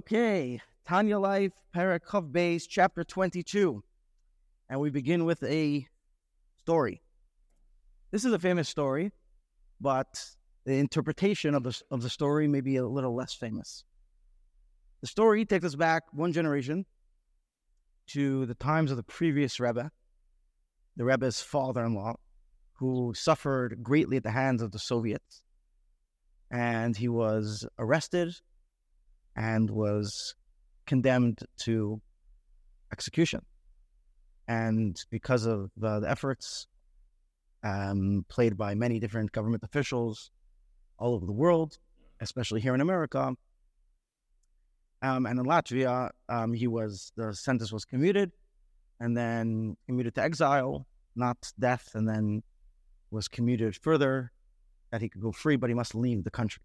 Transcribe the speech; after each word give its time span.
Okay, 0.00 0.62
Tanya 0.88 1.18
Life, 1.18 1.52
Parakov 1.76 2.32
Base, 2.32 2.66
chapter 2.66 3.04
22. 3.04 3.84
And 4.70 4.80
we 4.80 4.88
begin 4.88 5.26
with 5.26 5.42
a 5.42 5.86
story. 6.56 7.02
This 8.10 8.24
is 8.24 8.32
a 8.32 8.38
famous 8.38 8.66
story, 8.66 9.12
but 9.78 10.24
the 10.64 10.78
interpretation 10.78 11.54
of 11.54 11.64
the, 11.64 11.78
of 11.90 12.00
the 12.00 12.08
story 12.08 12.48
may 12.48 12.62
be 12.62 12.76
a 12.76 12.86
little 12.86 13.14
less 13.14 13.34
famous. 13.34 13.84
The 15.02 15.06
story 15.06 15.44
takes 15.44 15.66
us 15.66 15.74
back 15.74 16.04
one 16.14 16.32
generation 16.32 16.86
to 18.12 18.46
the 18.46 18.54
times 18.54 18.90
of 18.90 18.96
the 18.96 19.02
previous 19.02 19.60
Rebbe, 19.60 19.90
the 20.96 21.04
Rebbe's 21.04 21.42
father 21.42 21.84
in 21.84 21.94
law, 21.94 22.14
who 22.78 23.12
suffered 23.14 23.82
greatly 23.82 24.16
at 24.16 24.22
the 24.22 24.30
hands 24.30 24.62
of 24.62 24.72
the 24.72 24.78
Soviets. 24.78 25.42
And 26.50 26.96
he 26.96 27.08
was 27.08 27.66
arrested 27.78 28.34
and 29.36 29.70
was 29.70 30.34
condemned 30.86 31.40
to 31.58 32.00
execution. 32.92 33.40
And 34.48 35.00
because 35.10 35.46
of 35.46 35.70
the, 35.76 36.00
the 36.00 36.10
efforts 36.10 36.66
um, 37.62 38.24
played 38.28 38.56
by 38.56 38.74
many 38.74 38.98
different 38.98 39.32
government 39.32 39.62
officials 39.62 40.30
all 40.98 41.14
over 41.14 41.26
the 41.26 41.32
world, 41.32 41.78
especially 42.20 42.60
here 42.60 42.74
in 42.74 42.80
America, 42.80 43.34
um, 45.02 45.26
and 45.26 45.38
in 45.38 45.46
Latvia, 45.46 46.10
um, 46.28 46.52
he 46.52 46.66
was 46.66 47.12
the 47.16 47.32
sentence 47.34 47.72
was 47.72 47.84
commuted, 47.84 48.32
and 48.98 49.16
then 49.16 49.76
commuted 49.86 50.14
to 50.16 50.22
exile, 50.22 50.86
not 51.16 51.38
death, 51.58 51.90
and 51.94 52.06
then 52.08 52.42
was 53.10 53.28
commuted 53.28 53.76
further 53.76 54.30
that 54.90 55.00
he 55.00 55.08
could 55.08 55.22
go 55.22 55.32
free, 55.32 55.56
but 55.56 55.70
he 55.70 55.74
must 55.74 55.94
leave 55.94 56.24
the 56.24 56.30
country 56.30 56.62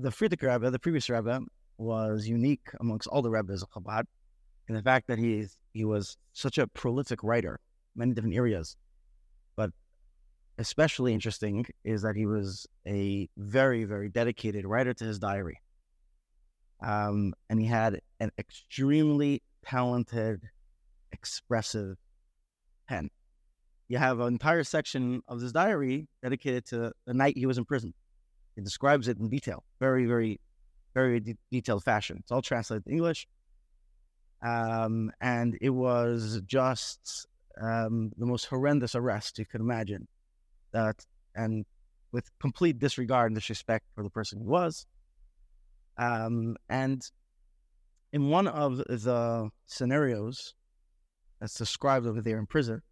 the 0.00 0.10
Frierdiker 0.10 0.52
Rebbe, 0.52 0.70
the 0.70 0.78
previous 0.78 1.08
Rebbe, 1.10 1.40
was 1.76 2.28
unique 2.28 2.68
amongst 2.80 3.08
all 3.08 3.22
the 3.22 3.30
Rebbes 3.30 3.62
of 3.62 3.70
Chabad 3.70 4.04
in 4.68 4.74
the 4.74 4.82
fact 4.82 5.08
that 5.08 5.18
he 5.18 5.46
he 5.72 5.84
was 5.84 6.16
such 6.32 6.58
a 6.58 6.66
prolific 6.66 7.22
writer, 7.22 7.60
many 7.96 8.14
different 8.14 8.36
areas. 8.36 8.76
But 9.56 9.70
especially 10.58 11.14
interesting 11.14 11.66
is 11.84 12.02
that 12.02 12.16
he 12.16 12.26
was 12.26 12.66
a 12.86 13.28
very, 13.36 13.84
very 13.84 14.08
dedicated 14.08 14.66
writer 14.66 14.94
to 14.94 15.04
his 15.04 15.18
diary. 15.18 15.60
Um, 16.80 17.34
and 17.50 17.60
he 17.60 17.66
had 17.66 18.00
an 18.20 18.30
extremely 18.38 19.42
talented, 19.64 20.42
expressive 21.12 21.96
pen. 22.88 23.10
You 23.88 23.98
have 23.98 24.20
an 24.20 24.28
entire 24.28 24.64
section 24.64 25.22
of 25.28 25.40
his 25.40 25.52
diary 25.52 26.08
dedicated 26.22 26.66
to 26.66 26.92
the 27.06 27.14
night 27.14 27.36
he 27.36 27.46
was 27.46 27.58
in 27.58 27.64
prison. 27.64 27.94
It 28.58 28.64
describes 28.64 29.06
it 29.06 29.18
in 29.18 29.28
detail, 29.28 29.62
very, 29.78 30.04
very, 30.04 30.40
very 30.92 31.20
de- 31.20 31.38
detailed 31.48 31.84
fashion. 31.84 32.16
It's 32.18 32.32
all 32.32 32.42
translated 32.42 32.86
to 32.86 32.90
English. 32.90 33.28
Um, 34.42 35.12
and 35.20 35.56
it 35.60 35.70
was 35.70 36.42
just 36.44 37.28
um, 37.62 38.10
the 38.18 38.26
most 38.26 38.46
horrendous 38.46 38.96
arrest 38.96 39.38
you 39.38 39.46
could 39.46 39.60
imagine. 39.60 40.08
And 40.74 41.64
with 42.10 42.28
complete 42.40 42.80
disregard 42.80 43.30
and 43.30 43.36
disrespect 43.36 43.86
for 43.94 44.02
the 44.02 44.10
person 44.10 44.40
he 44.40 44.46
was. 44.46 44.86
Um, 45.96 46.56
and 46.68 47.00
in 48.12 48.28
one 48.28 48.48
of 48.48 48.78
the 48.78 49.50
scenarios 49.66 50.54
that's 51.38 51.54
described 51.54 52.06
over 52.06 52.20
there 52.20 52.40
in 52.40 52.46
prison, 52.46 52.82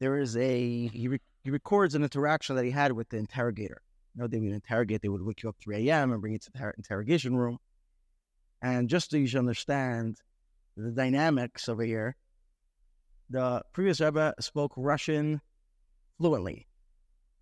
there 0.00 0.18
is 0.18 0.34
a 0.34 0.86
he, 0.86 1.08
re- 1.08 1.20
he 1.44 1.50
records 1.50 1.94
an 1.94 2.02
interaction 2.02 2.56
that 2.56 2.64
he 2.64 2.70
had 2.70 2.92
with 2.92 3.10
the 3.10 3.18
interrogator 3.18 3.82
know, 4.18 4.26
they 4.26 4.38
would 4.38 4.52
interrogate, 4.52 5.02
they 5.02 5.08
would 5.08 5.22
wake 5.22 5.42
you 5.42 5.48
up 5.48 5.56
3 5.62 5.88
a.m. 5.88 6.12
and 6.12 6.20
bring 6.20 6.34
you 6.34 6.38
to 6.38 6.50
the 6.52 6.72
interrogation 6.76 7.36
room. 7.36 7.58
And 8.60 8.88
just 8.88 9.10
so 9.10 9.16
you 9.16 9.26
should 9.26 9.38
understand 9.38 10.18
the 10.76 10.90
dynamics 10.90 11.68
over 11.68 11.84
here, 11.84 12.16
the 13.30 13.62
previous 13.72 14.00
Rebbe 14.00 14.34
spoke 14.40 14.72
Russian 14.76 15.40
fluently, 16.18 16.66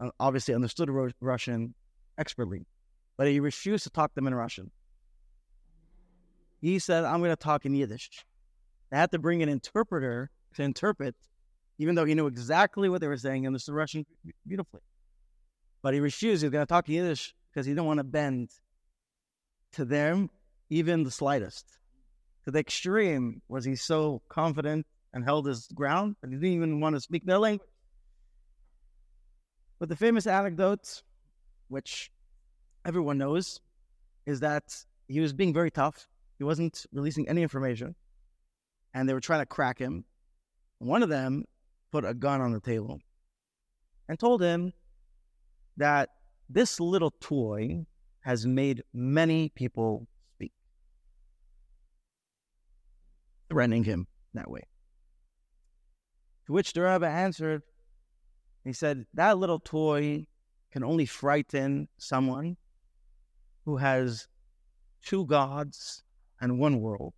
uh, 0.01 0.11
obviously 0.21 0.55
understood 0.55 0.91
Russian 1.21 1.75
expertly, 2.19 2.67
but 3.17 3.29
he 3.29 3.41
refused 3.41 3.85
to 3.85 3.91
talk 3.91 4.15
them 4.15 4.27
in 4.27 4.35
Russian. 4.35 4.71
He 6.61 6.79
said, 6.79 7.05
I'm 7.05 7.21
going 7.21 7.31
to 7.31 7.37
talk 7.37 7.65
in 7.65 7.75
Yiddish. 7.75 8.25
They 8.91 8.97
had 8.97 9.13
to 9.13 9.19
bring 9.19 9.43
an 9.43 9.49
interpreter 9.49 10.31
to 10.55 10.63
interpret, 10.63 11.15
even 11.79 11.95
though 11.95 12.05
he 12.05 12.15
knew 12.15 12.27
exactly 12.27 12.89
what 12.89 13.01
they 13.01 13.09
were 13.09 13.17
saying 13.17 13.47
and 13.47 13.49
understood 13.49 13.75
Russian 13.75 14.05
beautifully. 14.47 14.81
But 15.83 15.95
he 15.95 16.01
refused. 16.01 16.43
He 16.43 16.47
was 16.47 16.53
going 16.53 16.67
to 16.67 16.69
talk 16.69 16.89
Yiddish 16.89 17.35
because 17.51 17.67
he 17.67 17.73
didn't 17.73 17.87
want 17.87 17.99
to 17.99 18.05
bend 18.05 18.51
to 19.73 19.85
them 19.85 20.31
even 20.71 21.05
the 21.05 21.11
slightest. 21.11 21.79
To 22.45 22.51
the 22.51 22.59
extreme 22.59 23.43
was 23.49 23.65
he 23.65 23.77
so 23.77 24.23
confident 24.29 24.87
and 25.13 25.25
held 25.25 25.47
his 25.47 25.67
ground 25.69 26.17
that 26.21 26.31
he 26.31 26.37
didn't 26.37 26.53
even 26.53 26.81
want 26.81 26.95
to 26.97 27.01
speak 27.01 27.25
their 27.25 27.39
language. 27.39 27.69
But 29.79 29.89
the 29.89 29.97
famous 29.97 30.27
anecdote, 30.27 31.03
which 31.69 32.11
everyone 32.85 33.19
knows, 33.19 33.61
is 34.25 34.41
that 34.41 34.85
he 35.09 35.21
was 35.21 35.33
being 35.33 35.53
very 35.53 35.71
tough. 35.71 36.09
He 36.39 36.45
wasn't 36.45 36.87
releasing 36.93 37.29
any 37.29 37.43
information, 37.43 37.95
and 38.95 39.09
they 39.09 39.15
were 39.15 39.21
trying 39.21 39.41
to 39.41 39.47
crack 39.47 39.79
him. 39.79 40.05
One 40.79 41.03
of 41.03 41.09
them 41.09 41.45
put 41.93 42.05
a 42.05 42.15
gun 42.15 42.41
on 42.41 42.53
the 42.53 42.61
table 42.61 43.01
and 44.09 44.19
told 44.19 44.43
him 44.43 44.73
that 45.77 46.11
this 46.49 46.81
little 46.81 47.13
toy 47.21 47.85
has 48.21 48.47
made 48.47 48.83
many 48.93 49.51
people 49.51 50.07
speak, 50.35 50.53
threatening 53.51 53.85
him 53.85 54.07
that 54.35 54.51
way. 54.51 54.63
To 56.47 56.53
which 56.53 56.73
the 56.73 56.83
rabbi 56.83 57.09
answered, 57.09 57.63
he 58.65 58.73
said, 58.73 59.07
That 59.15 59.39
little 59.39 59.61
toy 59.61 60.27
can 60.73 60.83
only 60.83 61.07
frighten 61.07 61.89
someone 61.99 62.57
who 63.65 63.77
has 63.77 64.29
two 65.03 65.25
gods 65.27 66.03
and 66.41 66.59
one 66.59 66.81
world, 66.81 67.15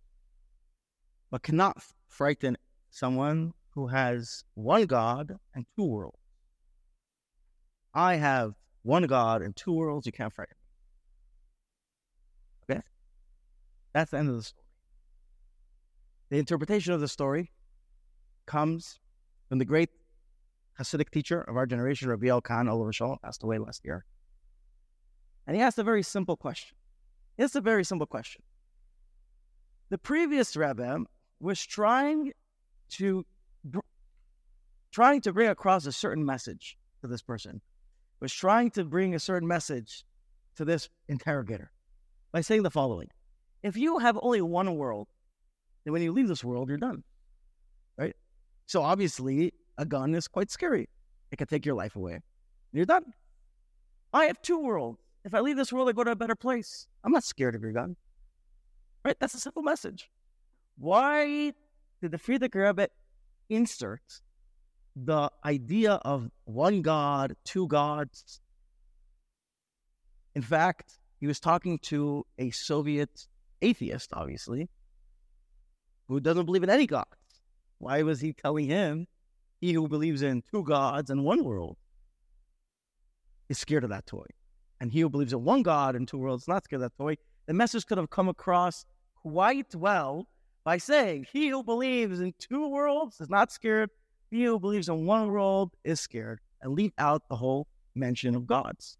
but 1.31 1.43
cannot 1.43 1.81
frighten 2.07 2.57
someone 2.91 3.53
who 3.71 3.87
has 3.87 4.43
one 4.53 4.85
God 4.85 5.35
and 5.55 5.65
two 5.75 5.85
worlds. 5.85 6.18
I 7.93 8.15
have 8.15 8.53
one 8.83 9.03
God 9.03 9.41
and 9.41 9.55
two 9.55 9.73
worlds. 9.73 10.05
You 10.05 10.11
can't 10.11 10.33
frighten 10.33 10.55
me. 12.69 12.75
Okay? 12.75 12.81
That's 13.93 14.11
the 14.11 14.17
end 14.17 14.29
of 14.29 14.35
the 14.35 14.43
story. 14.43 14.63
The 16.29 16.37
interpretation 16.37 16.93
of 16.93 17.01
the 17.01 17.07
story 17.07 17.51
comes 18.45 18.99
from 19.47 19.57
the 19.57 19.65
great 19.65 19.89
Hasidic 20.79 21.09
teacher 21.09 21.41
of 21.41 21.57
our 21.57 21.65
generation, 21.65 22.07
Rabbi 22.07 22.27
Yoel 22.27 22.41
Kahn 22.41 22.69
Olav 22.69 22.95
Shalom, 22.95 23.17
passed 23.21 23.43
away 23.43 23.57
last 23.57 23.83
year. 23.83 24.05
And 25.45 25.55
he 25.55 25.61
asked 25.61 25.77
a 25.77 25.83
very 25.83 26.03
simple 26.03 26.37
question. 26.37 26.77
It's 27.37 27.55
a 27.55 27.61
very 27.61 27.83
simple 27.83 28.07
question. 28.07 28.43
The 29.89 29.97
previous 29.97 30.55
Rebbe 30.55 31.03
was 31.39 31.65
trying 31.65 32.31
to 32.91 33.25
trying 34.91 35.21
to 35.21 35.33
bring 35.33 35.49
across 35.49 35.85
a 35.85 35.91
certain 35.91 36.25
message 36.25 36.77
to 37.01 37.07
this 37.07 37.21
person 37.21 37.61
was 38.19 38.33
trying 38.33 38.71
to 38.71 38.83
bring 38.83 39.15
a 39.15 39.19
certain 39.19 39.47
message 39.47 40.03
to 40.55 40.65
this 40.65 40.89
interrogator 41.07 41.71
by 42.31 42.41
saying 42.41 42.63
the 42.63 42.71
following 42.71 43.07
If 43.63 43.77
you 43.77 43.99
have 43.99 44.17
only 44.21 44.41
one 44.41 44.75
world, 44.75 45.07
then 45.83 45.93
when 45.93 46.01
you 46.01 46.11
leave 46.11 46.27
this 46.27 46.43
world, 46.43 46.69
you're 46.69 46.77
done. 46.77 47.03
Right? 47.97 48.15
So 48.65 48.81
obviously, 48.81 49.53
a 49.77 49.85
gun 49.85 50.13
is 50.15 50.27
quite 50.27 50.51
scary. 50.51 50.89
It 51.31 51.37
can 51.37 51.47
take 51.47 51.65
your 51.65 51.75
life 51.75 51.95
away. 51.95 52.19
You're 52.71 52.85
done. 52.85 53.13
I 54.13 54.25
have 54.25 54.41
two 54.41 54.59
worlds. 54.59 54.99
If 55.23 55.33
I 55.33 55.41
leave 55.41 55.57
this 55.57 55.71
world, 55.71 55.89
I 55.89 55.91
go 55.91 56.03
to 56.03 56.11
a 56.11 56.15
better 56.15 56.35
place. 56.35 56.87
I'm 57.03 57.11
not 57.11 57.23
scared 57.23 57.55
of 57.55 57.61
your 57.61 57.71
gun. 57.71 57.95
Right? 59.03 59.17
That's 59.19 59.33
a 59.33 59.39
simple 59.39 59.63
message. 59.63 60.09
Why 60.77 61.53
did 62.01 62.11
the 62.11 62.17
Frierdiker 62.17 62.67
Rebbe 62.67 62.89
insert 63.49 64.21
the 65.05 65.31
idea 65.45 65.93
of 65.93 66.29
one 66.45 66.81
God, 66.81 67.35
two 67.45 67.67
gods. 67.67 68.41
In 70.35 70.41
fact, 70.41 70.99
he 71.19 71.27
was 71.27 71.39
talking 71.39 71.79
to 71.83 72.25
a 72.37 72.49
Soviet 72.51 73.27
atheist, 73.61 74.11
obviously, 74.13 74.69
who 76.07 76.19
doesn't 76.19 76.45
believe 76.45 76.63
in 76.63 76.69
any 76.69 76.87
gods. 76.87 77.07
Why 77.77 78.03
was 78.03 78.19
he 78.19 78.33
telling 78.33 78.67
him, 78.67 79.07
he 79.59 79.73
who 79.73 79.87
believes 79.87 80.21
in 80.21 80.43
two 80.51 80.63
gods 80.63 81.09
and 81.09 81.23
one 81.23 81.43
world, 81.43 81.77
is 83.47 83.57
scared 83.57 83.83
of 83.83 83.89
that 83.89 84.05
toy? 84.05 84.25
And 84.79 84.91
he 84.91 85.01
who 85.01 85.09
believes 85.09 85.33
in 85.33 85.43
one 85.43 85.63
God 85.63 85.95
and 85.95 86.07
two 86.07 86.17
worlds 86.17 86.43
is 86.43 86.47
not 86.47 86.63
scared 86.63 86.81
of 86.81 86.91
that 86.91 87.01
toy. 87.01 87.17
The 87.47 87.53
message 87.53 87.85
could 87.85 87.97
have 87.97 88.09
come 88.09 88.29
across 88.29 88.85
quite 89.21 89.75
well 89.75 90.27
by 90.63 90.77
saying, 90.77 91.25
He 91.31 91.49
who 91.49 91.63
believes 91.63 92.21
in 92.21 92.33
two 92.39 92.69
worlds 92.69 93.19
is 93.19 93.29
not 93.29 93.51
scared 93.51 93.89
he 94.29 94.43
who 94.43 94.59
believes 94.59 94.89
in 94.89 95.05
one 95.05 95.29
world 95.29 95.71
is 95.83 95.99
scared 95.99 96.39
and 96.61 96.73
leave 96.73 96.93
out 96.97 97.27
the 97.29 97.35
whole 97.35 97.67
mention 97.95 98.35
of 98.35 98.45
gods. 98.45 98.97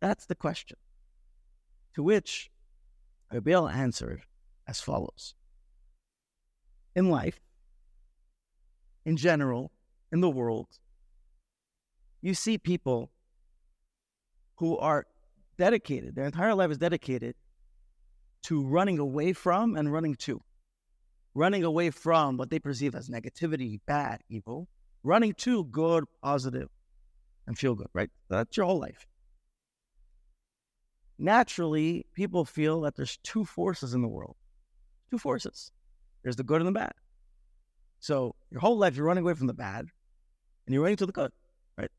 That's 0.00 0.26
the 0.26 0.34
question. 0.34 0.76
To 1.94 2.02
which 2.02 2.50
Abel 3.32 3.68
answered 3.68 4.22
as 4.66 4.80
follows 4.80 5.34
In 6.94 7.10
life, 7.10 7.40
in 9.04 9.16
general, 9.16 9.70
in 10.12 10.20
the 10.20 10.30
world, 10.30 10.68
you 12.22 12.34
see 12.34 12.58
people 12.58 13.10
who 14.56 14.76
are 14.78 15.06
dedicated, 15.56 16.14
their 16.14 16.26
entire 16.26 16.54
life 16.54 16.70
is 16.70 16.78
dedicated 16.78 17.34
to 18.42 18.64
running 18.64 18.98
away 18.98 19.32
from 19.32 19.76
and 19.76 19.92
running 19.92 20.14
to. 20.16 20.42
Running 21.34 21.64
away 21.64 21.90
from 21.90 22.36
what 22.36 22.50
they 22.50 22.58
perceive 22.58 22.94
as 22.94 23.08
negativity, 23.08 23.80
bad, 23.86 24.20
evil, 24.28 24.68
running 25.04 25.34
to 25.34 25.64
good, 25.64 26.04
positive, 26.22 26.68
and 27.46 27.56
feel 27.56 27.74
good, 27.74 27.88
right? 27.94 28.10
That's 28.28 28.56
your 28.56 28.66
whole 28.66 28.80
life. 28.80 29.06
Naturally, 31.18 32.06
people 32.14 32.44
feel 32.44 32.80
that 32.80 32.96
there's 32.96 33.18
two 33.22 33.44
forces 33.44 33.94
in 33.94 34.02
the 34.02 34.08
world. 34.08 34.36
Two 35.10 35.18
forces. 35.18 35.70
There's 36.22 36.36
the 36.36 36.42
good 36.42 36.60
and 36.60 36.68
the 36.68 36.72
bad. 36.72 36.92
So 37.98 38.34
your 38.50 38.60
whole 38.60 38.78
life 38.78 38.96
you're 38.96 39.04
running 39.04 39.24
away 39.24 39.34
from 39.34 39.46
the 39.46 39.54
bad 39.54 39.86
and 40.66 40.74
you're 40.74 40.82
running 40.82 40.96
to 40.96 41.06
the 41.06 41.12
good, 41.12 41.32
right? 41.76 41.90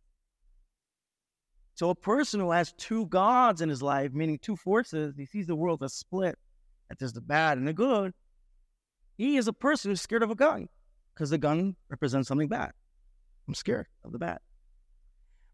So 1.76 1.90
a 1.90 1.96
person 1.96 2.40
who 2.40 2.52
has 2.52 2.74
two 2.74 3.06
gods 3.08 3.62
in 3.62 3.70
his 3.70 3.84
life, 3.84 4.12
meaning 4.14 4.40
two 4.40 4.56
forces, 4.56 5.16
he 5.16 5.26
sees 5.26 5.46
the 5.46 5.56
world 5.56 5.84
as 5.84 5.94
split, 5.94 6.38
that 6.90 6.98
there's 6.98 7.14
the 7.14 7.22
bad 7.22 7.58
and 7.58 7.68
the 7.68 7.74
good. 7.74 8.14
He 9.22 9.38
is 9.38 9.48
a 9.48 9.54
person 9.54 9.92
who's 9.92 10.02
scared 10.02 10.24
of 10.24 10.32
a 10.32 10.36
gun 10.36 10.68
because 11.14 11.30
the 11.30 11.38
gun 11.38 11.76
represents 11.90 12.28
something 12.28 12.48
bad. 12.48 12.72
I'm 13.48 13.54
scared 13.54 13.86
of 14.04 14.14
the 14.14 14.18
bad. 14.18 14.40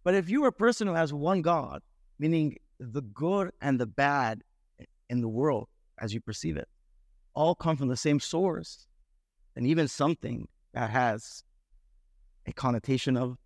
But 0.05 0.13
if 0.13 0.29
you're 0.29 0.47
a 0.47 0.53
person 0.53 0.87
who 0.87 0.93
has 0.93 1.11
one 1.11 1.41
God, 1.41 1.81
meaning 2.17 2.55
the 2.79 3.01
good 3.01 3.51
and 3.61 3.77
the 3.77 3.85
bad 3.85 4.41
in 5.09 5.19
the 5.19 5.27
world 5.27 5.67
as 5.99 6.13
you 6.13 6.21
perceive 6.21 6.55
it, 6.55 6.69
all 7.33 7.55
come 7.55 7.75
from 7.75 7.89
the 7.89 7.97
same 7.97 8.21
source, 8.21 8.87
and 9.57 9.67
even 9.67 9.89
something 9.89 10.47
that 10.73 10.89
has 10.89 11.43
a 12.45 12.53
connotation 12.53 13.17
of 13.17 13.37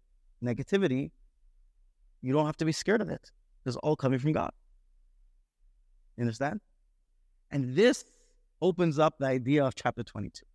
negativity, 0.44 1.10
you 2.22 2.32
don't 2.32 2.46
have 2.46 2.58
to 2.58 2.66
be 2.66 2.72
scared 2.72 3.02
of 3.02 3.10
it. 3.10 3.32
It's 3.66 3.76
all 3.78 3.96
coming 3.96 4.20
from 4.20 4.34
God. 4.34 4.52
You 6.16 6.22
understand? 6.22 6.62
And 7.50 7.76
this 7.76 8.06
opens 8.62 9.00
up 9.00 9.16
the 9.20 9.26
idea 9.26 9.66
of 9.66 9.76
chapter 9.76 10.04
22. 10.04 10.46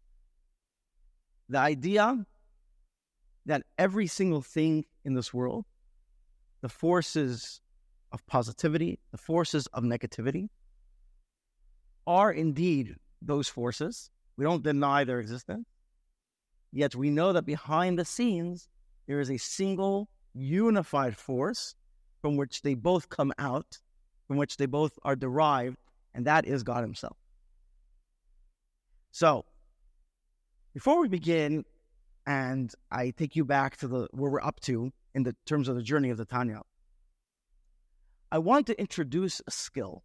The 1.48 1.58
idea 1.58 2.26
that 3.46 3.62
every 3.78 4.06
single 4.06 4.42
thing 4.42 4.84
in 5.04 5.14
this 5.14 5.32
world 5.32 5.64
the 6.62 6.68
forces 6.68 7.60
of 8.12 8.26
positivity, 8.26 8.98
the 9.12 9.18
forces 9.18 9.66
of 9.68 9.84
negativity, 9.84 10.48
are 12.06 12.32
indeed 12.32 12.96
those 13.22 13.48
forces. 13.48 14.10
We 14.36 14.44
don't 14.44 14.62
deny 14.62 15.04
their 15.04 15.20
existence. 15.20 15.66
Yet 16.72 16.94
we 16.94 17.10
know 17.10 17.32
that 17.32 17.46
behind 17.46 17.98
the 17.98 18.04
scenes, 18.04 18.68
there 19.06 19.20
is 19.20 19.30
a 19.30 19.36
single 19.36 20.08
unified 20.34 21.16
force 21.16 21.74
from 22.20 22.36
which 22.36 22.62
they 22.62 22.74
both 22.74 23.08
come 23.08 23.32
out, 23.38 23.78
from 24.26 24.36
which 24.36 24.56
they 24.56 24.66
both 24.66 24.98
are 25.04 25.16
derived, 25.16 25.78
and 26.14 26.26
that 26.26 26.46
is 26.46 26.62
God 26.62 26.82
Himself. 26.82 27.16
So, 29.16 29.46
before 30.74 31.00
we 31.00 31.08
begin, 31.08 31.64
and 32.26 32.70
I 32.90 33.14
take 33.16 33.34
you 33.34 33.46
back 33.46 33.78
to 33.78 33.88
the 33.88 34.08
where 34.10 34.30
we're 34.30 34.42
up 34.42 34.60
to 34.68 34.92
in 35.14 35.22
the 35.22 35.34
terms 35.46 35.68
of 35.68 35.74
the 35.74 35.82
journey 35.82 36.10
of 36.10 36.18
the 36.18 36.26
Tanya. 36.26 36.60
I 38.30 38.36
want 38.36 38.66
to 38.66 38.78
introduce 38.78 39.40
a 39.46 39.50
skill. 39.50 40.02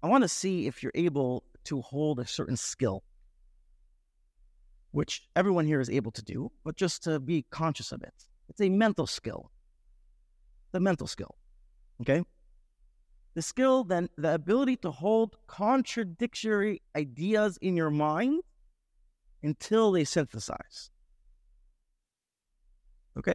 I 0.00 0.06
want 0.06 0.22
to 0.22 0.28
see 0.28 0.68
if 0.68 0.84
you're 0.84 0.92
able 0.94 1.42
to 1.64 1.80
hold 1.80 2.20
a 2.20 2.26
certain 2.28 2.56
skill, 2.56 3.02
which 4.92 5.26
everyone 5.34 5.66
here 5.66 5.80
is 5.80 5.90
able 5.90 6.12
to 6.12 6.22
do, 6.22 6.52
but 6.64 6.76
just 6.76 7.02
to 7.02 7.18
be 7.18 7.46
conscious 7.50 7.90
of 7.90 8.00
it. 8.00 8.14
It's 8.48 8.60
a 8.60 8.68
mental 8.68 9.08
skill. 9.08 9.50
The 10.70 10.78
mental 10.78 11.08
skill. 11.08 11.34
Okay? 12.00 12.22
The 13.36 13.42
skill, 13.42 13.84
then, 13.84 14.08
the 14.16 14.32
ability 14.32 14.76
to 14.76 14.90
hold 14.90 15.36
contradictory 15.46 16.80
ideas 16.96 17.58
in 17.60 17.76
your 17.76 17.90
mind 17.90 18.42
until 19.42 19.92
they 19.92 20.04
synthesize. 20.04 20.90
Okay? 23.18 23.34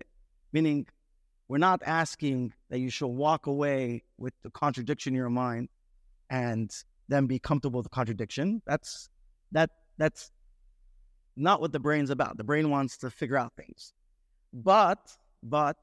Meaning, 0.52 0.88
we're 1.48 1.60
not 1.60 1.84
asking 1.86 2.52
that 2.72 2.80
you 2.80 2.90
should 2.90 3.10
walk 3.10 3.46
away 3.46 4.04
with 4.18 4.34
the 4.42 4.50
contradiction 4.50 5.14
in 5.14 5.18
your 5.18 5.30
mind 5.30 5.70
and 6.32 6.76
then 7.08 7.28
be 7.28 7.38
comfortable 7.38 7.78
with 7.78 7.86
the 7.86 7.96
contradiction. 7.96 8.64
That's 8.66 9.08
that 9.52 9.70
that's 10.00 10.32
not 11.36 11.62
what 11.62 11.74
the 11.74 11.80
brain's 11.80 12.10
about. 12.10 12.38
The 12.38 12.44
brain 12.44 12.72
wants 12.72 12.98
to 12.98 13.12
figure 13.12 13.38
out 13.38 13.54
things. 13.56 13.94
But 14.52 15.16
but 15.44 15.78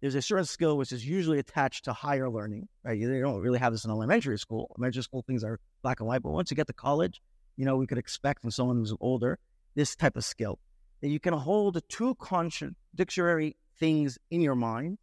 there's 0.00 0.14
a 0.14 0.22
certain 0.22 0.44
skill 0.44 0.76
which 0.76 0.92
is 0.92 1.06
usually 1.06 1.38
attached 1.38 1.84
to 1.84 1.92
higher 1.92 2.30
learning. 2.30 2.68
Right? 2.84 3.00
They 3.00 3.20
don't 3.20 3.40
really 3.40 3.58
have 3.58 3.72
this 3.72 3.84
in 3.84 3.90
elementary 3.90 4.38
school. 4.38 4.74
Elementary 4.76 5.02
school 5.02 5.22
things 5.22 5.44
are 5.44 5.60
black 5.82 6.00
and 6.00 6.08
white, 6.08 6.22
but 6.22 6.30
once 6.30 6.50
you 6.50 6.56
get 6.56 6.66
to 6.68 6.72
college, 6.72 7.20
you 7.56 7.64
know, 7.64 7.76
we 7.76 7.86
could 7.86 7.98
expect 7.98 8.40
from 8.40 8.50
someone 8.50 8.76
who's 8.76 8.94
older 9.00 9.38
this 9.74 9.94
type 9.94 10.16
of 10.16 10.24
skill 10.24 10.58
that 11.00 11.08
you 11.08 11.20
can 11.20 11.34
hold 11.34 11.80
two 11.88 12.14
contradictory 12.16 13.56
things 13.78 14.18
in 14.30 14.40
your 14.40 14.54
mind 14.54 14.98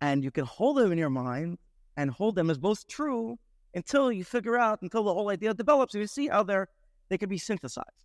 and 0.00 0.24
you 0.24 0.30
can 0.30 0.44
hold 0.44 0.76
them 0.78 0.92
in 0.92 0.98
your 0.98 1.10
mind 1.10 1.58
and 1.96 2.10
hold 2.10 2.34
them 2.34 2.50
as 2.50 2.58
both 2.58 2.86
true 2.86 3.38
until 3.74 4.10
you 4.10 4.24
figure 4.24 4.58
out 4.58 4.80
until 4.82 5.04
the 5.04 5.12
whole 5.12 5.30
idea 5.30 5.52
develops 5.52 5.94
and 5.94 6.00
you 6.00 6.06
see 6.06 6.28
how 6.28 6.42
they're 6.42 6.68
they 7.08 7.18
can 7.18 7.28
be 7.28 7.38
synthesized 7.38 8.04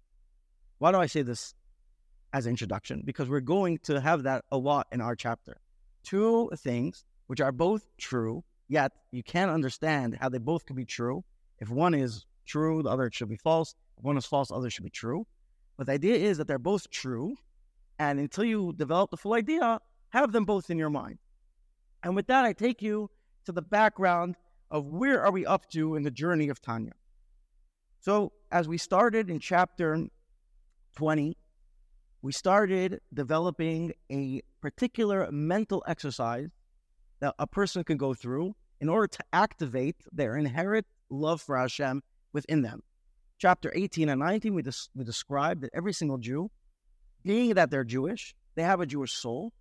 why 0.79 0.91
do 0.91 0.97
i 0.97 1.05
say 1.05 1.21
this 1.21 1.53
as 2.33 2.47
introduction 2.47 3.01
because 3.05 3.29
we're 3.29 3.39
going 3.39 3.77
to 3.79 3.99
have 3.99 4.23
that 4.23 4.43
a 4.51 4.57
lot 4.57 4.87
in 4.91 5.01
our 5.01 5.15
chapter 5.15 5.57
two 6.03 6.49
things 6.57 7.05
which 7.27 7.41
are 7.41 7.51
both 7.51 7.85
true 7.97 8.43
yet 8.67 8.91
you 9.11 9.23
can't 9.23 9.51
understand 9.51 10.17
how 10.19 10.29
they 10.29 10.37
both 10.37 10.65
can 10.65 10.75
be 10.75 10.85
true 10.85 11.23
if 11.59 11.69
one 11.69 11.93
is 11.93 12.25
true 12.45 12.81
the 12.83 12.89
other 12.89 13.09
should 13.11 13.29
be 13.29 13.35
false 13.35 13.75
if 13.97 14.03
one 14.03 14.17
is 14.17 14.25
false 14.25 14.49
the 14.49 14.55
other 14.55 14.69
should 14.69 14.83
be 14.83 14.89
true 14.89 15.25
but 15.81 15.87
the 15.87 15.93
idea 15.93 16.15
is 16.15 16.37
that 16.37 16.47
they're 16.47 16.59
both 16.59 16.91
true. 16.91 17.35
And 17.97 18.19
until 18.19 18.43
you 18.43 18.71
develop 18.77 19.09
the 19.09 19.17
full 19.17 19.33
idea, 19.33 19.79
have 20.09 20.31
them 20.31 20.45
both 20.45 20.69
in 20.69 20.77
your 20.77 20.91
mind. 20.91 21.17
And 22.03 22.15
with 22.15 22.27
that, 22.27 22.45
I 22.45 22.53
take 22.53 22.83
you 22.83 23.09
to 23.45 23.51
the 23.51 23.63
background 23.63 24.35
of 24.69 24.85
where 24.85 25.23
are 25.23 25.31
we 25.31 25.43
up 25.43 25.67
to 25.71 25.95
in 25.95 26.03
the 26.03 26.11
journey 26.11 26.49
of 26.49 26.61
Tanya. 26.61 26.91
So, 27.99 28.31
as 28.51 28.67
we 28.67 28.77
started 28.77 29.31
in 29.31 29.39
chapter 29.39 30.07
20, 30.97 31.35
we 32.21 32.31
started 32.31 32.99
developing 33.13 33.93
a 34.11 34.41
particular 34.61 35.29
mental 35.31 35.83
exercise 35.87 36.49
that 37.19 37.35
a 37.39 37.47
person 37.47 37.83
can 37.83 37.97
go 37.97 38.13
through 38.13 38.55
in 38.79 38.89
order 38.89 39.07
to 39.07 39.23
activate 39.33 39.95
their 40.11 40.35
inherent 40.35 40.85
love 41.09 41.41
for 41.41 41.57
Hashem 41.57 42.01
within 42.33 42.61
them 42.61 42.81
chapter 43.41 43.71
18 43.73 44.07
and 44.07 44.19
19, 44.19 44.53
we, 44.53 44.61
des- 44.61 44.87
we 44.93 45.03
describe 45.03 45.61
that 45.61 45.71
every 45.73 45.93
single 45.93 46.19
Jew, 46.19 46.51
being 47.23 47.55
that 47.55 47.71
they're 47.71 47.83
Jewish, 47.83 48.35
they 48.53 48.61
have 48.61 48.81
a 48.81 48.85
Jewish 48.85 49.13
soul. 49.13 49.51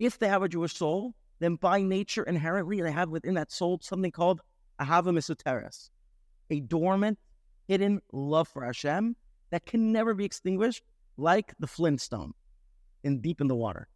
If 0.00 0.18
they 0.18 0.26
have 0.26 0.42
a 0.42 0.48
Jewish 0.48 0.74
soul, 0.74 1.14
then 1.38 1.54
by 1.54 1.82
nature, 1.82 2.24
inherently, 2.24 2.82
they 2.82 2.90
have 2.90 3.08
within 3.08 3.34
that 3.34 3.52
soul 3.52 3.78
something 3.80 4.10
called 4.10 4.40
ahava 4.80 5.12
mesuteres, 5.12 5.90
a 6.50 6.60
dormant, 6.60 7.18
hidden 7.68 8.00
love 8.12 8.48
for 8.48 8.64
Hashem 8.64 9.14
that 9.50 9.64
can 9.64 9.92
never 9.92 10.12
be 10.12 10.24
extinguished, 10.24 10.82
like 11.16 11.54
the 11.58 11.66
flintstone 11.66 12.32
in 13.04 13.20
deep 13.20 13.40
in 13.40 13.48
the 13.48 13.56
water. 13.56 13.88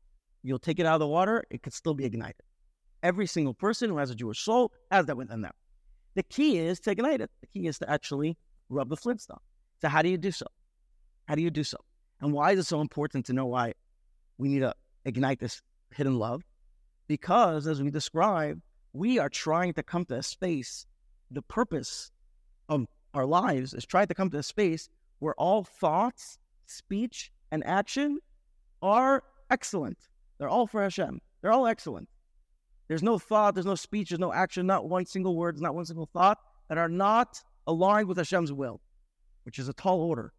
You'll 0.42 0.58
take 0.58 0.78
it 0.78 0.86
out 0.86 0.94
of 0.94 1.00
the 1.00 1.08
water, 1.08 1.44
it 1.50 1.62
could 1.62 1.74
still 1.74 1.94
be 1.94 2.04
ignited. 2.04 2.42
Every 3.02 3.26
single 3.26 3.54
person 3.54 3.90
who 3.90 3.98
has 3.98 4.10
a 4.10 4.14
Jewish 4.14 4.40
soul 4.40 4.72
has 4.90 5.06
that 5.06 5.16
within 5.16 5.40
them. 5.42 5.52
The 6.14 6.22
key 6.24 6.58
is 6.58 6.80
to 6.80 6.90
ignite 6.90 7.20
it. 7.20 7.30
The 7.40 7.46
key 7.46 7.66
is 7.66 7.78
to 7.78 7.90
actually 7.90 8.36
rub 8.68 8.88
the 8.88 8.96
flintstone. 8.96 9.38
So 9.80 9.88
how 9.88 10.02
do 10.02 10.08
you 10.08 10.18
do 10.18 10.32
so? 10.32 10.46
How 11.28 11.34
do 11.34 11.42
you 11.42 11.50
do 11.50 11.64
so? 11.64 11.78
And 12.20 12.32
why 12.32 12.52
is 12.52 12.58
it 12.58 12.66
so 12.66 12.80
important 12.80 13.26
to 13.26 13.32
know 13.32 13.46
why 13.46 13.74
we 14.36 14.48
need 14.48 14.60
to 14.60 14.74
ignite 15.04 15.40
this 15.40 15.62
hidden 15.94 16.18
love? 16.18 16.42
Because 17.06 17.66
as 17.66 17.82
we 17.82 17.90
describe, 17.90 18.60
we 18.92 19.18
are 19.18 19.28
trying 19.28 19.72
to 19.74 19.82
come 19.82 20.04
to 20.06 20.16
a 20.16 20.22
space. 20.22 20.86
The 21.30 21.42
purpose 21.42 22.10
of 22.68 22.86
our 23.14 23.26
lives 23.26 23.72
is 23.74 23.86
trying 23.86 24.08
to 24.08 24.14
come 24.14 24.30
to 24.30 24.38
a 24.38 24.42
space 24.42 24.88
where 25.20 25.34
all 25.34 25.64
thoughts, 25.64 26.38
speech, 26.70 27.30
and 27.50 27.64
action 27.66 28.18
are 28.82 29.22
excellent. 29.50 29.98
They're 30.38 30.48
all 30.48 30.66
for 30.66 30.82
Hashem. 30.82 31.20
They're 31.42 31.52
all 31.52 31.66
excellent. 31.66 32.08
There's 32.88 33.02
no 33.02 33.18
thought, 33.18 33.54
there's 33.54 33.66
no 33.66 33.74
speech, 33.74 34.10
there's 34.10 34.18
no 34.18 34.32
action, 34.32 34.66
not 34.66 34.88
one 34.88 35.06
single 35.06 35.36
word, 35.36 35.60
not 35.60 35.74
one 35.74 35.84
single 35.84 36.08
thought 36.12 36.38
that 36.68 36.78
are 36.78 36.88
not 36.88 37.40
aligned 37.66 38.08
with 38.08 38.16
Hashem's 38.16 38.52
will, 38.52 38.80
which 39.44 39.58
is 39.58 39.68
a 39.68 39.72
tall 39.72 40.00
order. 40.00 40.32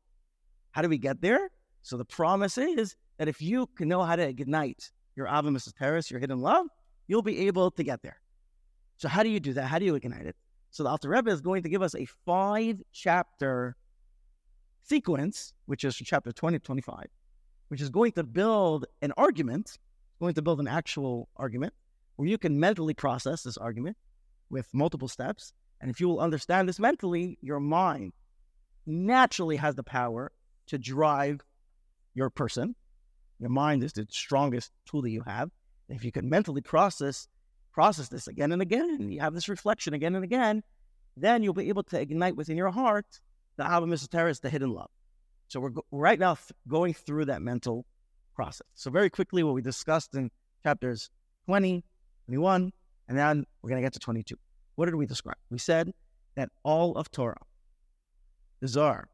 How 0.71 0.81
do 0.81 0.89
we 0.89 0.97
get 0.97 1.21
there? 1.21 1.50
So 1.81 1.97
the 1.97 2.05
promise 2.05 2.57
is 2.57 2.95
that 3.17 3.27
if 3.27 3.41
you 3.41 3.67
can 3.75 3.88
know 3.88 4.03
how 4.03 4.15
to 4.15 4.23
ignite 4.23 4.91
your 5.15 5.27
ahava 5.27 5.50
mesuteres, 5.50 6.09
your 6.09 6.19
hidden 6.19 6.41
love, 6.41 6.67
you'll 7.07 7.21
be 7.21 7.47
able 7.47 7.71
to 7.71 7.83
get 7.83 8.01
there. 8.01 8.17
So 8.97 9.07
how 9.07 9.23
do 9.23 9.29
you 9.29 9.39
do 9.39 9.53
that? 9.53 9.63
How 9.63 9.79
do 9.79 9.85
you 9.85 9.95
ignite 9.95 10.25
it? 10.25 10.35
So 10.71 10.83
the 10.83 10.89
Alter 10.89 11.09
Rebbe 11.09 11.29
is 11.29 11.41
going 11.41 11.63
to 11.63 11.69
give 11.69 11.81
us 11.81 11.95
a 11.95 12.05
five 12.25 12.81
chapter 12.93 13.75
sequence, 14.83 15.53
which 15.65 15.83
is 15.83 15.95
chapter 15.95 16.31
20 16.31 16.59
to 16.59 16.63
25, 16.63 17.05
which 17.69 17.81
is 17.81 17.89
going 17.89 18.11
to 18.13 18.23
build 18.23 18.85
an 19.01 19.13
argument, 19.17 19.77
going 20.19 20.33
to 20.33 20.41
build 20.41 20.59
an 20.59 20.67
actual 20.67 21.29
argument 21.38 21.73
where 22.15 22.27
you 22.27 22.38
can 22.38 22.59
mentally 22.59 22.93
process 22.93 23.43
this 23.43 23.57
argument 23.57 23.97
with 24.50 24.67
multiple 24.73 25.07
steps. 25.07 25.53
And 25.79 25.89
if 25.89 26.00
you 26.00 26.07
will 26.07 26.19
understand 26.19 26.67
this 26.67 26.79
mentally, 26.79 27.38
your 27.41 27.59
mind 27.59 28.13
naturally 28.85 29.55
has 29.55 29.75
the 29.75 29.83
power 29.83 30.31
to 30.67 30.77
drive 30.77 31.41
your 32.13 32.29
person. 32.29 32.75
Your 33.39 33.50
mind 33.50 33.83
is 33.83 33.93
the 33.93 34.05
strongest 34.09 34.71
tool 34.85 35.01
that 35.01 35.09
you 35.09 35.23
have. 35.25 35.50
If 35.89 36.03
you 36.03 36.11
can 36.11 36.29
mentally 36.29 36.61
process 36.61 37.27
process 37.71 38.09
this 38.09 38.27
again 38.27 38.51
and 38.51 38.61
again, 38.61 38.97
and 39.00 39.13
you 39.13 39.21
have 39.21 39.33
this 39.33 39.47
reflection 39.47 39.93
again 39.93 40.13
and 40.13 40.23
again, 40.23 40.61
then 41.15 41.41
you'll 41.41 41.53
be 41.53 41.69
able 41.69 41.83
to 41.83 42.00
ignite 42.00 42.35
within 42.35 42.57
your 42.57 42.69
heart 42.69 43.21
the 43.62 43.68
ahava 43.68 43.86
mesuteres, 43.86 44.41
the 44.41 44.50
hidden 44.50 44.74
love. 44.74 44.89
So 45.48 45.60
we're 45.60 45.70
go- 45.70 45.86
right 45.91 46.20
now 46.20 46.36
th- 46.36 46.51
going 46.68 46.94
through 46.94 47.25
that 47.25 47.41
mental 47.41 47.86
process. 48.34 48.68
So 48.74 48.89
very 48.89 49.10
quickly, 49.10 49.44
what 49.44 49.53
we 49.53 49.62
discussed 49.62 50.15
in 50.15 50.32
chapters 50.63 51.10
20, 51.46 51.84
21, 52.25 52.72
and 53.08 53.18
then 53.18 53.46
we're 53.62 53.70
going 53.70 53.82
to 53.82 53.86
get 53.86 53.94
to 53.94 54.00
22. 54.00 54.36
What 54.75 54.86
did 54.86 54.96
we 54.96 55.06
describe? 55.06 55.38
We 55.51 55.60
said 55.60 55.91
that 56.36 56.50
all 56.63 56.96
of 56.96 57.12
Torah, 57.12 57.41
the 58.62 58.68
Zohar, 58.68 59.10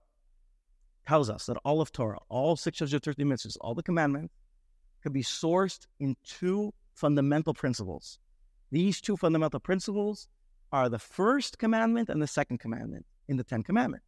tells 1.06 1.30
us 1.30 1.46
that 1.48 1.58
all 1.66 1.82
of 1.82 1.92
Torah, 1.92 2.20
all 2.30 2.56
630 2.56 3.24
mitzvahs, 3.24 3.58
all 3.60 3.76
the 3.76 3.84
commandments, 3.84 4.34
could 5.04 5.14
be 5.14 5.24
sourced 5.24 5.88
in 6.00 6.16
two 6.24 6.74
fundamental 6.94 7.54
principles. 7.54 8.20
These 8.72 9.02
two 9.02 9.18
fundamental 9.18 9.60
principles 9.60 10.28
are 10.72 10.90
the 10.90 11.00
first 11.00 11.58
commandment 11.58 12.10
and 12.10 12.22
the 12.22 12.28
second 12.28 12.60
commandment 12.60 13.06
in 13.28 13.38
the 13.38 13.44
Ten 13.44 13.64
Commandments. 13.64 14.06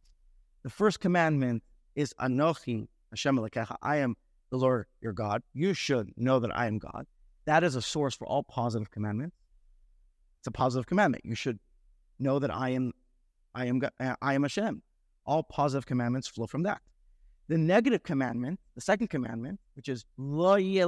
The 0.62 0.70
first 0.70 1.00
commandment 1.00 1.62
is 1.94 2.12
Anochi 2.20 2.86
Hashem 3.10 3.38
Elokecha. 3.38 3.76
I 3.82 3.96
am 3.96 4.14
the 4.50 4.58
Lord 4.58 4.86
your 5.00 5.14
God. 5.14 5.42
You 5.54 5.72
should 5.72 6.12
know 6.16 6.38
that 6.38 6.54
I 6.56 6.66
am 6.66 6.78
God. 6.78 7.06
That 7.46 7.64
is 7.64 7.76
a 7.76 7.82
source 7.82 8.14
for 8.14 8.26
all 8.26 8.42
positive 8.42 8.90
commandments. 8.90 9.36
It's 10.38 10.46
a 10.46 10.50
positive 10.50 10.86
commandment. 10.86 11.24
You 11.24 11.34
should 11.34 11.58
know 12.18 12.38
that 12.38 12.54
I 12.54 12.70
am, 12.70 12.92
I 13.54 13.66
am, 13.66 13.80
uh, 13.98 14.16
I 14.20 14.34
am 14.34 14.42
Hashem. 14.42 14.82
All 15.24 15.42
positive 15.42 15.86
commandments 15.86 16.28
flow 16.28 16.46
from 16.46 16.62
that. 16.64 16.82
The 17.48 17.56
negative 17.56 18.02
commandment, 18.02 18.60
the 18.74 18.82
second 18.82 19.08
commandment, 19.08 19.60
which 19.74 19.88
is 19.88 20.04
Lo 20.18 20.56
You 20.56 20.82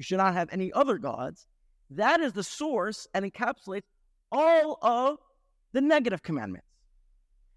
should 0.00 0.18
not 0.18 0.34
have 0.34 0.48
any 0.52 0.72
other 0.72 0.98
gods. 0.98 1.46
That 1.90 2.20
is 2.20 2.32
the 2.32 2.42
source 2.42 3.06
and 3.14 3.24
encapsulates 3.24 3.84
all 4.32 4.78
of 4.82 5.18
the 5.72 5.80
negative 5.80 6.22
commandments. 6.22 6.66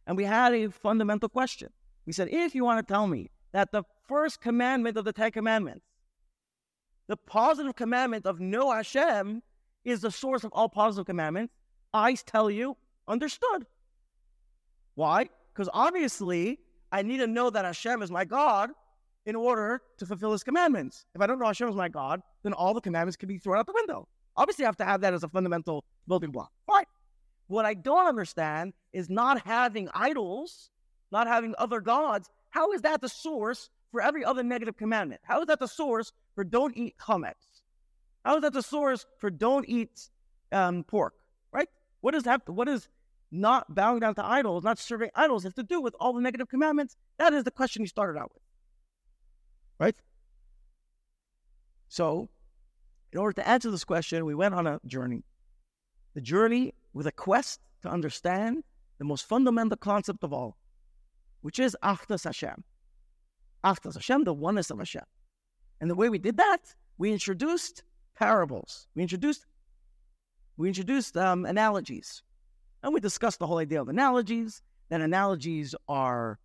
And 0.07 0.17
we 0.17 0.25
had 0.25 0.53
a 0.53 0.69
fundamental 0.69 1.29
question. 1.29 1.69
We 2.05 2.13
said, 2.13 2.29
if 2.31 2.53
you 2.53 2.63
want 2.65 2.85
to 2.85 2.93
tell 2.93 3.07
me 3.07 3.29
that 3.53 3.71
the 3.71 3.83
first 4.07 4.41
commandment 4.41 4.97
of 4.97 5.05
the 5.05 5.13
Ten 5.13 5.31
Commandments, 5.31 5.85
the 7.07 7.17
positive 7.17 7.75
commandment 7.75 8.25
of 8.25 8.39
know 8.39 8.71
Hashem, 8.71 9.41
is 9.85 10.01
the 10.01 10.11
source 10.11 10.43
of 10.43 10.51
all 10.53 10.69
positive 10.69 11.05
commandments, 11.05 11.53
I 11.93 12.15
tell 12.15 12.49
you, 12.49 12.77
understood. 13.07 13.65
Why? 14.95 15.29
Because 15.53 15.69
obviously, 15.73 16.59
I 16.91 17.01
need 17.01 17.17
to 17.17 17.27
know 17.27 17.49
that 17.49 17.65
Hashem 17.65 18.01
is 18.01 18.11
my 18.11 18.25
God 18.25 18.71
in 19.25 19.35
order 19.35 19.81
to 19.97 20.05
fulfill 20.05 20.31
his 20.31 20.43
commandments. 20.43 21.05
If 21.15 21.21
I 21.21 21.27
don't 21.27 21.39
know 21.39 21.45
Hashem 21.45 21.69
is 21.69 21.75
my 21.75 21.89
God, 21.89 22.21
then 22.43 22.53
all 22.53 22.73
the 22.73 22.81
commandments 22.81 23.15
can 23.15 23.27
be 23.27 23.37
thrown 23.37 23.57
out 23.57 23.65
the 23.65 23.73
window. 23.73 24.07
Obviously, 24.35 24.65
I 24.65 24.67
have 24.67 24.77
to 24.77 24.85
have 24.85 25.01
that 25.01 25.13
as 25.13 25.23
a 25.23 25.29
fundamental 25.29 25.83
building 26.07 26.31
block. 26.31 26.51
Fine. 26.67 26.85
What 27.47 27.65
I 27.65 27.73
don't 27.73 28.07
understand 28.07 28.73
is 28.93 29.09
not 29.09 29.45
having 29.45 29.89
idols, 29.93 30.69
not 31.11 31.27
having 31.27 31.53
other 31.57 31.81
gods. 31.81 32.29
How 32.49 32.71
is 32.71 32.81
that 32.81 33.01
the 33.01 33.09
source 33.09 33.69
for 33.91 34.01
every 34.01 34.23
other 34.23 34.43
negative 34.43 34.77
commandment? 34.77 35.21
How 35.23 35.41
is 35.41 35.47
that 35.47 35.59
the 35.59 35.67
source 35.67 36.11
for 36.35 36.43
don't 36.43 36.75
eat 36.77 36.95
chametz? 36.99 37.61
How 38.23 38.37
is 38.37 38.41
that 38.41 38.53
the 38.53 38.61
source 38.61 39.05
for 39.19 39.29
don't 39.29 39.67
eat 39.67 40.09
um, 40.51 40.83
pork? 40.83 41.13
Right? 41.51 41.69
What 42.01 42.11
does 42.11 42.23
that? 42.23 42.47
What 42.47 42.67
is 42.69 42.87
not 43.31 43.73
bowing 43.73 43.99
down 43.99 44.15
to 44.15 44.25
idols, 44.25 44.63
not 44.63 44.79
serving 44.79 45.09
idols, 45.15 45.43
have 45.43 45.55
to 45.55 45.63
do 45.63 45.81
with 45.81 45.95
all 45.99 46.13
the 46.13 46.21
negative 46.21 46.47
commandments? 46.49 46.95
That 47.17 47.33
is 47.33 47.43
the 47.43 47.51
question 47.51 47.81
you 47.81 47.87
started 47.87 48.17
out 48.19 48.31
with. 48.33 48.43
Right? 49.79 49.95
So, 51.89 52.29
in 53.11 53.19
order 53.19 53.33
to 53.33 53.47
answer 53.47 53.69
this 53.69 53.83
question, 53.83 54.25
we 54.25 54.33
went 54.33 54.55
on 54.55 54.65
a 54.65 54.79
journey. 54.85 55.23
The 56.13 56.21
journey 56.21 56.73
with 56.93 57.07
a 57.07 57.11
quest 57.11 57.59
to 57.81 57.89
understand 57.89 58.63
the 58.99 59.05
most 59.05 59.27
fundamental 59.27 59.77
concept 59.77 60.23
of 60.23 60.31
all, 60.31 60.57
which 61.41 61.59
is 61.59 61.75
Achdas 61.83 62.23
Hashem. 62.23 62.63
Achdas 63.63 63.95
Hashem, 63.95 64.23
the 64.23 64.33
oneness 64.33 64.69
of 64.69 64.79
Hashem. 64.79 65.03
And 65.81 65.89
the 65.89 65.95
way 65.95 66.09
we 66.09 66.19
did 66.19 66.37
that, 66.37 66.75
we 66.97 67.11
introduced 67.11 67.83
parables. 68.15 68.87
We 68.95 69.01
introduced 69.01 69.45
we 70.55 70.67
introduced 70.67 71.17
um, 71.17 71.45
analogies, 71.45 72.21
and 72.83 72.93
we 72.93 72.99
discussed 72.99 73.39
the 73.39 73.47
whole 73.47 73.57
idea 73.57 73.81
of 73.81 73.89
analogies. 73.89 74.61
That 74.89 75.01
analogies 75.01 75.73
are 75.87 76.37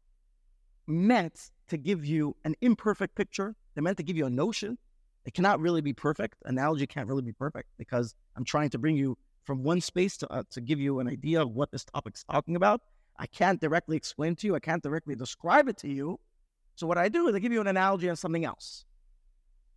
meant 0.87 1.51
to 1.69 1.77
give 1.77 2.07
you 2.07 2.35
an 2.45 2.55
imperfect 2.63 3.15
picture. 3.15 3.55
They're 3.75 3.85
meant 3.85 3.99
to 3.99 4.03
give 4.03 4.17
you 4.17 4.25
a 4.25 4.31
notion. 4.31 4.79
It 5.27 5.35
cannot 5.35 5.61
really 5.61 5.83
be 5.83 5.93
perfect. 5.93 6.37
Analogy 6.47 6.87
can't 6.87 7.07
really 7.07 7.23
be 7.23 7.33
perfect 7.33 7.69
because 7.77 8.15
I'm 8.35 8.45
trying 8.45 8.71
to 8.71 8.79
bring 8.79 8.97
you 8.97 9.19
from 9.49 9.63
one 9.63 9.81
space 9.81 10.19
to, 10.19 10.31
uh, 10.31 10.43
to 10.51 10.61
give 10.61 10.79
you 10.79 11.01
an 11.01 11.09
idea 11.09 11.41
of 11.41 11.53
what 11.53 11.71
this 11.71 11.83
topic's 11.83 12.23
talking 12.23 12.55
about. 12.55 12.83
I 13.19 13.27
can't 13.27 13.59
directly 13.59 13.97
explain 13.97 14.37
to 14.37 14.47
you. 14.47 14.55
I 14.55 14.61
can't 14.61 14.83
directly 14.83 15.15
describe 15.15 15.71
it 15.71 15.79
to 15.79 15.89
you. 15.89 16.21
So 16.75 16.87
what 16.87 16.99
I 16.99 17.09
do 17.09 17.29
is 17.29 17.35
I 17.35 17.39
give 17.39 17.51
you 17.51 17.63
an 17.63 17.67
analogy 17.67 18.11
on 18.11 18.17
something 18.17 18.45
else. 18.45 18.85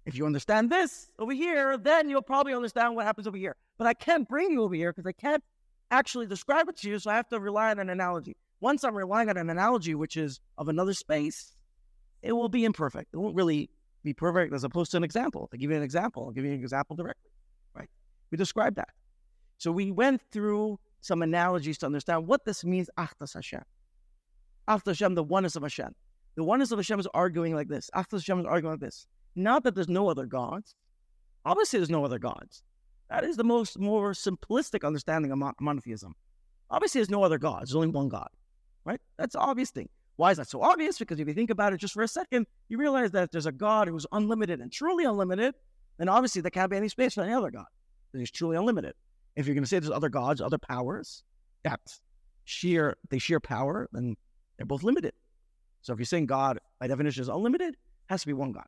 If 0.05 0.17
you 0.17 0.25
understand 0.25 0.69
this 0.69 1.09
over 1.17 1.31
here, 1.31 1.77
then 1.77 2.09
you'll 2.09 2.21
probably 2.21 2.53
understand 2.53 2.97
what 2.97 3.05
happens 3.05 3.27
over 3.27 3.37
here. 3.37 3.55
But 3.77 3.87
I 3.87 3.93
can't 3.93 4.27
bring 4.27 4.51
you 4.51 4.61
over 4.61 4.75
here 4.75 4.91
because 4.91 5.07
I 5.07 5.13
can't 5.13 5.41
actually 5.89 6.27
describe 6.27 6.67
it 6.67 6.75
to 6.79 6.89
you. 6.89 6.99
So 6.99 7.09
I 7.09 7.15
have 7.15 7.29
to 7.29 7.39
rely 7.39 7.71
on 7.71 7.79
an 7.79 7.89
analogy. 7.89 8.35
Once 8.59 8.83
I'm 8.83 8.93
relying 8.93 9.29
on 9.29 9.37
an 9.37 9.49
analogy, 9.49 9.95
which 9.95 10.17
is 10.17 10.41
of 10.57 10.67
another 10.67 10.93
space, 10.93 11.55
it 12.21 12.33
will 12.33 12.49
be 12.49 12.65
imperfect. 12.65 13.13
It 13.13 13.17
won't 13.17 13.37
really 13.37 13.69
be 14.03 14.11
perfect 14.11 14.53
as 14.53 14.65
opposed 14.65 14.91
to 14.91 14.97
an 14.97 15.05
example. 15.05 15.47
To 15.47 15.57
give 15.57 15.71
you 15.71 15.77
an 15.77 15.83
example, 15.83 16.25
I'll 16.25 16.31
give 16.31 16.43
you 16.43 16.51
an 16.51 16.59
example 16.59 16.97
directly. 16.97 17.31
Right? 17.73 17.89
We 18.31 18.37
describe 18.37 18.75
that. 18.75 18.89
So 19.61 19.71
we 19.71 19.91
went 19.91 20.23
through 20.31 20.79
some 21.01 21.21
analogies 21.21 21.77
to 21.77 21.85
understand 21.85 22.25
what 22.25 22.45
this 22.45 22.65
means, 22.65 22.89
Achdas 22.97 23.35
Hashem. 23.35 23.61
Achdas 24.67 24.87
Hashem, 24.87 25.13
the 25.13 25.23
oneness 25.23 25.55
of 25.55 25.61
Hashem. 25.61 25.93
The 26.33 26.43
oneness 26.43 26.71
of 26.71 26.79
Hashem 26.79 26.99
is 26.99 27.07
arguing 27.13 27.53
like 27.53 27.67
this. 27.67 27.87
Achdas 27.95 28.21
Hashem 28.21 28.39
is 28.39 28.45
arguing 28.47 28.73
like 28.73 28.79
this. 28.79 29.05
Not 29.35 29.63
that 29.63 29.75
there's 29.75 29.87
no 29.87 30.09
other 30.09 30.25
gods. 30.25 30.73
Obviously, 31.45 31.77
there's 31.77 31.91
no 31.91 32.03
other 32.03 32.17
gods. 32.17 32.63
That 33.11 33.23
is 33.23 33.37
the 33.37 33.43
most 33.43 33.77
more 33.77 34.13
simplistic 34.13 34.83
understanding 34.83 35.31
of 35.31 35.53
monotheism. 35.59 36.15
Obviously, 36.71 36.97
there's 36.97 37.11
no 37.11 37.23
other 37.23 37.37
gods. 37.37 37.69
There's 37.69 37.75
only 37.75 37.89
one 37.89 38.09
God, 38.09 38.29
right? 38.83 38.99
That's 39.19 39.33
the 39.33 39.41
obvious 39.41 39.69
thing. 39.69 39.89
Why 40.15 40.31
is 40.31 40.37
that 40.37 40.47
so 40.47 40.63
obvious? 40.63 40.97
Because 40.97 41.19
if 41.19 41.27
you 41.27 41.35
think 41.35 41.51
about 41.51 41.71
it 41.71 41.77
just 41.77 41.93
for 41.93 42.01
a 42.01 42.07
second, 42.07 42.47
you 42.67 42.79
realize 42.79 43.11
that 43.11 43.25
if 43.25 43.29
there's 43.29 43.45
a 43.45 43.51
God 43.51 43.87
who's 43.89 44.07
unlimited 44.11 44.59
and 44.59 44.71
truly 44.71 45.05
unlimited, 45.05 45.53
then 45.99 46.09
obviously 46.09 46.41
there 46.41 46.49
can't 46.49 46.71
be 46.71 46.77
any 46.77 46.89
space 46.89 47.13
for 47.13 47.21
any 47.21 47.33
other 47.33 47.51
God. 47.51 47.67
He's 48.11 48.31
truly 48.31 48.57
unlimited. 48.57 48.95
If 49.35 49.45
you're 49.45 49.55
going 49.55 49.63
to 49.63 49.69
say 49.69 49.79
there's 49.79 49.91
other 49.91 50.09
gods, 50.09 50.41
other 50.41 50.57
powers 50.57 51.23
that 51.63 51.79
sheer 52.45 52.97
they 53.09 53.19
sheer 53.19 53.39
power, 53.39 53.87
then 53.91 54.15
they're 54.57 54.65
both 54.65 54.83
limited. 54.83 55.13
So 55.81 55.93
if 55.93 55.99
you're 55.99 56.05
saying 56.05 56.27
God 56.27 56.59
by 56.79 56.87
definition 56.87 57.21
is 57.21 57.29
unlimited, 57.29 57.75
has 58.09 58.21
to 58.21 58.27
be 58.27 58.33
one 58.33 58.51
God. 58.51 58.67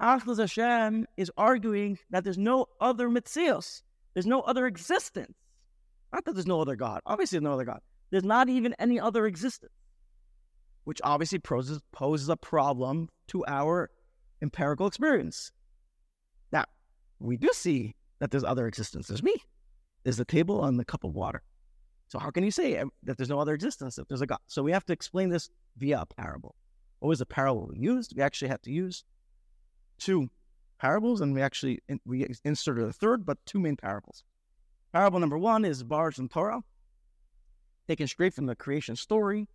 Achdas 0.00 0.38
Hashem 0.38 1.06
is 1.16 1.30
arguing 1.36 1.98
that 2.10 2.24
there's 2.24 2.38
no 2.38 2.66
other 2.80 3.08
mitzios, 3.08 3.82
there's 4.14 4.26
no 4.26 4.40
other 4.40 4.66
existence. 4.66 5.34
Not 6.12 6.24
that 6.24 6.34
there's 6.34 6.46
no 6.46 6.60
other 6.60 6.76
God. 6.76 7.00
Obviously, 7.06 7.36
there's 7.36 7.44
no 7.44 7.54
other 7.54 7.64
God. 7.64 7.80
There's 8.10 8.24
not 8.24 8.48
even 8.48 8.74
any 8.78 9.00
other 9.00 9.26
existence, 9.26 9.72
which 10.84 11.00
obviously 11.02 11.40
poses, 11.40 11.80
poses 11.90 12.28
a 12.28 12.36
problem 12.36 13.08
to 13.28 13.44
our 13.46 13.90
empirical 14.40 14.86
experience. 14.86 15.50
Now, 16.52 16.66
we 17.18 17.36
do 17.36 17.50
see 17.52 17.96
that 18.20 18.30
there's 18.30 18.44
other 18.44 18.68
existence. 18.68 19.08
There's 19.08 19.22
me 19.22 19.34
is 20.04 20.16
the 20.16 20.24
table 20.24 20.64
and 20.64 20.78
the 20.78 20.84
cup 20.84 21.04
of 21.04 21.14
water. 21.14 21.42
So 22.08 22.18
how 22.18 22.30
can 22.30 22.44
you 22.44 22.50
say 22.50 22.76
um, 22.78 22.90
that 23.02 23.16
there's 23.16 23.30
no 23.30 23.40
other 23.40 23.54
existence 23.54 23.98
if 23.98 24.06
there's 24.08 24.20
a 24.20 24.26
God? 24.26 24.38
So 24.46 24.62
we 24.62 24.72
have 24.72 24.84
to 24.86 24.92
explain 24.92 25.30
this 25.30 25.48
via 25.76 26.00
a 26.00 26.06
parable. 26.06 26.54
What 27.00 27.08
was 27.08 27.18
the 27.18 27.26
parable 27.26 27.68
we 27.72 27.78
used? 27.78 28.14
We 28.16 28.22
actually 28.22 28.48
had 28.48 28.62
to 28.62 28.70
use 28.70 29.04
two 29.98 30.30
parables, 30.78 31.20
and 31.20 31.34
we 31.34 31.42
actually 31.42 31.80
we 32.04 32.26
inserted 32.44 32.84
a 32.84 32.92
third, 32.92 33.24
but 33.24 33.38
two 33.46 33.58
main 33.58 33.76
parables. 33.76 34.24
Parable 34.92 35.18
number 35.18 35.38
one 35.38 35.64
is 35.64 35.82
Barz 35.82 36.18
and 36.18 36.30
Torah, 36.30 36.62
taken 37.88 38.06
straight 38.06 38.34
from 38.34 38.46
the 38.46 38.54
creation 38.54 38.96
story, 38.96 39.48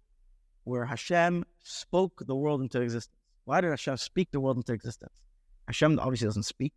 where 0.64 0.86
Hashem 0.86 1.46
spoke 1.64 2.24
the 2.26 2.36
world 2.36 2.62
into 2.62 2.82
existence. 2.82 3.16
Why 3.46 3.62
did 3.62 3.70
Hashem 3.70 3.98
speak 3.98 4.32
the 4.32 4.40
world 4.40 4.58
into 4.58 4.74
existence? 4.74 5.14
Hashem 5.68 6.00
obviously 6.00 6.28
doesn't 6.28 6.44
speak. 6.44 6.74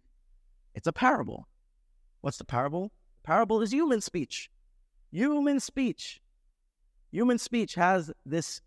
It's 0.74 0.86
a 0.86 0.92
parable. 0.92 1.48
What's 2.20 2.38
the 2.38 2.44
parable? 2.44 2.92
Parable 3.22 3.62
is 3.62 3.72
human 3.72 4.00
speech. 4.00 4.50
Human 5.10 5.60
speech. 5.60 6.20
Human 7.10 7.38
speech 7.38 7.74
has 7.74 8.10
this 8.24 8.60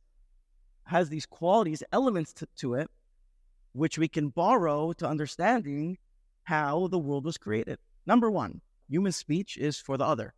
has 0.85 1.09
these 1.09 1.25
qualities, 1.25 1.81
elements 1.91 2.31
to, 2.33 2.47
to 2.57 2.75
it, 2.75 2.89
which 3.73 3.97
we 3.97 4.07
can 4.07 4.29
borrow 4.29 4.93
to 4.93 5.07
understanding 5.07 5.97
how 6.43 6.87
the 6.87 6.99
world 6.99 7.25
was 7.25 7.37
created. 7.37 7.79
Number 8.05 8.29
one, 8.29 8.61
human 8.87 9.11
speech 9.11 9.57
is 9.57 9.77
for 9.77 9.97
the 9.97 10.05
other, 10.05 10.35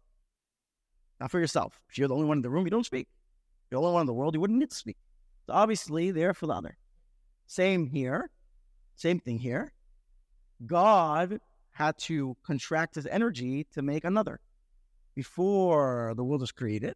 not 1.19 1.31
for 1.31 1.39
yourself. 1.39 1.81
If 1.89 1.97
you're 1.97 2.07
the 2.07 2.15
only 2.15 2.27
one 2.27 2.38
in 2.38 2.41
the 2.43 2.50
room, 2.50 2.65
you 2.65 2.71
don't 2.71 2.86
speak. 2.86 3.09
If 3.65 3.71
you're 3.71 3.81
the 3.81 3.88
only 3.88 3.95
one 3.95 4.01
in 4.01 4.07
the 4.07 4.13
world, 4.13 4.36
you 4.36 4.39
wouldn't 4.39 4.57
need 4.57 4.69
to 4.69 4.75
speak. 4.75 4.97
So 5.45 5.53
obviously, 5.53 6.12
they're 6.12 6.33
for 6.33 6.47
the 6.47 6.53
other. 6.53 6.77
Same 7.45 7.86
here. 7.88 8.29
Same 8.95 9.19
thing 9.19 9.38
here. 9.38 9.74
God 10.65 11.39
had 11.77 11.98
to 12.00 12.36
contract 12.43 12.96
his 12.96 13.05
energy 13.05 13.67
to 13.72 13.81
make 13.84 14.03
another. 14.03 14.39
Before 15.15 16.13
the 16.15 16.24
world 16.24 16.41
was 16.41 16.51
created, 16.51 16.96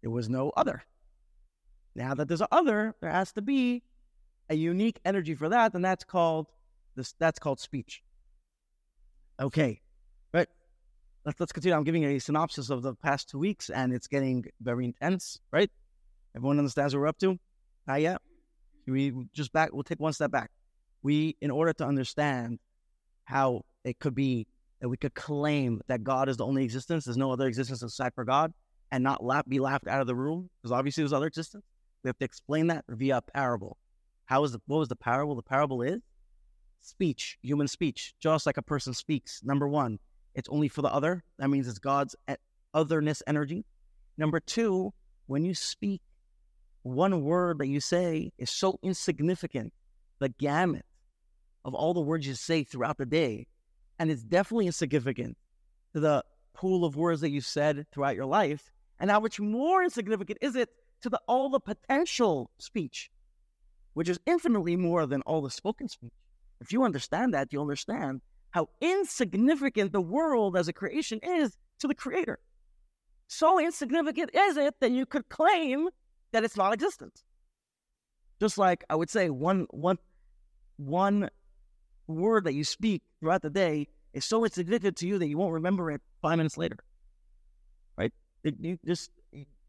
there 0.00 0.10
was 0.10 0.28
no 0.28 0.50
other. 0.56 0.84
Now 1.96 2.14
that 2.14 2.28
there's 2.28 2.40
an 2.40 2.46
other, 2.52 2.94
there 3.00 3.10
has 3.10 3.32
to 3.32 3.42
be 3.42 3.82
a 4.48 4.54
unique 4.54 5.00
energy 5.04 5.34
for 5.34 5.48
that, 5.48 5.74
and 5.74 5.84
that's 5.84 6.04
called 6.04 6.46
this. 6.94 7.14
That's 7.18 7.40
called 7.40 7.58
speech. 7.58 8.02
Okay, 9.40 9.80
right. 10.32 10.48
let's 11.24 11.40
let's 11.40 11.52
continue. 11.52 11.76
I'm 11.76 11.84
giving 11.84 12.04
a 12.04 12.20
synopsis 12.20 12.70
of 12.70 12.82
the 12.82 12.94
past 12.94 13.28
two 13.28 13.38
weeks, 13.38 13.70
and 13.70 13.92
it's 13.92 14.06
getting 14.06 14.44
very 14.60 14.84
intense. 14.84 15.40
Right? 15.50 15.70
Everyone 16.36 16.58
understands 16.58 16.94
what 16.94 17.00
we're 17.00 17.08
up 17.08 17.18
to. 17.18 17.38
Not 17.88 18.00
yet. 18.00 18.20
We 18.86 19.12
just 19.32 19.52
back. 19.52 19.72
We'll 19.72 19.82
take 19.82 20.00
one 20.00 20.12
step 20.12 20.30
back. 20.30 20.50
We, 21.02 21.36
in 21.40 21.50
order 21.50 21.72
to 21.74 21.84
understand 21.84 22.58
how 23.28 23.62
it 23.84 23.98
could 23.98 24.14
be 24.14 24.46
that 24.80 24.88
we 24.88 24.96
could 24.96 25.14
claim 25.14 25.82
that 25.86 26.02
God 26.02 26.30
is 26.30 26.38
the 26.38 26.46
only 26.46 26.64
existence, 26.64 27.04
there's 27.04 27.18
no 27.18 27.30
other 27.30 27.46
existence 27.46 27.82
aside 27.82 28.14
for 28.14 28.24
God, 28.24 28.54
and 28.90 29.04
not 29.04 29.20
be 29.48 29.60
laughed 29.60 29.86
out 29.86 30.00
of 30.00 30.06
the 30.06 30.14
room, 30.14 30.48
because 30.56 30.72
obviously 30.72 31.02
there's 31.02 31.12
other 31.12 31.26
existence. 31.26 31.62
We 32.02 32.08
have 32.08 32.16
to 32.18 32.24
explain 32.24 32.68
that 32.68 32.86
via 32.88 33.20
parable. 33.20 33.76
How 34.24 34.44
is 34.44 34.52
the 34.52 34.60
what 34.66 34.78
was 34.78 34.88
the 34.88 34.96
parable? 34.96 35.34
The 35.34 35.42
parable 35.42 35.82
is 35.82 36.00
speech, 36.80 37.38
human 37.42 37.68
speech, 37.68 38.14
just 38.18 38.46
like 38.46 38.56
a 38.56 38.62
person 38.62 38.94
speaks. 38.94 39.42
Number 39.44 39.68
one, 39.68 39.98
it's 40.34 40.48
only 40.48 40.68
for 40.68 40.80
the 40.80 40.92
other. 40.92 41.22
That 41.38 41.50
means 41.50 41.68
it's 41.68 41.78
God's 41.78 42.16
otherness 42.72 43.22
energy. 43.26 43.66
Number 44.16 44.40
two, 44.40 44.94
when 45.26 45.44
you 45.44 45.54
speak, 45.54 46.00
one 46.82 47.22
word 47.24 47.58
that 47.58 47.66
you 47.66 47.80
say 47.80 48.32
is 48.38 48.48
so 48.48 48.78
insignificant, 48.82 49.74
the 50.18 50.30
gamut 50.30 50.86
of 51.64 51.74
all 51.74 51.94
the 51.94 52.00
words 52.00 52.26
you 52.26 52.34
say 52.34 52.64
throughout 52.64 52.98
the 52.98 53.06
day. 53.06 53.46
And 53.98 54.10
it's 54.10 54.22
definitely 54.22 54.66
insignificant 54.66 55.36
to 55.94 56.00
the 56.00 56.24
pool 56.54 56.84
of 56.84 56.96
words 56.96 57.20
that 57.20 57.30
you 57.30 57.40
said 57.40 57.86
throughout 57.92 58.16
your 58.16 58.26
life. 58.26 58.70
And 59.00 59.10
how 59.10 59.20
much 59.20 59.38
more 59.38 59.82
insignificant 59.82 60.38
is 60.40 60.56
it 60.56 60.70
to 61.02 61.08
the, 61.08 61.20
all 61.28 61.48
the 61.48 61.60
potential 61.60 62.50
speech, 62.58 63.10
which 63.94 64.08
is 64.08 64.18
infinitely 64.26 64.76
more 64.76 65.06
than 65.06 65.22
all 65.22 65.40
the 65.40 65.50
spoken 65.50 65.88
speech. 65.88 66.12
If 66.60 66.72
you 66.72 66.82
understand 66.84 67.34
that, 67.34 67.52
you'll 67.52 67.62
understand 67.62 68.20
how 68.50 68.68
insignificant 68.80 69.92
the 69.92 70.00
world 70.00 70.56
as 70.56 70.68
a 70.68 70.72
creation 70.72 71.20
is 71.22 71.56
to 71.80 71.86
the 71.86 71.94
creator. 71.94 72.38
So 73.28 73.60
insignificant 73.60 74.30
is 74.34 74.56
it 74.56 74.74
that 74.80 74.90
you 74.90 75.06
could 75.06 75.28
claim 75.28 75.88
that 76.32 76.44
it's 76.44 76.56
non 76.56 76.72
existent. 76.72 77.22
Just 78.40 78.58
like 78.58 78.84
I 78.88 78.94
would 78.94 79.10
say 79.10 79.30
one 79.30 79.66
one 79.70 79.98
one 80.76 81.28
word 82.08 82.44
that 82.44 82.54
you 82.54 82.64
speak 82.64 83.02
throughout 83.20 83.42
the 83.42 83.50
day 83.50 83.86
is 84.12 84.24
so 84.24 84.44
insignificant 84.44 84.96
to 84.98 85.06
you 85.06 85.18
that 85.18 85.28
you 85.28 85.38
won't 85.38 85.52
remember 85.52 85.90
it 85.90 86.00
five 86.22 86.36
minutes 86.38 86.56
later. 86.56 86.78
Right? 87.96 88.12
You 88.42 88.78
just 88.86 89.10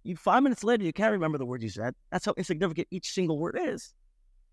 you 0.04 0.16
five 0.16 0.44
minutes 0.44 0.64
later, 0.64 0.84
you 0.84 0.94
can't 0.94 1.12
remember 1.12 1.38
the 1.38 1.46
word 1.46 1.62
you 1.62 1.70
said. 1.70 1.94
That's 2.12 2.26
how 2.26 2.34
insignificant 2.38 2.88
each 2.92 3.12
single 3.12 3.38
word 3.38 3.58
is. 3.60 3.94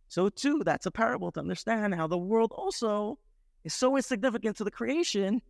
So, 0.09 0.29
too, 0.29 0.63
that's 0.65 0.87
a 0.87 0.91
parable 0.91 1.33
to 1.33 1.41
understand 1.41 1.95
how 1.95 2.07
the 2.07 2.19
world 2.19 2.53
also 2.55 3.19
is 3.65 3.75
so 3.75 3.97
insignificant 3.97 4.57
to 4.59 4.65
the 4.65 4.71
creation, 4.71 5.43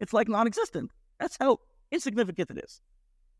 it's 0.00 0.12
like 0.12 0.28
non 0.28 0.46
existent. 0.46 0.90
That's 1.20 1.36
how 1.38 1.60
insignificant 1.90 2.50
it 2.50 2.58
is. 2.64 2.80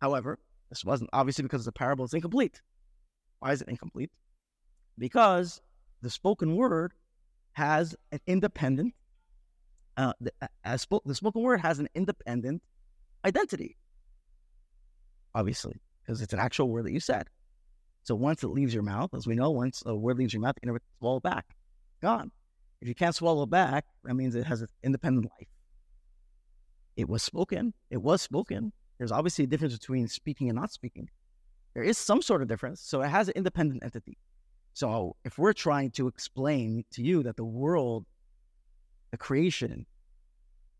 However, 0.00 0.38
this 0.68 0.84
wasn't 0.84 1.10
obviously 1.12 1.42
because 1.42 1.64
the 1.64 1.72
parable 1.72 2.04
is 2.04 2.14
incomplete. 2.14 2.62
Why 3.40 3.52
is 3.52 3.62
it 3.62 3.68
incomplete? 3.68 4.10
Because 4.98 5.60
the 6.02 6.10
spoken 6.10 6.56
word 6.56 6.92
has 7.56 7.96
an 8.12 8.20
independent, 8.26 8.94
uh, 9.96 10.12
the, 10.20 10.32
spoke, 10.78 11.02
the 11.04 11.14
spoken 11.14 11.42
word 11.42 11.60
has 11.60 11.78
an 11.78 11.88
independent 11.94 12.62
identity 13.24 13.76
obviously, 15.36 15.78
because 16.02 16.22
it's 16.22 16.32
an 16.32 16.40
actual 16.40 16.70
word 16.70 16.86
that 16.86 16.92
you 16.92 17.00
said. 17.00 17.28
So 18.04 18.14
once 18.14 18.42
it 18.42 18.48
leaves 18.48 18.72
your 18.72 18.82
mouth, 18.82 19.10
as 19.14 19.26
we 19.26 19.34
know, 19.34 19.50
once 19.50 19.82
a 19.84 19.94
word 19.94 20.16
leaves 20.16 20.32
your 20.32 20.40
mouth, 20.40 20.56
you 20.62 20.66
never 20.66 20.80
swallow 20.98 21.20
back. 21.20 21.44
Gone. 22.00 22.32
If 22.80 22.88
you 22.88 22.94
can't 22.94 23.14
swallow 23.14 23.44
back, 23.44 23.84
that 24.04 24.14
means 24.14 24.34
it 24.34 24.46
has 24.46 24.62
an 24.62 24.68
independent 24.82 25.26
life. 25.38 25.48
It 26.96 27.08
was 27.08 27.22
spoken. 27.22 27.74
It 27.90 27.98
was 27.98 28.22
spoken. 28.22 28.72
There's 28.96 29.12
obviously 29.12 29.44
a 29.44 29.46
difference 29.46 29.76
between 29.76 30.08
speaking 30.08 30.48
and 30.48 30.56
not 30.56 30.72
speaking. 30.72 31.10
There 31.74 31.82
is 31.82 31.98
some 31.98 32.22
sort 32.22 32.40
of 32.40 32.48
difference. 32.48 32.80
So 32.80 33.02
it 33.02 33.08
has 33.08 33.28
an 33.28 33.34
independent 33.36 33.84
entity. 33.84 34.16
So 34.76 35.16
if 35.24 35.38
we're 35.38 35.54
trying 35.54 35.92
to 35.92 36.06
explain 36.06 36.84
to 36.90 37.02
you 37.02 37.22
that 37.22 37.38
the 37.38 37.46
world, 37.46 38.04
the 39.10 39.16
creation 39.16 39.86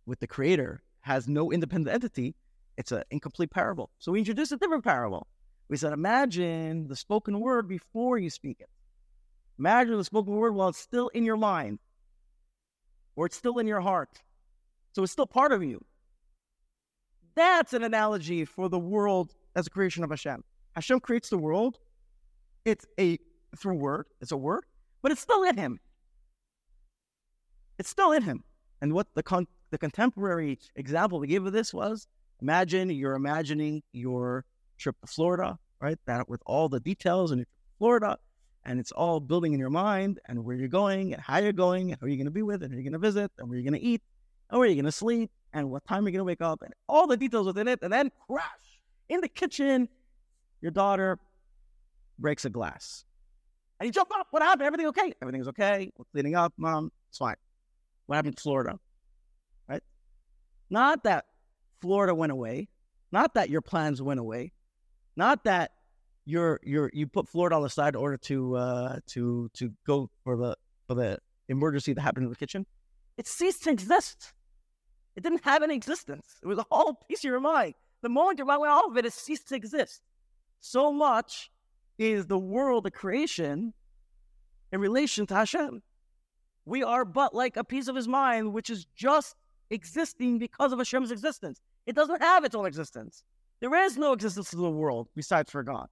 with 0.05 0.21
the 0.21 0.27
creator 0.27 0.83
has 1.01 1.27
no 1.27 1.51
independent 1.51 1.95
entity, 1.95 2.35
it's 2.77 2.93
an 2.93 3.05
incomplete 3.11 3.51
parable. 3.51 3.89
So 3.99 4.13
we 4.13 4.19
introduced 4.19 4.53
a 4.53 4.59
different 4.59 4.85
parable. 4.85 5.27
We 5.71 5.79
said, 5.79 5.95
imagine 5.95 6.89
the 6.89 6.95
spoken 6.95 7.41
word 7.41 7.69
before 7.69 8.19
you 8.19 8.29
speak 8.29 8.61
it. 8.61 8.69
Imagine 9.59 9.97
the 9.97 10.05
spoken 10.05 10.35
word 10.37 10.55
while 10.55 10.69
it's 10.69 10.79
still 10.79 11.09
in 11.09 11.25
your 11.25 11.39
mind 11.39 11.79
or 13.15 13.25
it's 13.25 13.37
still 13.37 13.57
in 13.57 13.67
your 13.67 13.81
heart. 13.81 14.21
So 14.93 15.05
it's 15.05 15.13
still 15.13 15.27
part 15.27 15.53
of 15.53 15.63
you. 15.63 15.83
That's 17.35 17.73
an 17.73 17.83
analogy 17.83 18.45
for 18.45 18.69
the 18.69 18.79
world 18.79 19.33
as 19.55 19.67
a 19.67 19.71
creation 19.71 20.05
of 20.05 20.11
Hashem. 20.11 20.45
Hashem 20.75 21.01
creates 21.01 21.31
the 21.31 21.39
world. 21.39 21.79
It's 22.67 22.85
a 23.01 23.19
through 23.57 23.77
word. 23.77 24.07
It's 24.21 24.33
a 24.33 24.37
word, 24.37 24.65
but 25.03 25.13
it's 25.13 25.21
still 25.21 25.43
in 25.45 25.57
him. 25.57 25.81
It's 27.79 27.91
still 27.91 28.13
in 28.13 28.23
him. 28.23 28.45
And 28.81 28.93
what 28.93 29.07
the 29.15 29.23
con- 29.23 29.49
the 29.71 29.79
contemporary 29.79 30.59
example 30.77 31.19
we 31.19 31.27
gave 31.27 31.45
of 31.45 31.53
this 31.53 31.75
was 31.75 32.07
Imagine 32.43 32.91
you're 32.91 33.15
imagining 33.15 33.83
your 33.93 34.45
trip 34.79 34.97
to 35.01 35.07
Florida, 35.07 35.59
right? 35.81 35.99
That 36.07 36.29
with 36.29 36.43
all 36.45 36.69
the 36.69 36.81
details 36.81 37.31
and 37.31 37.47
Florida, 37.79 38.19
and 38.65 38.79
it's 38.79 38.93
all 38.93 39.21
building 39.21 39.55
in 39.55 39.61
your 39.61 39.71
mind 39.71 40.21
and 40.27 40.45
where 40.45 40.57
you're 40.57 40.69
going 40.69 41.15
and 41.15 41.23
how 41.23 41.39
you're 41.39 41.53
going 41.53 41.93
and 41.93 42.01
who 42.01 42.09
you're 42.09 42.17
going 42.17 42.27
to 42.27 42.33
be 42.33 42.43
with 42.43 42.63
and 42.63 42.73
who 42.73 42.77
you're 42.77 42.91
going 42.91 42.93
to 42.93 42.99
visit 42.99 43.31
and 43.39 43.49
where 43.49 43.57
you're 43.57 43.69
going 43.69 43.81
to 43.81 43.87
eat 43.87 44.03
and 44.51 44.59
where 44.59 44.69
you're 44.69 44.75
going 44.75 44.85
to 44.85 44.93
sleep 44.93 45.31
and 45.53 45.71
what 45.71 45.87
time 45.87 46.05
you're 46.05 46.13
going 46.13 46.19
to 46.19 46.25
wake 46.25 46.43
up 46.43 46.63
and 46.63 46.75
all 46.89 47.07
the 47.07 47.17
details 47.17 47.47
within 47.47 47.69
it. 47.69 47.79
And 47.83 47.93
then 47.93 48.11
crash 48.29 48.45
in 49.09 49.21
the 49.21 49.29
kitchen, 49.29 49.89
your 50.61 50.73
daughter 50.73 51.19
breaks 52.19 52.45
a 52.45 52.51
glass. 52.51 53.05
And 53.79 53.87
you 53.87 53.93
jump 53.93 54.11
up. 54.15 54.29
What 54.31 54.43
happened? 54.43 54.63
Everything 54.63 54.87
okay? 54.89 55.13
Everything's 55.21 55.49
okay. 55.49 55.91
We're 55.97 56.05
cleaning 56.13 56.35
up, 56.35 56.53
mom. 56.57 56.91
It's 57.09 57.19
fine. 57.19 57.37
What 58.07 58.17
happened 58.17 58.35
in 58.35 58.41
Florida? 58.41 58.79
Right? 59.69 59.83
Not 60.71 61.05
that 61.05 61.27
Florida 61.81 62.15
went 62.15 62.33
away. 62.33 62.69
Not 63.13 63.35
that 63.35 63.51
your 63.51 63.61
plans 63.61 64.01
went 64.01 64.21
away. 64.21 64.53
Not 65.17 65.45
that 65.45 65.73
you're 66.25 66.61
you're 66.63 66.91
you 66.93 67.07
put 67.07 67.29
Florida 67.29 67.57
on 67.57 67.63
the 67.63 67.71
side 67.71 67.95
in 67.95 68.01
order 68.01 68.17
to 68.17 68.57
uh 68.57 68.99
to 69.09 69.49
to 69.55 69.73
go 69.87 70.11
for 70.25 70.37
the 70.37 70.57
for 70.87 70.95
the 70.95 71.19
emergency 71.49 71.93
that 71.93 72.01
happened 72.01 72.25
in 72.25 72.31
the 72.31 72.37
kitchen. 72.37 72.67
It 73.17 73.27
ceased 73.27 73.65
to 73.65 73.71
exist. 73.71 74.33
It 75.15 75.23
didn't 75.23 75.45
have 75.45 75.63
any 75.63 75.75
existence. 75.75 76.37
It 76.43 76.47
was 76.47 76.59
a 76.59 76.67
whole 76.71 76.95
piece 77.09 77.21
of 77.21 77.31
your 77.31 77.41
mind. 77.41 77.75
The 78.03 78.09
moment 78.09 78.39
your 78.39 78.47
mind 78.47 78.61
went 78.61 78.73
off 78.73 78.91
of 78.91 78.97
it, 78.99 79.07
it 79.07 79.13
ceased 79.13 79.49
to 79.49 79.55
exist. 79.55 80.03
So 80.61 80.93
much 80.93 81.51
is 81.99 82.27
the 82.27 82.39
world, 82.39 82.85
the 82.85 82.91
creation, 82.91 83.73
in 84.73 84.81
relation 84.81 85.27
to 85.27 85.35
Hashem. 85.35 85.83
We 86.65 86.83
are 86.83 87.05
but 87.05 87.35
like 87.35 87.57
a 87.57 87.65
piece 87.65 87.89
of 87.89 87.97
his 87.97 88.09
mind, 88.09 88.53
which 88.53 88.71
is 88.71 88.87
just 88.97 89.37
existing 89.71 90.39
because 90.39 90.73
of 90.73 90.79
Hashem's 90.79 91.11
existence. 91.11 91.61
It 91.87 91.95
doesn't 91.95 92.23
have 92.23 92.45
its 92.45 92.55
own 92.55 92.67
existence. 92.67 93.23
There 93.61 93.75
is 93.75 93.97
no 93.97 94.13
existence 94.13 94.53
of 94.53 94.59
the 94.59 94.71
world 94.71 95.09
besides 95.15 95.51
for 95.51 95.63
God. 95.63 95.89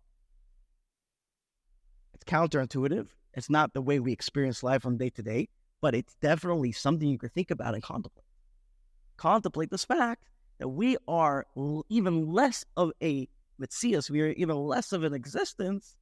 It's 2.12 2.25
counterintuitive. 2.25 3.07
It's 3.35 3.51
not 3.51 3.73
the 3.73 3.83
way 3.83 4.01
we 4.01 4.12
experience 4.12 4.62
life 4.62 4.83
from 4.83 4.97
day 4.97 5.11
to 5.11 5.23
day, 5.23 5.49
but 5.81 5.95
it's 5.95 6.14
definitely 6.21 6.73
something 6.73 7.09
you 7.09 7.19
can 7.19 7.31
think 7.31 7.51
about 7.51 7.75
and 7.75 7.83
contemplate. 7.83 8.25
Contemplate 9.17 9.71
this 9.71 9.85
fact 9.85 10.25
that 10.59 10.69
we 10.69 10.97
are 11.09 11.47
even 11.88 12.33
less 12.33 12.64
of 12.77 12.93
a 13.03 13.29
us. 13.64 14.11
we 14.11 14.20
are 14.22 14.31
even 14.33 14.57
less 14.57 14.92
of 14.92 15.05
an 15.05 15.14
existence 15.14 15.96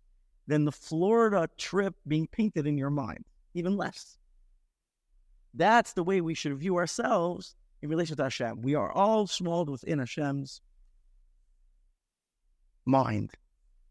than 0.46 0.64
the 0.64 0.72
Florida 0.72 1.48
trip 1.56 1.94
being 2.06 2.26
painted 2.26 2.66
in 2.66 2.78
your 2.78 2.90
mind, 2.90 3.24
even 3.54 3.76
less. 3.76 4.18
That's 5.54 5.92
the 5.92 6.04
way 6.04 6.20
we 6.20 6.34
should 6.34 6.56
view 6.56 6.76
ourselves 6.76 7.54
in 7.82 7.88
relation 7.88 8.16
to 8.16 8.24
Hashem. 8.24 8.62
We 8.62 8.74
are 8.74 8.90
all 8.90 9.26
small 9.26 9.64
within 9.64 9.98
Hashem's 9.98 10.60
mind, 12.84 13.32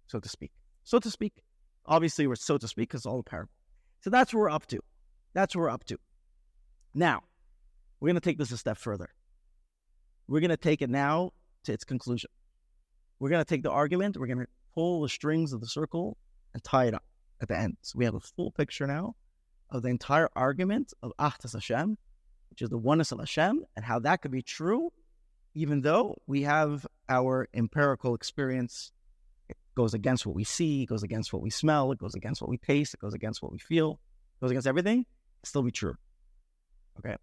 so 0.07 0.19
to 0.19 0.29
speak. 0.29 0.51
So 0.83 0.99
to 0.99 1.11
speak. 1.11 1.43
Obviously, 1.85 2.27
we're 2.27 2.35
so 2.35 2.57
to 2.57 2.67
speak 2.67 2.89
because 2.89 3.05
all 3.05 3.19
a 3.19 3.23
parable. 3.23 3.51
So 4.01 4.09
that's 4.09 4.33
what 4.33 4.39
we're 4.39 4.49
up 4.49 4.65
to. 4.67 4.79
That's 5.33 5.55
what 5.55 5.61
we're 5.61 5.69
up 5.69 5.83
to. 5.85 5.97
Now, 6.93 7.21
we're 7.99 8.07
going 8.07 8.15
to 8.15 8.21
take 8.21 8.37
this 8.37 8.51
a 8.51 8.57
step 8.57 8.77
further. 8.77 9.09
We're 10.27 10.39
going 10.39 10.49
to 10.49 10.57
take 10.57 10.81
it 10.81 10.89
now 10.89 11.31
to 11.63 11.73
its 11.73 11.83
conclusion. 11.83 12.29
We're 13.21 13.29
going 13.29 13.45
to 13.45 13.47
take 13.47 13.61
the 13.61 13.69
argument, 13.69 14.17
we're 14.17 14.25
going 14.25 14.39
to 14.39 14.47
pull 14.73 15.03
the 15.03 15.09
strings 15.09 15.53
of 15.53 15.61
the 15.61 15.67
circle 15.67 16.17
and 16.55 16.63
tie 16.63 16.85
it 16.85 16.95
up 16.95 17.03
at 17.39 17.49
the 17.49 17.55
end. 17.55 17.77
So 17.83 17.99
we 17.99 18.05
have 18.05 18.15
a 18.15 18.19
full 18.19 18.49
picture 18.49 18.87
now 18.87 19.15
of 19.69 19.83
the 19.83 19.89
entire 19.89 20.27
argument 20.35 20.91
of 21.03 21.13
Ahdas 21.19 21.53
Hashem, 21.53 21.99
which 22.49 22.63
is 22.63 22.69
the 22.69 22.79
oneness 22.79 23.11
of 23.11 23.19
Hashem, 23.19 23.63
and 23.75 23.85
how 23.85 23.99
that 23.99 24.23
could 24.23 24.31
be 24.31 24.41
true, 24.41 24.91
even 25.53 25.81
though 25.81 26.17
we 26.25 26.41
have 26.41 26.87
our 27.09 27.47
empirical 27.53 28.15
experience. 28.15 28.91
It 29.49 29.57
goes 29.75 29.93
against 29.93 30.25
what 30.25 30.33
we 30.33 30.43
see, 30.43 30.81
it 30.81 30.87
goes 30.87 31.03
against 31.03 31.31
what 31.31 31.43
we 31.43 31.51
smell, 31.51 31.91
it 31.91 31.99
goes 31.99 32.15
against 32.15 32.41
what 32.41 32.49
we 32.49 32.57
taste, 32.57 32.95
it 32.95 33.01
goes 33.01 33.13
against 33.13 33.43
what 33.43 33.51
we 33.51 33.59
feel, 33.59 33.99
it 34.39 34.41
goes 34.41 34.49
against 34.49 34.65
everything. 34.65 35.05
Still 35.43 35.61
be 35.61 35.71
true. 35.71 35.93
Okay. 36.97 37.17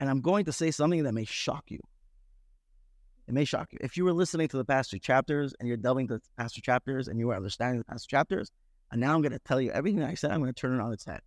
And 0.00 0.08
I'm 0.08 0.22
going 0.22 0.46
to 0.46 0.52
say 0.52 0.70
something 0.70 1.02
that 1.02 1.12
may 1.12 1.26
shock 1.26 1.64
you. 1.68 1.80
It 3.26 3.32
may 3.32 3.44
shock 3.44 3.72
you. 3.72 3.78
If 3.80 3.96
you 3.96 4.04
were 4.04 4.12
listening 4.12 4.48
to 4.48 4.56
the 4.56 4.64
past 4.64 4.90
two 4.90 4.98
chapters 4.98 5.54
and 5.58 5.66
you're 5.66 5.78
delving 5.78 6.04
into 6.04 6.14
the 6.14 6.22
past 6.36 6.54
two 6.54 6.60
chapters 6.60 7.08
and 7.08 7.18
you 7.18 7.28
were 7.28 7.36
understanding 7.36 7.78
the 7.78 7.84
past 7.84 8.08
two 8.08 8.14
chapters, 8.16 8.50
and 8.90 9.00
now 9.00 9.14
I'm 9.14 9.22
going 9.22 9.32
to 9.32 9.38
tell 9.38 9.60
you 9.60 9.70
everything 9.70 10.02
I 10.02 10.14
said, 10.14 10.30
I'm 10.30 10.40
going 10.40 10.52
to 10.52 10.60
turn 10.60 10.78
it 10.78 10.82
on 10.82 10.92
its 10.92 11.04
head. 11.04 11.20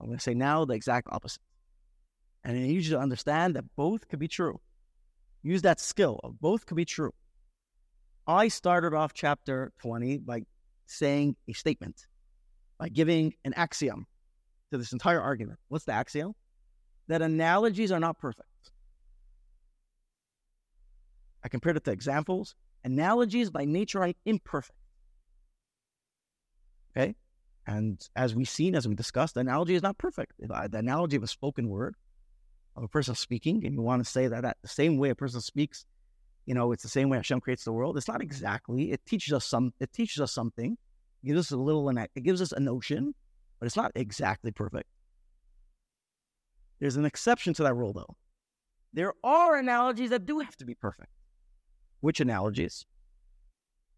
I'm 0.00 0.06
going 0.06 0.18
to 0.18 0.22
say 0.22 0.34
now 0.34 0.64
the 0.64 0.74
exact 0.74 1.08
opposite. 1.10 1.42
And 2.44 2.56
I 2.56 2.60
need 2.60 2.84
you 2.84 2.90
to 2.92 2.98
understand 2.98 3.56
that 3.56 3.64
both 3.76 4.06
could 4.08 4.20
be 4.20 4.28
true. 4.28 4.60
Use 5.42 5.62
that 5.62 5.80
skill 5.80 6.20
of 6.22 6.40
both 6.40 6.66
could 6.66 6.76
be 6.76 6.84
true. 6.84 7.12
I 8.26 8.48
started 8.48 8.94
off 8.94 9.12
chapter 9.14 9.72
20 9.80 10.18
by 10.18 10.42
saying 10.86 11.36
a 11.48 11.52
statement, 11.52 12.06
by 12.78 12.88
giving 12.88 13.34
an 13.44 13.54
axiom 13.54 14.06
to 14.70 14.78
this 14.78 14.92
entire 14.92 15.20
argument. 15.20 15.58
What's 15.68 15.84
the 15.86 15.92
axiom? 15.92 16.34
That 17.08 17.22
analogies 17.22 17.90
are 17.90 18.00
not 18.00 18.18
perfect. 18.18 18.48
I 21.44 21.48
compared 21.48 21.76
it 21.76 21.84
to 21.84 21.90
examples. 21.90 22.54
Analogies 22.84 23.50
by 23.50 23.64
nature 23.64 24.02
are 24.02 24.12
imperfect. 24.24 24.78
Okay? 26.96 27.14
And 27.66 28.00
as 28.16 28.34
we've 28.34 28.48
seen, 28.48 28.74
as 28.74 28.88
we 28.88 28.94
discussed, 28.94 29.34
the 29.34 29.40
analogy 29.40 29.74
is 29.74 29.82
not 29.82 29.98
perfect. 29.98 30.32
The 30.38 30.68
analogy 30.72 31.16
of 31.16 31.22
a 31.22 31.28
spoken 31.28 31.68
word, 31.68 31.96
of 32.74 32.82
a 32.82 32.88
person 32.88 33.14
speaking, 33.14 33.64
and 33.66 33.74
you 33.74 33.82
want 33.82 34.04
to 34.04 34.10
say 34.10 34.26
that, 34.26 34.42
that 34.42 34.56
the 34.62 34.68
same 34.68 34.96
way 34.96 35.10
a 35.10 35.14
person 35.14 35.40
speaks, 35.40 35.84
you 36.46 36.54
know, 36.54 36.72
it's 36.72 36.82
the 36.82 36.88
same 36.88 37.10
way 37.10 37.18
Hashem 37.18 37.40
creates 37.40 37.64
the 37.64 37.72
world. 37.72 37.98
It's 37.98 38.08
not 38.08 38.22
exactly. 38.22 38.90
It 38.90 39.04
teaches 39.04 39.34
us 39.34 39.44
some. 39.44 39.74
It 39.80 39.92
teaches 39.92 40.22
us 40.22 40.32
something. 40.32 40.78
It 41.22 41.26
gives 41.26 41.40
us 41.40 41.50
a 41.50 41.58
little. 41.58 41.86
It 41.90 42.22
gives 42.22 42.40
us 42.40 42.52
a 42.52 42.60
notion, 42.60 43.14
but 43.60 43.66
it's 43.66 43.76
not 43.76 43.92
exactly 43.94 44.50
perfect. 44.50 44.88
There's 46.80 46.96
an 46.96 47.04
exception 47.04 47.52
to 47.54 47.64
that 47.64 47.74
rule, 47.74 47.92
though. 47.92 48.16
There 48.94 49.12
are 49.22 49.58
analogies 49.58 50.08
that 50.08 50.24
do 50.24 50.38
have 50.38 50.56
to 50.56 50.64
be 50.64 50.74
perfect. 50.74 51.10
Which 52.00 52.20
analogies? 52.20 52.86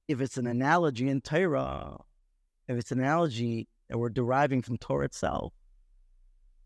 If 0.09 0.21
it's 0.21 0.37
an 0.37 0.47
analogy 0.47 1.09
in 1.09 1.21
Torah, 1.21 1.99
if 2.69 2.77
it's 2.77 2.93
an 2.93 3.01
analogy 3.01 3.69
that 3.89 3.99
we're 3.99 4.09
deriving 4.09 4.63
from 4.63 4.79
Torah 4.79 5.05
itself, 5.05 5.53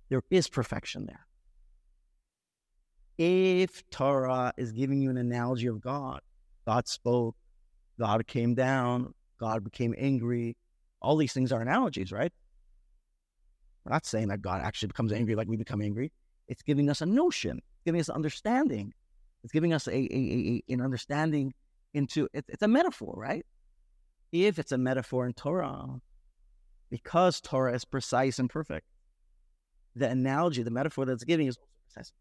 there 0.09 0.23
is 0.31 0.49
perfection 0.49 1.07
there. 1.07 1.27
If 3.17 3.89
Torah 3.91 4.53
is 4.57 4.73
giving 4.73 5.01
you 5.01 5.11
an 5.11 5.17
analogy 5.17 5.67
of 5.67 5.81
God, 5.81 6.21
God 6.67 6.89
spoke, 6.89 7.37
God 7.99 8.27
came 8.27 8.55
down, 8.55 9.15
God 9.39 9.63
became 9.63 9.95
angry, 9.99 10.57
all 11.01 11.17
these 11.17 11.33
things 11.33 11.53
are 11.53 11.61
analogies, 11.61 12.11
right? 12.13 12.33
We're 13.85 13.93
not 13.93 14.07
saying 14.07 14.29
that 14.29 14.41
God 14.41 14.63
actually 14.63 14.89
becomes 14.89 15.13
angry 15.13 15.35
like 15.35 15.49
we 15.49 15.57
become 15.57 15.83
angry. 15.83 16.11
It's 16.49 16.63
giving 16.63 16.89
us 16.89 17.03
a 17.03 17.07
notion, 17.07 17.61
giving 17.85 18.01
us 18.01 18.09
understanding. 18.09 18.93
It's 19.45 19.53
giving 19.53 19.73
us 19.73 19.87
a, 19.87 19.95
a, 19.95 20.63
a 20.69 20.73
an 20.73 20.81
understanding 20.81 21.55
into 21.93 22.29
it, 22.33 22.45
it's 22.49 22.63
a 22.63 22.69
metaphor, 22.69 23.15
right? 23.17 23.47
If 24.33 24.59
it's 24.59 24.73
a 24.73 24.79
metaphor 24.79 25.27
in 25.27 25.35
Torah, 25.35 26.01
because 26.91 27.41
Torah 27.41 27.75
is 27.75 27.85
precise 27.85 28.39
and 28.39 28.51
perfect, 28.51 28.87
the 29.95 30.09
analogy, 30.09 30.63
the 30.63 30.71
metaphor 30.71 31.05
that's 31.05 31.25
giving 31.25 31.47
is 31.47 31.57
also 31.57 31.69
precise. 31.85 32.13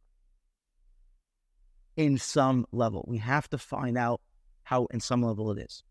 In 1.95 2.17
some 2.17 2.65
level, 2.71 3.03
we 3.07 3.17
have 3.17 3.49
to 3.49 3.57
find 3.57 3.97
out 3.97 4.21
how, 4.63 4.85
in 4.91 4.99
some 4.99 5.23
level, 5.23 5.51
it 5.51 5.59
is. 5.59 5.83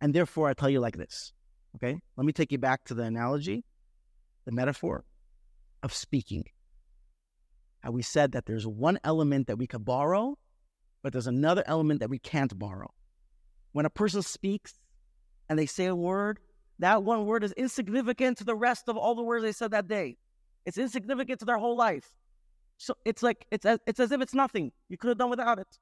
And 0.00 0.14
therefore, 0.14 0.48
I 0.48 0.54
tell 0.54 0.70
you 0.70 0.80
like 0.80 0.96
this. 0.96 1.32
Okay, 1.76 1.98
let 2.16 2.26
me 2.26 2.32
take 2.32 2.50
you 2.52 2.58
back 2.58 2.84
to 2.84 2.94
the 2.94 3.04
analogy 3.04 3.64
the 4.48 4.52
metaphor 4.52 5.04
of 5.82 5.92
speaking. 5.92 6.44
How 7.80 7.90
we 7.90 8.00
said 8.00 8.32
that 8.32 8.46
there's 8.46 8.66
one 8.66 8.98
element 9.04 9.46
that 9.46 9.58
we 9.58 9.66
could 9.66 9.84
borrow, 9.84 10.38
but 11.02 11.12
there's 11.12 11.26
another 11.26 11.62
element 11.66 12.00
that 12.00 12.10
we 12.10 12.18
can't 12.18 12.56
borrow. 12.58 12.92
When 13.72 13.86
a 13.86 13.90
person 13.90 14.22
speaks 14.22 14.74
and 15.48 15.58
they 15.58 15.66
say 15.66 15.86
a 15.86 15.94
word, 15.94 16.40
that 16.78 17.02
one 17.02 17.26
word 17.26 17.44
is 17.44 17.52
insignificant 17.52 18.38
to 18.38 18.44
the 18.44 18.54
rest 18.54 18.88
of 18.88 18.96
all 18.96 19.14
the 19.14 19.22
words 19.22 19.44
they 19.44 19.52
said 19.52 19.72
that 19.72 19.88
day. 19.88 20.16
It's 20.64 20.78
insignificant 20.78 21.40
to 21.40 21.44
their 21.44 21.58
whole 21.58 21.76
life. 21.76 22.08
So 22.76 22.94
it's 23.04 23.22
like 23.22 23.46
it's 23.50 23.66
as, 23.66 23.78
it's 23.86 24.00
as 24.00 24.12
if 24.12 24.20
it's 24.20 24.34
nothing. 24.34 24.72
You 24.88 24.96
could 24.96 25.08
have 25.08 25.18
done 25.18 25.30
without 25.30 25.58
it. 25.58 25.78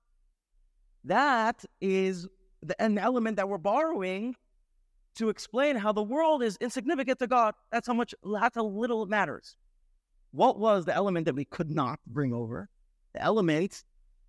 That 1.04 1.64
is 1.80 2.26
the, 2.62 2.80
an 2.80 2.98
element 2.98 3.36
that 3.36 3.48
we're 3.48 3.58
borrowing 3.58 4.36
to 5.16 5.28
explain 5.28 5.76
how 5.76 5.92
the 5.92 6.02
world 6.02 6.42
is 6.42 6.56
insignificant 6.60 7.18
to 7.18 7.26
God. 7.26 7.54
That's 7.70 7.86
how 7.86 7.94
much, 7.94 8.14
that's 8.22 8.56
how 8.56 8.64
little 8.64 9.02
it 9.02 9.08
matters. 9.08 9.56
What 10.32 10.58
was 10.58 10.84
the 10.84 10.94
element 10.94 11.26
that 11.26 11.34
we 11.34 11.44
could 11.44 11.70
not 11.70 12.00
bring 12.06 12.32
over? 12.32 12.68
The 13.14 13.22
element 13.22 13.84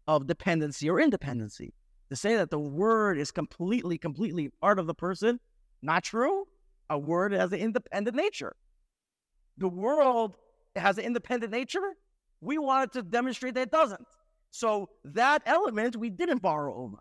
of 0.07 0.27
dependency 0.27 0.89
or 0.89 0.99
independency. 0.99 1.73
To 2.09 2.15
say 2.15 2.35
that 2.37 2.51
the 2.51 2.59
word 2.59 3.17
is 3.17 3.31
completely, 3.31 3.97
completely 3.97 4.49
part 4.61 4.79
of 4.79 4.87
the 4.87 4.93
person, 4.93 5.39
not 5.81 6.03
true. 6.03 6.45
A 6.89 6.97
word 6.97 7.33
has 7.33 7.51
an 7.51 7.59
independent 7.59 8.15
nature. 8.15 8.55
The 9.57 9.67
world 9.67 10.37
has 10.75 10.97
an 10.97 11.03
independent 11.03 11.51
nature. 11.51 11.95
We 12.39 12.57
wanted 12.57 12.93
to 12.93 13.01
demonstrate 13.01 13.55
that 13.55 13.63
it 13.63 13.71
doesn't. 13.71 14.05
So 14.51 14.89
that 15.03 15.41
element 15.45 15.97
we 15.97 16.09
didn't 16.09 16.41
borrow 16.41 16.73
over. 16.75 16.97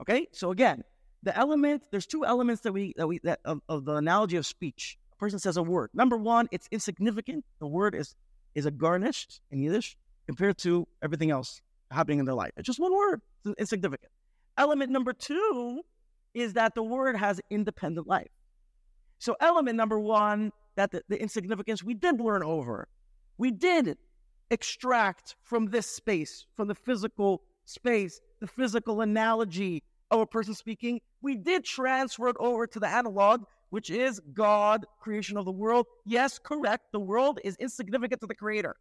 Okay, 0.00 0.28
so 0.32 0.52
again, 0.52 0.84
the 1.22 1.36
element 1.36 1.84
there's 1.90 2.06
two 2.06 2.24
elements 2.24 2.62
that 2.62 2.72
we 2.72 2.92
that 2.96 3.06
we 3.06 3.18
that 3.22 3.40
of, 3.44 3.60
of 3.68 3.84
the 3.84 3.94
analogy 3.94 4.36
of 4.36 4.46
speech 4.46 4.98
a 5.12 5.16
person 5.16 5.38
says 5.38 5.56
a 5.56 5.62
word 5.62 5.90
number 5.94 6.16
one 6.16 6.48
it's 6.50 6.68
insignificant 6.70 7.44
the 7.60 7.66
word 7.66 7.94
is 7.94 8.14
is 8.54 8.66
a 8.66 8.70
gornisht 8.70 9.40
in 9.50 9.62
yiddish 9.62 9.96
compared 10.26 10.58
to 10.58 10.86
everything 11.02 11.30
else 11.30 11.60
happening 11.92 12.18
in 12.18 12.24
their 12.24 12.34
life 12.34 12.52
it's 12.56 12.66
just 12.66 12.80
one 12.80 12.94
word 12.94 13.20
it's 13.44 13.54
insignificant 13.58 14.10
element 14.58 14.90
number 14.90 15.12
two 15.12 15.80
is 16.34 16.54
that 16.54 16.74
the 16.74 16.82
word 16.82 17.16
has 17.16 17.40
independent 17.50 18.06
life 18.06 18.30
so 19.18 19.36
element 19.40 19.76
number 19.76 19.98
one 19.98 20.52
that 20.76 20.90
the, 20.90 21.02
the 21.08 21.20
insignificance 21.20 21.82
we 21.82 21.94
did 21.94 22.20
learn 22.20 22.42
over 22.42 22.88
we 23.38 23.50
did 23.50 23.96
extract 24.50 25.36
from 25.42 25.66
this 25.66 25.86
space 25.86 26.46
from 26.56 26.68
the 26.68 26.74
physical 26.74 27.42
space 27.64 28.20
the 28.40 28.46
physical 28.46 29.00
analogy 29.00 29.82
of 30.12 30.20
a 30.20 30.26
person 30.26 30.54
speaking, 30.54 31.00
we 31.22 31.34
did 31.34 31.64
transfer 31.64 32.28
it 32.28 32.36
over 32.38 32.66
to 32.66 32.78
the 32.78 32.86
analog, 32.86 33.44
which 33.70 33.88
is 33.88 34.20
God, 34.34 34.84
creation 35.00 35.38
of 35.38 35.46
the 35.46 35.52
world. 35.52 35.86
Yes, 36.04 36.38
correct. 36.38 36.92
The 36.92 37.00
world 37.00 37.40
is 37.42 37.56
insignificant 37.56 38.20
to 38.20 38.26
the 38.26 38.34
creator. 38.34 38.76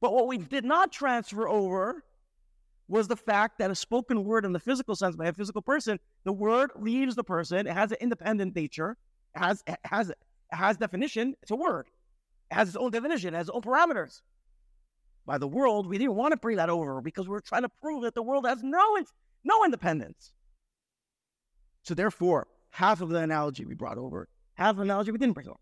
But 0.00 0.12
what 0.12 0.26
we 0.26 0.38
did 0.38 0.64
not 0.64 0.90
transfer 0.90 1.48
over 1.48 2.02
was 2.88 3.08
the 3.08 3.16
fact 3.16 3.58
that 3.58 3.70
a 3.70 3.74
spoken 3.74 4.24
word 4.24 4.44
in 4.44 4.52
the 4.52 4.60
physical 4.60 4.94
sense 4.94 5.16
by 5.16 5.26
a 5.26 5.32
physical 5.32 5.62
person, 5.62 5.98
the 6.24 6.32
word 6.32 6.70
leaves 6.76 7.14
the 7.14 7.24
person. 7.24 7.66
It 7.66 7.72
has 7.72 7.90
an 7.92 7.98
independent 8.00 8.54
nature, 8.54 8.96
has, 9.34 9.62
has, 9.84 10.12
has 10.50 10.76
definition. 10.76 11.34
It's 11.42 11.50
a 11.50 11.56
word. 11.56 11.86
It 12.50 12.54
has 12.54 12.68
its 12.68 12.76
own 12.76 12.90
definition, 12.90 13.34
it 13.34 13.36
has 13.38 13.48
its 13.48 13.54
own 13.54 13.62
parameters. 13.62 14.20
By 15.24 15.38
the 15.38 15.48
world, 15.48 15.86
we 15.86 15.98
didn't 15.98 16.16
want 16.16 16.32
to 16.32 16.36
bring 16.36 16.56
that 16.56 16.68
over 16.68 17.00
because 17.00 17.28
we 17.28 17.36
are 17.36 17.40
trying 17.40 17.62
to 17.62 17.70
prove 17.80 18.02
that 18.02 18.14
the 18.14 18.22
world 18.22 18.46
has 18.46 18.62
no 18.62 18.98
no 19.44 19.64
independence. 19.64 20.32
So 21.84 21.94
therefore, 21.94 22.48
half 22.70 23.00
of 23.00 23.08
the 23.08 23.18
analogy 23.18 23.64
we 23.64 23.74
brought 23.74 23.98
over, 23.98 24.28
half 24.54 24.70
of 24.70 24.76
the 24.78 24.82
analogy 24.82 25.12
we 25.12 25.18
didn't 25.18 25.34
bring 25.34 25.48
over. 25.48 25.58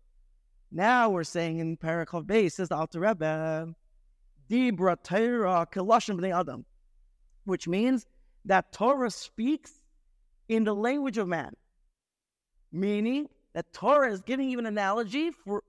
Now 0.71 1.09
we're 1.09 1.23
saying 1.23 1.59
in 1.59 1.77
Parakov 1.77 2.25
base, 2.25 2.55
says 2.55 2.69
the 2.69 2.75
Alter 2.75 3.01
Rebbe, 3.01 3.75
Dibra 4.49 4.97
Torah 5.03 5.67
Kilshon 5.71 6.19
B'nei 6.19 6.37
Adam, 6.37 6.65
which 7.45 7.67
means 7.67 8.05
that 8.45 8.71
Torah 8.71 9.11
speaks 9.11 9.73
in 10.49 10.63
the 10.63 10.75
language 10.75 11.17
of 11.17 11.27
man, 11.27 11.53
meaning 12.71 13.27
that 13.53 13.71
Torah 13.73 14.11
is 14.11 14.21
giving 14.21 14.49
you 14.49 14.59
an 14.59 14.65
analogy 14.65 15.31
for 15.31 15.63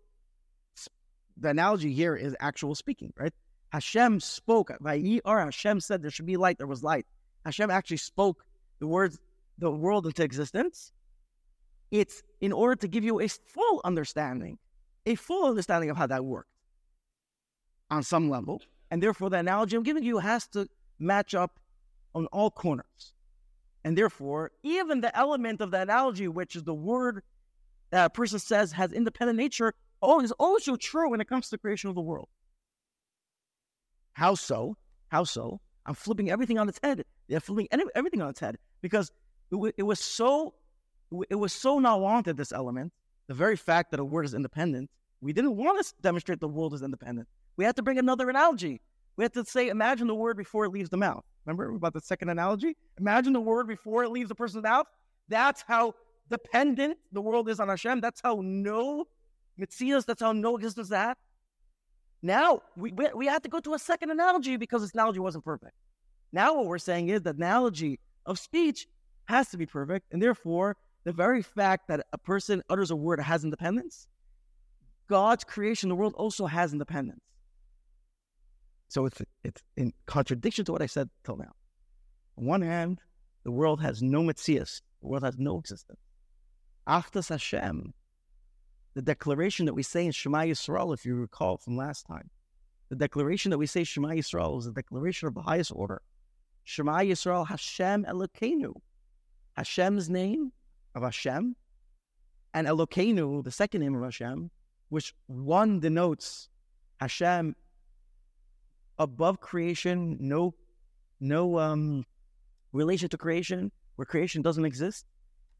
the 1.38 1.48
analogy 1.48 1.92
here 1.92 2.14
is 2.14 2.36
actual 2.40 2.74
speaking, 2.74 3.12
right? 3.16 3.32
Hashem 3.70 4.20
spoke. 4.20 4.70
Or 5.24 5.40
Hashem 5.40 5.80
said 5.80 6.02
there 6.02 6.10
should 6.10 6.26
be 6.26 6.36
light. 6.36 6.58
There 6.58 6.66
was 6.66 6.82
light. 6.82 7.06
Hashem 7.44 7.70
actually 7.70 7.96
spoke 7.96 8.44
the 8.80 8.86
words, 8.86 9.18
the 9.58 9.70
world 9.70 10.06
into 10.06 10.22
existence. 10.22 10.92
It's 11.90 12.22
in 12.40 12.52
order 12.52 12.76
to 12.76 12.88
give 12.88 13.02
you 13.02 13.20
a 13.20 13.28
full 13.28 13.80
understanding, 13.82 14.58
a 15.06 15.14
full 15.14 15.48
understanding 15.48 15.90
of 15.90 15.96
how 15.96 16.06
that 16.06 16.24
worked 16.24 16.50
on 17.90 18.02
some 18.02 18.28
level. 18.28 18.60
And 18.90 19.02
therefore, 19.02 19.30
the 19.30 19.38
analogy 19.38 19.76
I'm 19.76 19.82
giving 19.82 20.04
you 20.04 20.18
has 20.18 20.46
to 20.48 20.68
match 20.98 21.34
up 21.34 21.58
on 22.14 22.26
all 22.26 22.50
corners. 22.50 23.14
And 23.84 23.96
therefore, 23.98 24.52
even 24.62 25.00
the 25.00 25.16
element 25.16 25.60
of 25.60 25.70
the 25.70 25.80
analogy, 25.80 26.28
which 26.28 26.54
is 26.54 26.62
the 26.62 26.74
word 26.74 27.22
that 27.90 28.06
a 28.06 28.10
person 28.10 28.38
says 28.38 28.72
has 28.72 28.92
independent 28.92 29.38
nature, 29.38 29.74
oh, 30.00 30.20
is 30.20 30.32
also 30.32 30.76
true 30.76 31.10
when 31.10 31.20
it 31.20 31.28
comes 31.28 31.46
to 31.46 31.50
the 31.52 31.58
creation 31.58 31.88
of 31.88 31.96
the 31.96 32.00
world. 32.00 32.28
How 34.12 34.34
so? 34.34 34.76
How 35.08 35.24
so? 35.24 35.60
I'm 35.84 35.94
flipping 35.94 36.30
everything 36.30 36.58
on 36.58 36.68
its 36.68 36.78
head. 36.82 37.04
They're 37.28 37.40
flipping 37.40 37.68
everything 37.94 38.22
on 38.22 38.30
its 38.30 38.40
head 38.40 38.56
because 38.82 39.10
it, 39.50 39.54
w- 39.54 39.72
it 39.76 39.82
was 39.82 39.98
so 39.98 40.54
it 41.28 41.34
was 41.34 41.52
so 41.52 41.78
not 41.78 42.00
wanted. 42.00 42.36
This 42.36 42.52
element, 42.52 42.92
the 43.26 43.34
very 43.34 43.56
fact 43.56 43.90
that 43.90 44.00
a 44.00 44.04
word 44.04 44.24
is 44.24 44.34
independent, 44.34 44.90
we 45.20 45.32
didn't 45.32 45.56
want 45.56 45.84
to 45.84 45.92
demonstrate 46.00 46.40
the 46.40 46.48
world 46.48 46.74
is 46.74 46.82
independent. 46.82 47.28
We 47.56 47.64
had 47.64 47.76
to 47.76 47.82
bring 47.82 47.98
another 47.98 48.30
analogy. 48.30 48.80
We 49.16 49.24
had 49.24 49.34
to 49.34 49.44
say, 49.44 49.68
imagine 49.68 50.06
the 50.06 50.14
word 50.14 50.36
before 50.36 50.64
it 50.64 50.70
leaves 50.70 50.90
the 50.90 50.96
mouth. 50.96 51.24
Remember 51.44 51.74
about 51.74 51.92
the 51.94 52.00
second 52.00 52.28
analogy? 52.28 52.76
Imagine 52.98 53.32
the 53.32 53.40
word 53.40 53.66
before 53.66 54.04
it 54.04 54.10
leaves 54.10 54.28
the 54.28 54.34
person's 54.34 54.62
mouth. 54.62 54.86
That's 55.28 55.62
how 55.66 55.94
dependent 56.30 56.98
the 57.12 57.20
world 57.20 57.48
is 57.48 57.60
on 57.60 57.68
Hashem. 57.68 58.00
That's 58.00 58.20
how 58.22 58.40
no 58.42 59.06
mitzias, 59.60 60.06
that's 60.06 60.22
how 60.22 60.32
no 60.32 60.56
existence 60.56 60.88
that. 60.90 61.18
Now 62.22 62.62
we, 62.76 62.92
we, 62.92 63.08
we 63.14 63.26
had 63.26 63.42
to 63.42 63.48
go 63.48 63.58
to 63.60 63.74
a 63.74 63.78
second 63.78 64.10
analogy 64.10 64.56
because 64.56 64.82
this 64.82 64.92
analogy 64.92 65.18
wasn't 65.18 65.44
perfect. 65.44 65.74
Now 66.32 66.54
what 66.54 66.66
we're 66.66 66.78
saying 66.78 67.08
is 67.08 67.22
the 67.22 67.30
analogy 67.30 67.98
of 68.24 68.38
speech 68.38 68.86
has 69.26 69.50
to 69.50 69.56
be 69.56 69.66
perfect, 69.66 70.06
and 70.12 70.22
therefore 70.22 70.76
the 71.04 71.12
very 71.12 71.42
fact 71.42 71.88
that 71.88 72.06
a 72.12 72.18
person 72.18 72.62
utters 72.70 72.90
a 72.90 72.96
word 72.96 73.18
that 73.18 73.24
has 73.24 73.44
independence, 73.44 74.06
God's 75.08 75.44
creation, 75.44 75.88
the 75.88 75.96
world 75.96 76.14
also 76.16 76.46
has 76.46 76.72
independence. 76.72 77.20
So 78.92 79.06
it's 79.06 79.22
it's 79.42 79.62
in 79.78 79.94
contradiction 80.04 80.66
to 80.66 80.72
what 80.72 80.82
I 80.82 80.86
said 80.86 81.08
till 81.24 81.38
now. 81.38 81.52
On 82.36 82.44
one 82.44 82.60
hand, 82.60 83.00
the 83.42 83.50
world 83.50 83.80
has 83.80 84.02
no 84.02 84.20
mitzias, 84.20 84.82
the 85.00 85.08
world 85.08 85.22
has 85.22 85.38
no 85.38 85.58
existence. 85.58 85.98
After 86.86 87.22
Hashem, 87.22 87.94
the 88.92 89.00
declaration 89.00 89.64
that 89.64 89.72
we 89.72 89.82
say 89.82 90.04
in 90.04 90.12
Shema 90.12 90.40
Yisrael, 90.40 90.92
if 90.92 91.06
you 91.06 91.14
recall 91.14 91.56
from 91.56 91.78
last 91.78 92.06
time, 92.06 92.28
the 92.90 92.96
declaration 92.96 93.48
that 93.50 93.56
we 93.56 93.66
say 93.66 93.82
Shema 93.82 94.10
Yisrael 94.10 94.58
is 94.58 94.66
a 94.66 94.72
declaration 94.72 95.26
of 95.26 95.34
the 95.34 95.40
highest 95.40 95.72
order. 95.74 96.02
Shema 96.64 96.98
Yisrael 96.98 97.46
Hashem 97.46 98.04
Elokeinu. 98.04 98.74
Hashem's 99.56 100.10
name 100.10 100.52
of 100.94 101.02
Hashem 101.02 101.56
and 102.52 102.66
Elokeinu, 102.66 103.42
the 103.42 103.50
second 103.50 103.80
name 103.80 103.94
of 103.94 104.02
Hashem, 104.02 104.50
which 104.90 105.14
one 105.28 105.80
denotes 105.80 106.50
Hashem 107.00 107.56
above 108.98 109.40
creation, 109.40 110.16
no, 110.20 110.54
no 111.20 111.58
um, 111.58 112.04
relation 112.72 113.08
to 113.08 113.18
creation, 113.18 113.70
where 113.96 114.06
creation 114.06 114.42
doesn't 114.42 114.64
exist. 114.64 115.06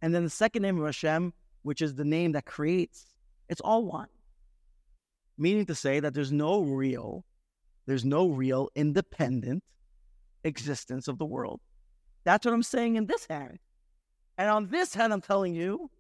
And 0.00 0.14
then 0.14 0.24
the 0.24 0.30
second 0.30 0.62
name 0.62 0.78
of 0.78 0.84
Hashem, 0.84 1.32
which 1.62 1.82
is 1.82 1.94
the 1.94 2.04
name 2.04 2.32
that 2.32 2.44
creates, 2.44 3.06
it's 3.48 3.60
all 3.60 3.84
one. 3.84 4.08
Meaning 5.38 5.66
to 5.66 5.74
say 5.74 6.00
that 6.00 6.14
there's 6.14 6.32
no 6.32 6.62
real, 6.62 7.24
there's 7.86 8.04
no 8.04 8.28
real 8.28 8.68
independent 8.74 9.62
existence 10.44 11.08
of 11.08 11.18
the 11.18 11.24
world. 11.24 11.60
That's 12.24 12.44
what 12.44 12.54
I'm 12.54 12.62
saying 12.62 12.96
in 12.96 13.06
this 13.06 13.26
hand. 13.26 13.58
And 14.38 14.48
on 14.48 14.68
this 14.68 14.94
hand, 14.94 15.12
I'm 15.12 15.20
telling 15.20 15.54
you 15.54 15.90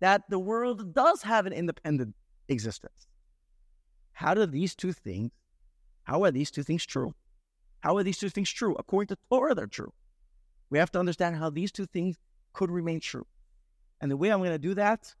that 0.00 0.22
the 0.28 0.38
world 0.38 0.94
does 0.94 1.22
have 1.22 1.46
an 1.46 1.52
independent 1.52 2.14
existence. 2.48 3.06
How 4.12 4.34
do 4.34 4.46
these 4.46 4.74
two 4.74 4.92
things 4.92 5.30
how 6.08 6.24
are 6.24 6.30
these 6.30 6.50
two 6.50 6.62
things 6.62 6.86
true? 6.86 7.14
How 7.80 7.98
are 7.98 8.02
these 8.02 8.16
two 8.16 8.30
things 8.30 8.50
true? 8.50 8.74
According 8.78 9.08
to 9.08 9.18
Torah, 9.30 9.54
they're 9.54 9.66
true. 9.66 9.92
We 10.70 10.78
have 10.78 10.90
to 10.92 10.98
understand 10.98 11.36
how 11.36 11.50
these 11.50 11.70
two 11.70 11.84
things 11.84 12.16
could 12.54 12.70
remain 12.70 13.00
true. 13.00 13.26
And 14.00 14.10
the 14.10 14.16
way 14.16 14.30
I'm 14.30 14.38
going 14.38 14.50
to 14.52 14.58
do 14.58 14.74
that 14.74 15.14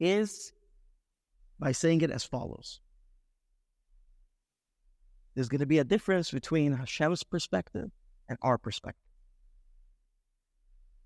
is 0.00 0.52
by 1.60 1.70
saying 1.70 2.00
it 2.00 2.10
as 2.10 2.24
follows. 2.24 2.80
There's 5.36 5.48
going 5.48 5.60
to 5.60 5.66
be 5.66 5.78
a 5.78 5.84
difference 5.84 6.32
between 6.32 6.72
Hashem's 6.72 7.22
perspective 7.22 7.92
and 8.28 8.38
our 8.42 8.58
perspective. 8.58 9.00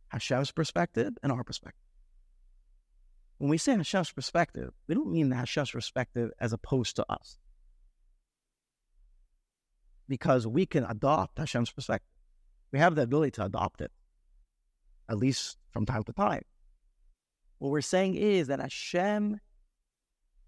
Hashem's 0.08 0.50
perspective 0.50 1.12
and 1.22 1.30
our 1.30 1.44
perspective. 1.44 1.84
When 3.36 3.50
we 3.50 3.58
say 3.58 3.76
Hashem's 3.76 4.12
perspective, 4.12 4.70
we 4.88 4.94
don't 4.94 5.12
mean 5.12 5.30
Hashem's 5.30 5.72
perspective 5.72 6.30
as 6.40 6.54
opposed 6.54 6.96
to 6.96 7.12
us 7.12 7.36
because 10.10 10.44
we 10.44 10.66
can 10.66 10.84
adopt 10.84 11.38
Hashem's 11.38 11.70
perspective. 11.70 12.10
We 12.72 12.80
have 12.80 12.96
the 12.96 13.02
ability 13.02 13.30
to 13.32 13.44
adopt 13.44 13.80
it, 13.80 13.92
at 15.08 15.16
least 15.16 15.56
from 15.70 15.86
time 15.86 16.02
to 16.02 16.12
time. 16.12 16.42
What 17.58 17.70
we're 17.70 17.80
saying 17.80 18.16
is 18.16 18.48
that 18.48 18.60
Hashem 18.60 19.38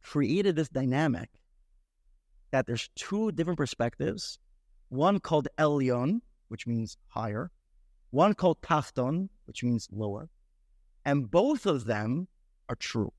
created 0.03 0.57
this 0.57 0.69
dynamic 0.69 1.31
that 2.51 2.67
there's 2.67 2.91
two 2.97 3.31
different 3.33 3.57
perspectives, 3.57 4.41
one 4.89 5.21
called 5.21 5.47
Elyon, 5.59 6.21
which 6.49 6.67
means 6.67 6.97
higher, 7.07 7.53
one 8.11 8.35
called 8.35 8.61
Tachton, 8.63 9.29
which 9.47 9.63
means 9.63 9.89
lower, 9.93 10.29
and 11.05 11.31
both 11.31 11.67
of 11.67 11.85
them 11.85 12.27
are 12.69 12.77
true. 12.77 13.13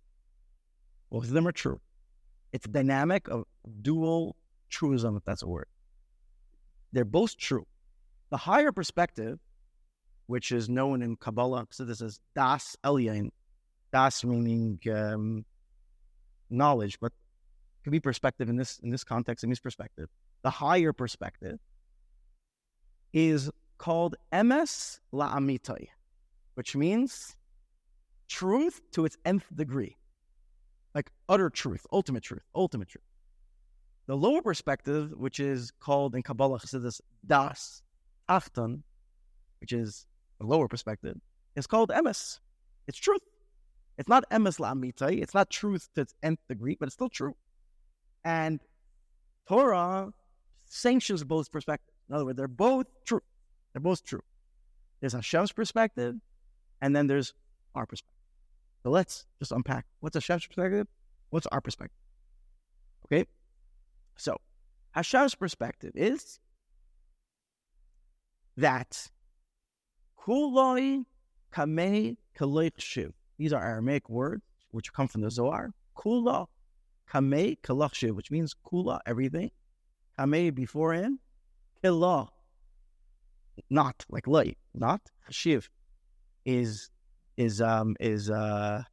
Both 1.09 1.25
of 1.25 1.31
them 1.31 1.47
are 1.47 1.53
true. 1.53 1.79
It's 2.51 2.65
a 2.65 2.69
dynamic 2.69 3.29
of 3.29 3.45
dual 3.81 4.35
truism, 4.69 5.15
if 5.15 5.23
that's 5.23 5.41
a 5.41 5.47
word. 5.47 5.67
They're 6.93 7.05
both 7.05 7.37
true. 7.37 7.65
The 8.29 8.37
higher 8.37 8.71
perspective, 8.71 9.39
which 10.27 10.51
is 10.51 10.69
known 10.69 11.01
in 11.01 11.15
Kabbalah, 11.17 11.67
so 11.71 11.83
this 11.83 12.01
is 12.01 12.19
Das 12.35 12.77
Elyon, 12.83 13.29
Das 13.91 14.23
meaning 14.23 14.79
um, 14.93 15.43
knowledge, 16.49 16.99
but 16.99 17.11
could 17.83 17.91
be 17.91 17.99
perspective 17.99 18.47
in 18.47 18.55
this 18.55 18.79
in 18.79 18.89
this 18.89 19.03
context, 19.03 19.43
in 19.43 19.49
this 19.49 19.59
perspective. 19.59 20.07
The 20.43 20.49
higher 20.49 20.93
perspective 20.93 21.59
is 23.11 23.49
called 23.77 24.15
emes 24.31 24.99
la'amitai, 25.13 25.87
which 26.53 26.75
means 26.75 27.35
truth 28.27 28.81
to 28.91 29.05
its 29.05 29.17
nth 29.25 29.45
degree, 29.55 29.97
like 30.95 31.11
utter 31.27 31.49
truth, 31.49 31.85
ultimate 31.91 32.23
truth, 32.23 32.43
ultimate 32.55 32.87
truth. 32.87 33.03
The 34.07 34.15
lower 34.15 34.41
perspective, 34.41 35.11
which 35.15 35.39
is 35.39 35.71
called 35.79 36.15
in 36.15 36.23
Kabbalah 36.23 36.59
Chassidus 36.59 36.99
Das 37.25 37.81
Tachton, 38.29 38.83
which 39.61 39.71
is 39.71 40.05
a 40.41 40.45
lower 40.45 40.67
perspective, 40.67 41.17
is 41.55 41.67
called 41.67 41.89
emes. 41.89 42.39
It's 42.87 42.97
truth. 42.97 43.21
It's 43.97 44.09
not 44.09 44.25
emes 44.29 44.59
la'amitai. 44.59 45.21
It's 45.21 45.33
not 45.33 45.49
truth 45.49 45.87
to 45.95 46.01
its 46.01 46.13
nth 46.21 46.39
degree, 46.49 46.75
but 46.77 46.87
it's 46.87 46.95
still 46.95 47.09
true. 47.09 47.35
And 48.25 48.59
Torah 49.47 50.11
sanctions 50.65 51.23
both 51.23 51.51
perspectives. 51.51 51.91
In 52.09 52.15
other 52.15 52.25
words, 52.25 52.37
they're 52.37 52.47
both 52.47 52.87
true. 53.05 53.21
They're 53.71 53.81
both 53.81 54.03
true. 54.03 54.21
There's 54.99 55.13
Hashem's 55.13 55.51
perspective, 55.51 56.15
and 56.81 56.95
then 56.95 57.07
there's 57.07 57.33
our 57.75 57.85
perspective. 57.85 58.09
So 58.83 58.89
let's 58.89 59.25
just 59.39 59.51
unpack 59.51 59.85
what's 60.01 60.15
Hashem's 60.15 60.45
perspective, 60.45 60.87
what's 61.29 61.47
our 61.47 61.61
perspective. 61.61 61.97
Okay? 63.05 63.25
So, 64.17 64.37
Hashem's 64.91 65.35
perspective 65.35 65.91
is 65.95 66.39
that 68.57 69.09
kuloi 70.19 71.05
kamei 71.53 72.17
kalekshiv. 72.37 73.13
These 73.37 73.53
are 73.53 73.63
Aramaic 73.63 74.09
words 74.09 74.43
which 74.71 74.93
come 74.93 75.07
from 75.07 75.21
the 75.21 75.31
Zohar. 75.31 75.71
Kula 75.97 76.47
kamei 77.11 77.57
kalakshiv, 77.61 78.11
which 78.11 78.31
means 78.31 78.55
kula, 78.65 78.99
everything. 79.05 79.51
Kamei 80.17 80.53
beforehand. 80.53 81.19
Kila, 81.81 82.29
not 83.69 84.05
like 84.09 84.27
light, 84.27 84.57
not. 84.73 85.01
Shiv 85.29 85.69
is 86.45 86.89
is 87.35 87.61
um 87.61 87.95
is 87.99 88.29
uh 88.29 88.83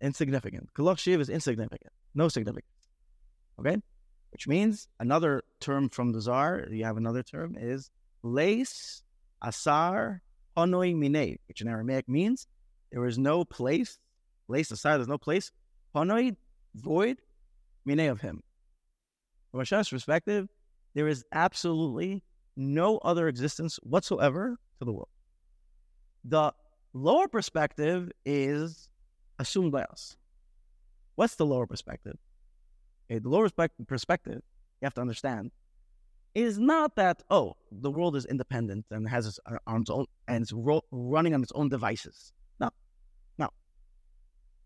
insignificant. 0.00 0.74
Kalakshiv 0.74 1.20
is 1.20 1.28
insignificant 1.28 1.92
no 2.14 2.28
significance. 2.28 2.71
Okay? 3.64 3.80
Which 4.30 4.48
means 4.48 4.88
another 4.98 5.42
term 5.60 5.88
from 5.88 6.12
the 6.12 6.20
Zohar, 6.20 6.66
you 6.70 6.84
have 6.84 6.96
another 6.96 7.22
term, 7.22 7.56
is 7.58 7.90
lace 8.22 9.02
asar 9.42 10.22
honoi 10.56 10.94
mine, 10.94 11.38
which 11.48 11.60
in 11.60 11.68
Aramaic 11.68 12.08
means 12.08 12.46
there 12.90 13.06
is 13.06 13.18
no 13.18 13.44
place, 13.44 13.98
lace 14.48 14.70
asar, 14.70 14.96
there's 14.96 15.08
no 15.08 15.18
place, 15.18 15.52
honoi, 15.94 16.36
void, 16.74 17.18
mine 17.84 18.00
of 18.00 18.20
him. 18.20 18.42
From 19.50 19.60
Hashem's 19.60 19.90
perspective, 19.90 20.48
there 20.94 21.08
is 21.08 21.24
absolutely 21.32 22.22
no 22.56 22.98
other 22.98 23.28
existence 23.28 23.78
whatsoever 23.82 24.56
to 24.78 24.84
the 24.84 24.92
world. 24.92 25.08
The 26.24 26.52
lower 26.92 27.28
perspective 27.28 28.10
is 28.24 28.88
assumed 29.38 29.72
by 29.72 29.82
us. 29.84 30.16
What's 31.16 31.36
the 31.36 31.46
lower 31.46 31.66
perspective? 31.66 32.16
Okay, 33.12 33.18
the 33.18 33.28
lower 33.28 33.50
perspective, 33.86 34.40
you 34.80 34.86
have 34.86 34.94
to 34.94 35.02
understand, 35.02 35.50
is 36.34 36.58
not 36.58 36.96
that, 36.96 37.22
oh, 37.28 37.56
the 37.70 37.90
world 37.90 38.16
is 38.16 38.24
independent 38.24 38.86
and 38.90 39.06
has 39.06 39.26
its, 39.26 39.38
uh, 39.44 39.58
on 39.66 39.82
its 39.82 39.90
own 39.90 40.06
and 40.28 40.40
it's 40.40 40.52
ro- 40.52 40.84
running 40.90 41.34
on 41.34 41.42
its 41.42 41.52
own 41.52 41.68
devices. 41.68 42.32
No, 42.58 42.70
no. 43.36 43.50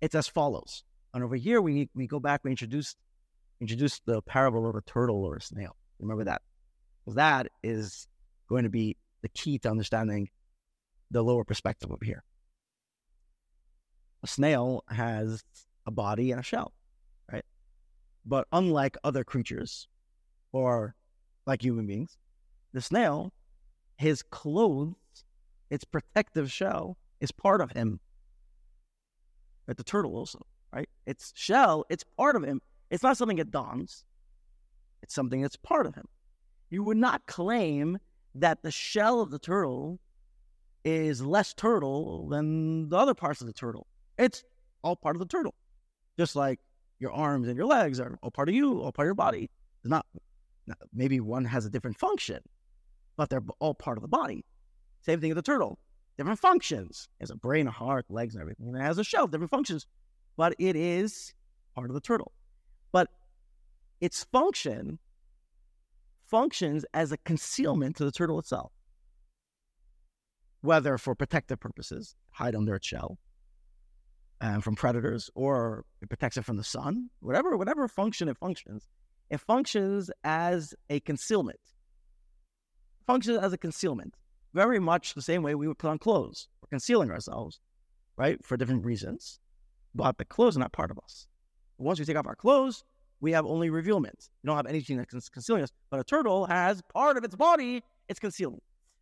It's 0.01 0.15
as 0.15 0.29
follows. 0.29 0.85
And 1.13 1.25
over 1.25 1.35
here, 1.35 1.61
we 1.61 1.91
we 1.93 2.07
go 2.07 2.21
back, 2.21 2.45
we 2.45 2.51
introduced, 2.51 2.97
introduced 3.61 4.03
the 4.07 4.23
parable 4.23 4.69
of 4.69 4.77
a 4.77 4.83
turtle 4.83 5.25
or 5.25 5.37
a 5.37 5.41
snail. 5.41 5.75
Remember 5.99 6.23
that? 6.23 6.43
Because 7.05 7.17
that 7.17 7.49
is 7.65 8.07
going 8.49 8.63
to 8.63 8.71
be 8.71 8.97
the 9.23 9.29
key 9.31 9.59
to 9.61 9.71
understanding 9.71 10.29
the 11.11 11.23
lower 11.23 11.43
perspective 11.43 11.91
over 11.91 12.05
here. 12.05 12.23
A 14.23 14.29
snail 14.29 14.85
has 14.89 15.43
a 15.85 15.91
body 15.91 16.31
and 16.31 16.39
a 16.39 16.45
shell? 16.45 16.76
But 18.27 18.49
unlike 18.53 18.97
other 19.05 19.23
creatures 19.23 19.87
or 20.53 20.97
like 21.47 21.63
human 21.63 21.87
beings, 21.87 22.19
the 22.73 22.81
snail, 22.81 23.33
his 23.97 24.23
clothes, 24.23 24.95
its 25.71 25.85
protective 25.85 26.51
shell 26.51 26.99
is 27.21 27.31
part 27.31 27.61
of 27.61 27.71
him. 27.71 28.01
But 29.67 29.77
the 29.77 29.85
turtle 29.85 30.17
also, 30.17 30.45
right? 30.73 30.89
Its 31.07 31.33
shell, 31.37 31.85
it's 31.89 32.05
part 32.17 32.37
of 32.37 32.43
him. 32.43 32.61
It's 32.91 33.03
not 33.03 33.17
something 33.17 33.39
it 33.39 33.51
dons, 33.51 34.05
it's 35.03 35.15
something 35.15 35.43
that's 35.43 35.57
part 35.57 35.87
of 35.87 35.95
him. 35.95 36.07
You 36.71 36.83
would 36.83 36.97
not 36.97 37.27
claim 37.27 37.99
that 38.35 38.63
the 38.63 38.71
shell 38.71 39.21
of 39.21 39.31
the 39.31 39.39
turtle 39.39 40.01
is 40.85 41.23
less 41.23 41.55
turtle 41.55 42.29
than 42.29 42.89
the 42.89 42.97
other 42.97 43.15
parts 43.15 43.41
of 43.41 43.47
the 43.47 43.53
turtle. 43.53 43.87
It's 44.19 44.45
all 44.83 44.97
part 44.97 45.17
of 45.17 45.21
the 45.21 45.27
turtle. 45.27 45.55
Just 46.19 46.37
like 46.37 46.61
your 46.99 47.13
arms 47.13 47.49
and 47.49 47.57
your 47.57 47.67
legs 47.67 48.01
are 48.01 48.19
all 48.23 48.31
part 48.31 48.49
of 48.49 48.55
you, 48.55 48.81
all 48.81 48.93
part 48.93 49.07
of 49.07 49.09
your 49.09 49.15
body. 49.15 49.51
It's 49.83 49.91
not 49.91 50.07
maybe 50.93 51.21
one 51.21 51.45
has 51.45 51.65
a 51.65 51.71
different 51.71 51.99
function, 51.99 52.41
but 53.17 53.31
they're 53.31 53.45
all 53.61 53.75
part 53.75 53.99
of 53.99 54.03
the 54.03 54.09
body. 54.09 54.45
Same 55.03 55.21
thing 55.21 55.31
with 55.31 55.37
the 55.37 55.43
turtle. 55.43 55.79
Different 56.17 56.39
functions. 56.39 57.09
It 57.21 57.25
has 57.25 57.31
a 57.31 57.37
brain, 57.37 57.67
a 57.67 57.71
heart, 57.71 58.07
legs, 58.09 58.35
and 58.35 58.41
everything. 58.43 58.69
And 58.69 58.77
it 58.77 58.81
has 58.81 58.99
a 58.99 59.05
shell, 59.05 59.27
different 59.27 59.51
functions, 59.51 59.87
but 60.37 60.55
it 60.59 60.75
is 60.75 61.35
part 61.75 61.91
of 61.91 61.95
the 61.95 62.01
turtle. 62.01 62.33
But 62.91 63.09
its 64.01 64.25
function 64.25 64.99
functions 66.27 66.85
as 66.95 67.13
a 67.13 67.19
concealment 67.19 67.97
to 67.97 68.05
the 68.05 68.11
turtle 68.11 68.39
itself 68.39 68.73
whether 70.67 70.99
for 70.99 71.15
protective 71.15 71.61
purposes, 71.61 72.15
hide 72.31 72.55
under 72.55 72.75
its 72.75 72.87
shell, 72.87 73.19
and 74.41 74.63
from 74.63 74.75
predators, 74.75 75.31
or 75.35 75.85
it 76.01 76.09
protects 76.09 76.37
it 76.37 76.45
from 76.45 76.57
the 76.57 76.65
sun, 76.65 77.11
whatever, 77.21 77.57
whatever 77.57 77.89
function 77.89 78.29
it 78.29 78.37
functions, 78.37 78.89
it 79.31 79.41
functions 79.41 80.11
as 80.25 80.75
a 80.91 81.01
concealment. 81.01 81.61
Functions 83.07 83.39
as 83.39 83.53
a 83.53 83.59
concealment, 83.59 84.15
very 84.53 84.79
much 84.79 85.15
the 85.15 85.23
same 85.23 85.43
way 85.43 85.55
we 85.55 85.69
would 85.69 85.79
put 85.79 85.91
on 85.91 85.99
clothes. 85.99 86.49
We're 86.61 86.69
concealing 86.69 87.11
ourselves, 87.11 87.61
right, 88.17 88.45
for 88.45 88.57
different 88.57 88.85
reasons, 88.85 89.41
but 89.95 90.19
the 90.19 90.25
clothes 90.25 90.57
are 90.57 90.61
not 90.61 90.73
part 90.73 90.91
of 90.91 90.99
us. 90.99 91.27
Once 91.79 91.99
we 91.99 92.05
take 92.05 92.17
off 92.17 92.27
our 92.27 92.37
clothes, 92.37 92.85
we 93.21 93.33
have 93.33 93.47
only 93.47 93.71
revealment. 93.71 94.29
We 94.43 94.49
don't 94.49 94.57
have 94.57 94.67
anything 94.67 94.99
that's 94.99 95.29
concealing 95.29 95.63
us. 95.63 95.71
But 95.91 96.01
a 96.01 96.05
turtle 96.05 96.47
has 96.47 96.83
part 96.93 97.17
of 97.17 97.25
its 97.25 97.35
body, 97.35 97.83
it's 98.09 98.21
concealing 98.21 98.61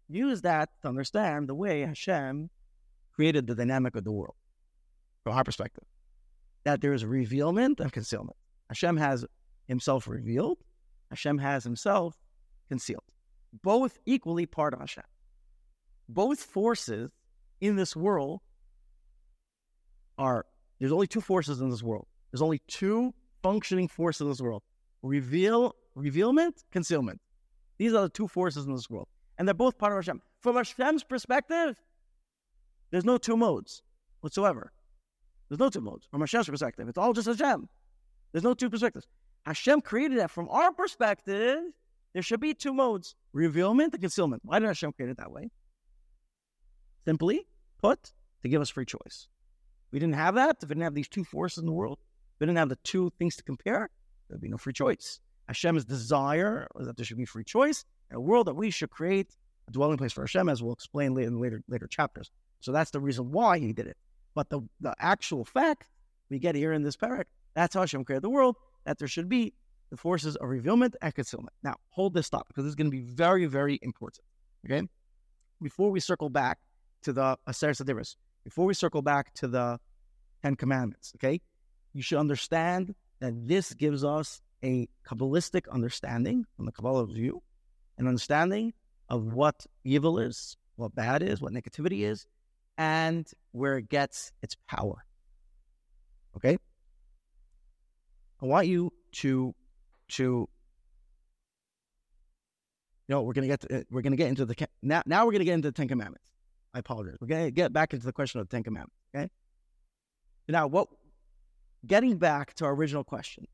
use 0.09 0.43
that 0.43 0.69
to 0.83 0.89
understand 0.89 1.49
the 1.49 1.55
way 1.55 1.81
Hashem 1.81 2.51
created 3.13 3.47
the 3.47 3.55
dynamic 3.55 3.97
of 3.97 4.05
the 4.05 4.13
world 4.13 4.35
from 5.25 5.35
our 5.35 5.43
perspective. 5.43 5.85
That 6.65 6.81
there 6.81 6.93
is 6.93 7.05
revealment 7.05 7.81
and 7.81 7.93
concealment. 7.93 8.37
Hashem 8.69 8.97
has 8.97 9.25
himself 9.67 10.07
revealed, 10.07 10.59
Hashem 11.11 11.39
has 11.39 11.65
himself 11.65 12.17
concealed. 12.69 13.03
Both 13.63 13.99
equally 14.07 14.47
part 14.47 14.75
of 14.75 14.81
Hashem. 14.81 15.05
Both 16.09 16.41
forces 16.41 17.11
in 17.61 17.77
this 17.77 17.97
world 17.97 18.41
are, 20.19 20.47
there's 20.79 20.93
only 20.93 21.07
two 21.07 21.21
forces 21.21 21.61
in 21.61 21.71
this 21.71 21.83
world. 21.83 22.07
There's 22.31 22.43
only 22.43 22.61
two 22.69 23.15
functioning 23.43 23.89
forces 23.89 24.23
in 24.23 24.29
this 24.29 24.41
world 24.41 24.63
reveal, 25.03 25.75
revealment, 25.95 26.65
concealment. 26.73 27.21
These 27.79 27.93
are 27.93 28.03
the 28.03 28.09
two 28.09 28.29
forces 28.29 28.65
in 28.65 28.75
this 28.75 28.89
world 28.89 29.09
and 29.39 29.47
they're 29.47 29.55
both 29.55 29.79
part 29.79 29.93
of 29.93 29.99
Hashem. 29.99 30.23
From 30.41 30.57
Hashem's 30.57 31.05
perspective, 31.05 31.81
there's 32.91 33.05
no 33.05 33.19
two 33.19 33.37
modes 33.37 33.83
whatsoever. 34.21 34.73
There's 35.49 35.59
no 35.59 35.69
two 35.69 35.81
modes 35.81 36.07
from 36.11 36.21
Hashem's 36.21 36.49
perspective. 36.49 36.89
It's 36.89 36.99
all 36.99 37.13
just 37.13 37.29
Hashem. 37.29 37.69
There's 38.33 38.45
no 38.45 38.55
two 38.55 38.71
perspectives. 38.71 39.07
Hashem 39.47 39.83
created 39.83 40.19
that. 40.19 40.31
From 40.31 40.49
our 40.49 40.73
perspective, 40.73 41.61
there 42.13 42.23
should 42.23 42.41
be 42.41 42.55
two 42.55 42.73
modes 42.73 43.15
revealment 43.33 43.93
and 43.93 44.03
concealment. 44.03 44.43
Why 44.45 44.59
did 44.59 44.67
Hashem 44.67 44.93
create 44.93 45.11
it 45.11 45.19
that 45.19 45.31
way? 45.31 45.51
Simply 47.05 47.47
put, 47.83 48.13
to 48.43 48.49
give 48.49 48.63
us 48.63 48.71
free 48.71 48.87
choice. 48.87 49.29
We 49.91 49.99
didn't 49.99 50.15
have 50.15 50.35
that. 50.37 50.57
If 50.63 50.69
we 50.69 50.75
didn't 50.75 50.85
have 50.85 50.95
these 50.95 51.09
two 51.09 51.25
forces 51.25 51.59
in 51.59 51.67
the 51.67 51.73
world, 51.73 51.99
we 52.39 52.47
didn't 52.47 52.59
have 52.59 52.69
the 52.69 52.79
two 52.83 53.13
things 53.19 53.37
to 53.37 53.43
compare, 53.43 53.91
there'd 54.29 54.41
be 54.41 54.49
no 54.49 54.57
free 54.57 54.73
choice. 54.73 55.21
Hashem's 55.47 55.85
desire 55.85 56.67
was 56.75 56.87
that 56.87 56.97
there 56.97 57.05
should 57.05 57.19
be 57.19 57.27
free 57.27 57.45
choice, 57.45 57.85
a 58.11 58.21
world 58.21 58.47
that 58.47 58.55
we 58.55 58.71
should 58.71 58.91
create 58.91 59.37
a 59.69 59.71
dwelling 59.71 59.99
place 59.99 60.13
for 60.13 60.23
Hashem, 60.23 60.49
as 60.49 60.63
we'll 60.63 60.73
explain 60.73 61.15
later 61.15 61.29
in 61.29 61.41
later 61.41 61.63
later 61.69 61.87
chapters. 61.87 62.31
So 62.61 62.73
that's 62.73 62.91
the 62.91 63.01
reason 63.01 63.31
why 63.31 63.59
he 63.59 63.73
did 63.73 63.87
it. 63.87 63.97
But 64.35 64.51
the, 64.51 64.63
the 64.81 64.95
actual 64.99 65.45
fact 65.45 65.89
we 66.29 66.39
get 66.39 66.55
here 66.55 66.73
in 66.73 66.83
this 66.83 66.97
parak, 66.97 67.25
that's 67.55 67.75
how 67.75 67.81
Hashem 67.81 68.05
created 68.05 68.23
the 68.23 68.31
world, 68.31 68.57
that 68.85 68.99
there 68.99 69.09
should 69.09 69.29
be 69.29 69.55
the 69.91 69.97
forces 69.97 70.37
of 70.37 70.49
revealment 70.49 70.97
and 71.01 71.15
concealment. 71.15 71.55
Now, 71.63 71.77
hold 71.91 72.15
this 72.15 72.29
thought 72.29 72.47
because 72.49 72.65
this 72.65 72.71
is 72.71 72.75
going 72.75 72.91
to 72.91 72.97
be 72.97 73.03
very, 73.03 73.47
very 73.47 73.79
important. 73.83 74.25
Okay? 74.67 74.87
Before 75.63 75.91
we 75.91 76.01
circle 76.01 76.29
back 76.29 76.59
to 77.03 77.13
the 77.13 77.37
Aseres 77.49 77.83
Hadibros, 77.83 78.17
before 78.43 78.67
we 78.67 78.75
circle 78.75 79.03
back 79.03 79.33
to 79.35 79.49
the 79.49 79.79
Ten 80.43 80.57
Commandments, 80.57 81.13
okay? 81.17 81.41
You 81.93 82.03
should 82.03 82.19
understand 82.19 82.95
that 83.21 83.33
this 83.47 83.73
gives 83.73 84.05
us 84.05 84.43
a 84.63 84.89
Kabbalistic 85.07 85.69
understanding 85.71 86.45
from 86.57 86.67
the 86.67 86.73
Kabbalah 86.73 87.07
view 87.07 87.43
an 87.97 88.09
understanding 88.09 88.73
of 89.09 89.33
what 89.33 89.67
evil 89.85 90.19
is, 90.19 90.57
what 90.77 90.95
bad 90.95 91.23
is, 91.23 91.41
what 91.41 91.53
negativity 91.53 92.01
is, 92.01 92.27
and 92.77 93.31
where 93.55 93.79
it 93.79 93.89
gets 93.89 94.33
its 94.43 94.57
power. 94.69 95.05
Okay? 96.37 96.59
I 98.43 98.47
want 98.47 98.67
you 98.67 98.93
to 99.13 99.55
to 100.09 100.23
you 100.23 100.49
know, 103.09 103.23
we're 103.23 103.33
gonna 103.33 103.47
get 103.47 103.61
to, 103.61 103.79
uh, 103.79 103.83
we're 103.91 104.03
gonna 104.03 104.17
get 104.17 104.29
into 104.29 104.45
the 104.45 104.57
now. 104.83 105.03
Now 105.07 105.25
we're 105.25 105.33
gonna 105.33 105.45
get 105.45 105.55
into 105.55 105.69
the 105.69 105.73
Ten 105.73 105.87
Commandments. 105.87 106.31
I 106.75 106.81
apologize. 106.81 107.17
We're 107.21 107.29
gonna 107.29 107.53
get 107.53 107.73
back 107.73 107.95
into 107.95 108.05
the 108.05 108.13
question 108.13 108.41
of 108.41 108.49
the 108.49 108.57
Ten 108.57 108.65
Commandments. 108.65 108.97
Okay. 109.15 109.29
Now, 110.49 110.67
what? 110.67 110.89
Getting 111.87 112.17
back 112.17 112.55
to 112.55 112.65
our 112.65 112.75
original 112.75 113.05
question, 113.05 113.47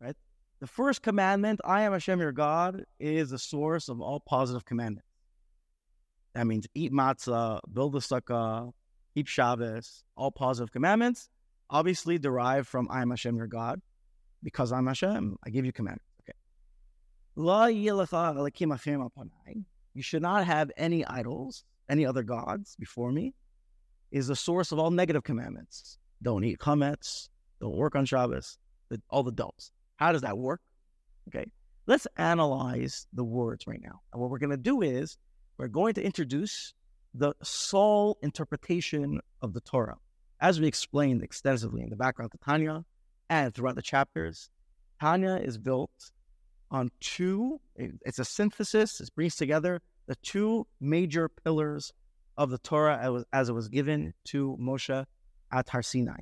right? 0.00 0.16
The 0.60 0.66
first 0.66 1.02
commandment, 1.02 1.60
I 1.64 1.82
am 1.82 1.92
Hashem 1.92 2.20
your 2.20 2.32
God, 2.32 2.84
is 3.00 3.30
the 3.30 3.38
source 3.38 3.88
of 3.88 4.00
all 4.00 4.20
positive 4.20 4.64
commandments. 4.64 5.08
That 6.34 6.46
means 6.46 6.66
eat 6.74 6.92
matzah, 6.92 7.60
build 7.72 7.96
a 7.96 7.98
sukkah, 7.98 8.72
keep 9.14 9.26
Shabbos, 9.26 10.04
all 10.16 10.30
positive 10.30 10.72
commandments, 10.72 11.28
obviously 11.70 12.18
derived 12.18 12.66
from 12.68 12.88
I 12.90 13.02
am 13.02 13.10
Hashem 13.10 13.36
your 13.36 13.46
God, 13.46 13.80
because 14.42 14.72
I'm 14.72 14.86
Hashem, 14.86 15.38
I 15.44 15.50
give 15.50 15.64
you 15.64 15.72
commandments. 15.72 16.04
Okay. 16.22 16.36
You 19.94 20.02
should 20.02 20.22
not 20.22 20.46
have 20.46 20.70
any 20.76 21.04
idols, 21.06 21.64
any 21.88 22.06
other 22.06 22.22
gods 22.22 22.76
before 22.78 23.12
me, 23.12 23.34
is 24.10 24.26
the 24.26 24.36
source 24.36 24.72
of 24.72 24.78
all 24.78 24.90
negative 24.90 25.24
commandments. 25.24 25.98
Don't 26.22 26.44
eat 26.44 26.58
chametz, 26.58 27.28
don't 27.60 27.76
work 27.76 27.96
on 27.96 28.04
Shabbos, 28.04 28.58
all 29.10 29.22
the 29.22 29.32
don'ts. 29.32 29.72
How 29.96 30.12
does 30.12 30.22
that 30.22 30.36
work? 30.36 30.60
Okay. 31.28 31.46
Let's 31.86 32.06
analyze 32.16 33.06
the 33.12 33.24
words 33.24 33.66
right 33.66 33.80
now. 33.82 34.00
And 34.12 34.20
what 34.20 34.30
we're 34.30 34.38
going 34.38 34.50
to 34.50 34.56
do 34.56 34.82
is 34.82 35.16
we're 35.58 35.68
going 35.68 35.94
to 35.94 36.02
introduce 36.02 36.74
the 37.14 37.34
soul 37.42 38.18
interpretation 38.22 39.20
of 39.42 39.52
the 39.52 39.60
Torah. 39.60 39.98
As 40.40 40.60
we 40.60 40.66
explained 40.66 41.22
extensively 41.22 41.82
in 41.82 41.90
the 41.90 41.96
background 41.96 42.32
to 42.32 42.38
Tanya 42.38 42.84
and 43.28 43.54
throughout 43.54 43.76
the 43.76 43.82
chapters, 43.82 44.50
Tanya 45.00 45.36
is 45.36 45.58
built 45.58 46.12
on 46.70 46.90
two, 47.00 47.60
it's 47.76 48.18
a 48.18 48.24
synthesis, 48.24 49.00
it 49.00 49.10
brings 49.14 49.36
together 49.36 49.80
the 50.06 50.16
two 50.16 50.66
major 50.80 51.28
pillars 51.28 51.92
of 52.38 52.50
the 52.50 52.58
Torah 52.58 53.24
as, 53.32 53.48
it 53.50 53.52
was 53.52 53.68
given 53.68 54.14
to 54.24 54.56
Moshe 54.58 55.04
at 55.52 55.68
Har 55.68 55.82
Sinai. 55.82 56.20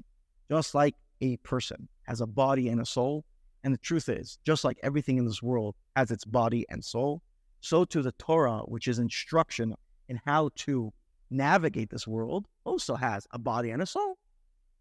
Just 0.51 0.74
like 0.74 0.97
a 1.20 1.36
person 1.38 1.88
has 2.03 2.20
a 2.20 2.26
body 2.26 2.68
and 2.68 2.80
a 2.80 2.86
soul, 2.86 3.24
And 3.62 3.74
the 3.74 3.78
truth 3.78 4.09
is, 4.09 4.38
just 4.45 4.64
like 4.64 4.78
everything 4.82 5.18
in 5.18 5.26
this 5.26 5.43
world 5.43 5.74
has 5.97 6.11
its 6.11 6.24
body 6.24 6.64
and 6.70 6.84
soul, 6.84 7.22
so 7.61 7.84
too 7.84 8.03
the 8.03 8.12
Torah, 8.12 8.61
which 8.61 8.88
is 8.88 8.99
instruction 8.99 9.74
in 10.11 10.20
how 10.26 10.50
to 10.56 10.92
navigate 11.30 11.88
this 11.88 12.06
world, 12.06 12.46
also 12.64 12.96
has 12.96 13.26
a 13.30 13.38
body 13.38 13.70
and 13.70 13.80
a 13.80 13.86
soul. 13.86 14.18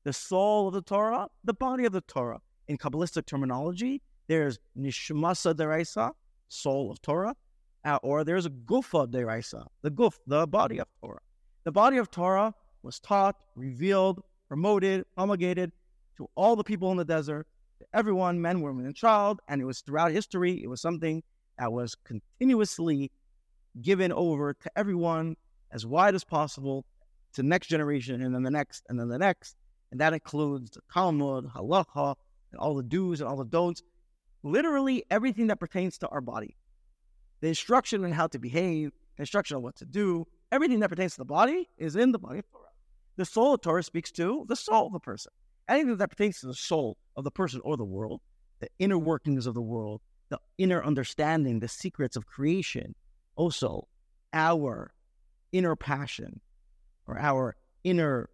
The 0.04 0.12
soul 0.12 0.70
of 0.70 0.74
the 0.74 0.82
Torah, 0.82 1.28
the 1.44 1.54
body 1.54 1.86
of 1.86 1.94
the 1.94 2.02
Torah. 2.02 2.40
In 2.68 2.78
Kabbalistic 2.78 3.28
terminology, 3.28 4.02
there's 4.28 4.60
Nishmasa 4.78 5.54
Deraisa, 5.54 6.12
soul 6.48 6.92
of 6.92 7.02
Torah, 7.02 7.36
uh, 7.86 8.00
or 8.02 8.24
there's 8.24 8.48
Gufa 8.48 9.08
Deraisa, 9.08 9.66
the 9.84 9.92
Guf, 9.92 10.16
the 10.26 10.48
body 10.48 10.80
of 10.80 10.88
Torah. 11.02 11.22
The 11.64 11.72
body 11.72 11.98
of 11.98 12.10
Torah 12.10 12.54
was 12.82 13.00
taught, 13.00 13.36
revealed, 13.56 14.24
promoted, 14.48 15.06
promulgated 15.16 15.72
to 16.18 16.28
all 16.36 16.56
the 16.56 16.64
people 16.64 16.90
in 16.92 16.98
the 16.98 17.06
desert, 17.06 17.46
to 17.80 17.86
everyone, 17.94 18.42
men, 18.42 18.62
women, 18.62 18.86
and 18.86 18.96
child. 18.96 19.42
And 19.48 19.62
it 19.62 19.66
was 19.66 19.82
throughout 19.82 20.12
history, 20.12 20.64
it 20.64 20.68
was 20.68 20.82
something 20.82 21.22
that 21.60 21.72
was 21.72 21.96
continuously 22.04 23.12
given 23.82 24.12
over 24.12 24.54
to 24.54 24.72
everyone 24.76 25.36
as 25.72 25.86
wide 25.86 26.16
as 26.16 26.24
possible 26.24 26.86
to 27.34 27.44
next 27.44 27.68
generation, 27.68 28.22
and 28.22 28.34
then 28.34 28.44
the 28.44 28.52
next, 28.52 28.84
and 28.90 29.00
then 29.00 29.08
the 29.08 29.18
next. 29.18 29.56
And 29.92 30.00
that 30.02 30.14
includes 30.14 30.72
the 30.72 30.82
Talmud, 30.92 31.46
halacha, 31.46 32.16
and 32.52 32.60
all 32.60 32.76
the 32.76 32.84
do's 32.84 33.22
and 33.22 33.30
all 33.30 33.38
the 33.38 33.46
don'ts. 33.46 33.84
Literally 34.44 35.04
everything 35.10 35.48
that 35.48 35.60
pertains 35.60 35.98
to 36.00 36.08
our 36.08 36.22
body. 36.22 36.56
The 37.42 37.48
instruction 37.48 38.04
on 38.04 38.12
how 38.12 38.28
to 38.28 38.40
behave, 38.40 38.92
the 39.16 39.24
instruction 39.24 39.58
on 39.58 39.64
what 39.64 39.76
to 39.78 39.86
do, 39.86 40.26
everything 40.52 40.80
that 40.80 40.90
pertains 40.90 41.14
to 41.14 41.20
the 41.20 41.26
body 41.26 41.70
is 41.78 41.96
in 41.96 42.12
the 42.12 42.20
body 42.20 42.40
of 42.40 42.50
Torah. 42.52 42.66
The 43.18 43.26
soul 43.26 43.54
of 43.54 43.62
Torah 43.62 43.84
speaks 43.84 44.12
to 44.14 44.46
the 44.48 44.56
soul 44.56 44.88
of 44.88 44.94
the 44.94 45.00
person. 45.00 45.32
Anything 45.68 45.98
that 45.98 46.10
pertains 46.10 46.40
to 46.40 46.48
the 46.48 46.54
soul 46.54 46.98
of 47.16 47.24
the 47.24 47.32
person 47.32 47.62
or 47.64 47.78
the 47.78 47.86
world, 47.86 48.22
the 48.60 48.70
inner 48.80 48.98
workings 48.98 49.46
of 49.46 49.54
the 49.54 49.62
world, 49.62 50.02
the 50.30 50.40
inner 50.58 50.84
understanding, 50.84 51.60
the 51.60 51.68
secrets 51.68 52.16
of 52.16 52.26
creation, 52.26 52.96
also 53.40 53.88
our 54.34 54.92
inner 55.54 55.76
passion 55.76 56.42
or 57.08 57.18
our 57.18 57.56
inner 57.86 58.30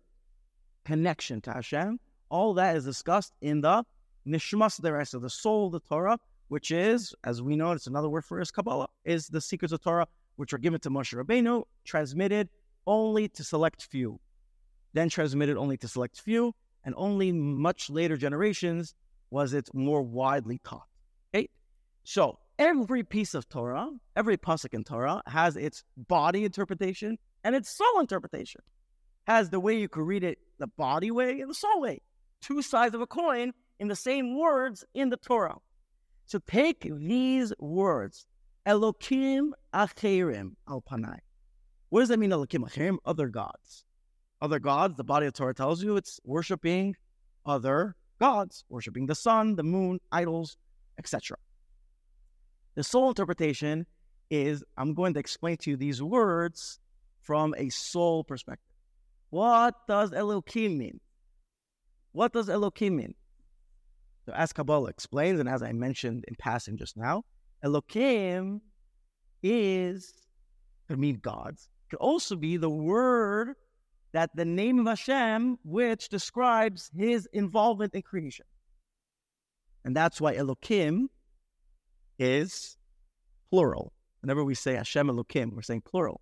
connection 0.83 1.39
to 1.41 1.53
Hashem, 1.53 1.99
all 2.29 2.55
that 2.55 2.75
is 2.75 2.85
discussed 2.85 3.33
in 3.39 3.61
the 3.61 3.83
Nishmas 4.27 4.81
Deres 4.81 5.13
of 5.13 5.21
the 5.21 5.29
soul 5.29 5.67
of 5.67 5.73
the 5.73 5.79
Torah, 5.79 6.17
which 6.47 6.71
is, 6.71 7.13
as 7.23 7.39
we 7.39 7.55
know, 7.55 7.71
it's 7.71 7.85
another 7.85 8.09
word 8.09 8.25
for 8.25 8.41
is 8.41 8.49
Kabbalah, 8.49 8.87
is 9.03 9.27
the 9.27 9.39
secrets 9.39 9.71
of 9.71 9.81
Torah, 9.81 10.07
which 10.37 10.53
are 10.53 10.57
given 10.57 10.79
to 10.79 10.89
Moshe 10.89 11.13
Rabbeinu, 11.13 11.63
transmitted 11.83 12.49
only 12.87 13.27
to 13.29 13.43
select 13.43 13.83
few, 13.83 14.19
then 14.93 15.07
transmitted 15.09 15.55
only 15.55 15.77
to 15.77 15.87
select 15.87 16.19
few, 16.19 16.53
and 16.83 16.95
only 16.97 17.31
much 17.31 17.91
later 17.91 18.17
generations 18.17 18.95
was 19.29 19.53
it 19.53 19.69
more 19.71 20.01
widely 20.01 20.59
taught. 20.63 20.87
Okay, 21.33 21.47
so 22.03 22.39
every 22.57 23.03
piece 23.03 23.33
of 23.33 23.47
Torah, 23.49 23.89
every 24.15 24.37
pasuk 24.37 24.73
in 24.73 24.83
Torah 24.83 25.21
has 25.27 25.55
its 25.55 25.83
body 25.97 26.45
interpretation 26.45 27.17
and 27.43 27.55
its 27.55 27.69
soul 27.69 27.99
interpretation. 27.99 28.61
Has 29.27 29.49
the 29.49 29.59
way 29.59 29.77
you 29.77 29.89
could 29.89 30.05
read 30.05 30.23
it, 30.23 30.39
the 30.59 30.67
body 30.67 31.11
way 31.11 31.41
and 31.41 31.49
the 31.49 31.55
soul 31.55 31.81
way, 31.81 32.01
two 32.41 32.61
sides 32.61 32.93
of 32.93 33.01
a 33.01 33.07
coin 33.07 33.53
in 33.79 33.87
the 33.87 33.95
same 33.95 34.37
words 34.37 34.85
in 34.93 35.09
the 35.09 35.17
Torah. 35.17 35.57
So 36.25 36.39
take 36.39 36.81
these 36.81 37.53
words, 37.59 38.25
Elokim 38.65 39.51
Acherim 39.73 40.51
al 40.67 40.81
Panai. 40.81 41.19
What 41.89 42.01
does 42.01 42.09
that 42.09 42.19
mean, 42.19 42.31
Elokim 42.31 42.67
Acherim? 42.67 42.97
Other 43.05 43.27
gods. 43.27 43.85
Other 44.41 44.59
gods, 44.59 44.95
the 44.97 45.03
body 45.03 45.27
of 45.27 45.33
Torah 45.33 45.53
tells 45.53 45.83
you 45.83 45.97
it's 45.97 46.19
worshiping 46.23 46.95
other 47.45 47.95
gods, 48.19 48.63
worshiping 48.69 49.05
the 49.05 49.15
sun, 49.15 49.55
the 49.55 49.63
moon, 49.63 49.99
idols, 50.11 50.57
etc. 50.97 51.37
The 52.75 52.83
soul 52.83 53.09
interpretation 53.09 53.85
is 54.29 54.63
I'm 54.77 54.93
going 54.93 55.13
to 55.13 55.19
explain 55.19 55.57
to 55.57 55.71
you 55.71 55.77
these 55.77 56.01
words 56.01 56.79
from 57.21 57.55
a 57.57 57.69
soul 57.69 58.23
perspective. 58.23 58.71
What 59.29 59.75
does 59.87 60.13
Elohim 60.13 60.77
mean? 60.77 60.99
What 62.11 62.33
does 62.33 62.49
Elohim 62.49 62.97
mean? 62.97 63.15
So 64.25 64.33
as 64.33 64.53
Kabbalah 64.53 64.89
explains, 64.89 65.39
and 65.39 65.47
as 65.47 65.61
I 65.61 65.71
mentioned 65.71 66.25
in 66.27 66.35
passing 66.35 66.77
just 66.77 66.97
now, 66.97 67.23
Elohim 67.63 68.61
is 69.43 70.13
could 70.87 70.99
mean 70.99 71.19
gods. 71.21 71.69
Could 71.89 71.99
also 71.99 72.35
be 72.35 72.57
the 72.57 72.69
word 72.69 73.55
that 74.11 74.29
the 74.35 74.45
name 74.45 74.79
of 74.79 74.87
Hashem, 74.87 75.57
which 75.63 76.09
describes 76.09 76.89
his 76.95 77.27
involvement 77.33 77.93
in 77.93 78.01
creation. 78.01 78.45
And 79.83 79.95
that's 79.95 80.19
why 80.19 80.35
Elohim 80.35 81.09
is 82.19 82.77
plural. 83.49 83.93
Whenever 84.21 84.43
we 84.43 84.55
say 84.55 84.75
Hashem 84.75 85.09
Elohim, 85.09 85.51
we're 85.55 85.61
saying 85.61 85.81
plural. 85.81 86.21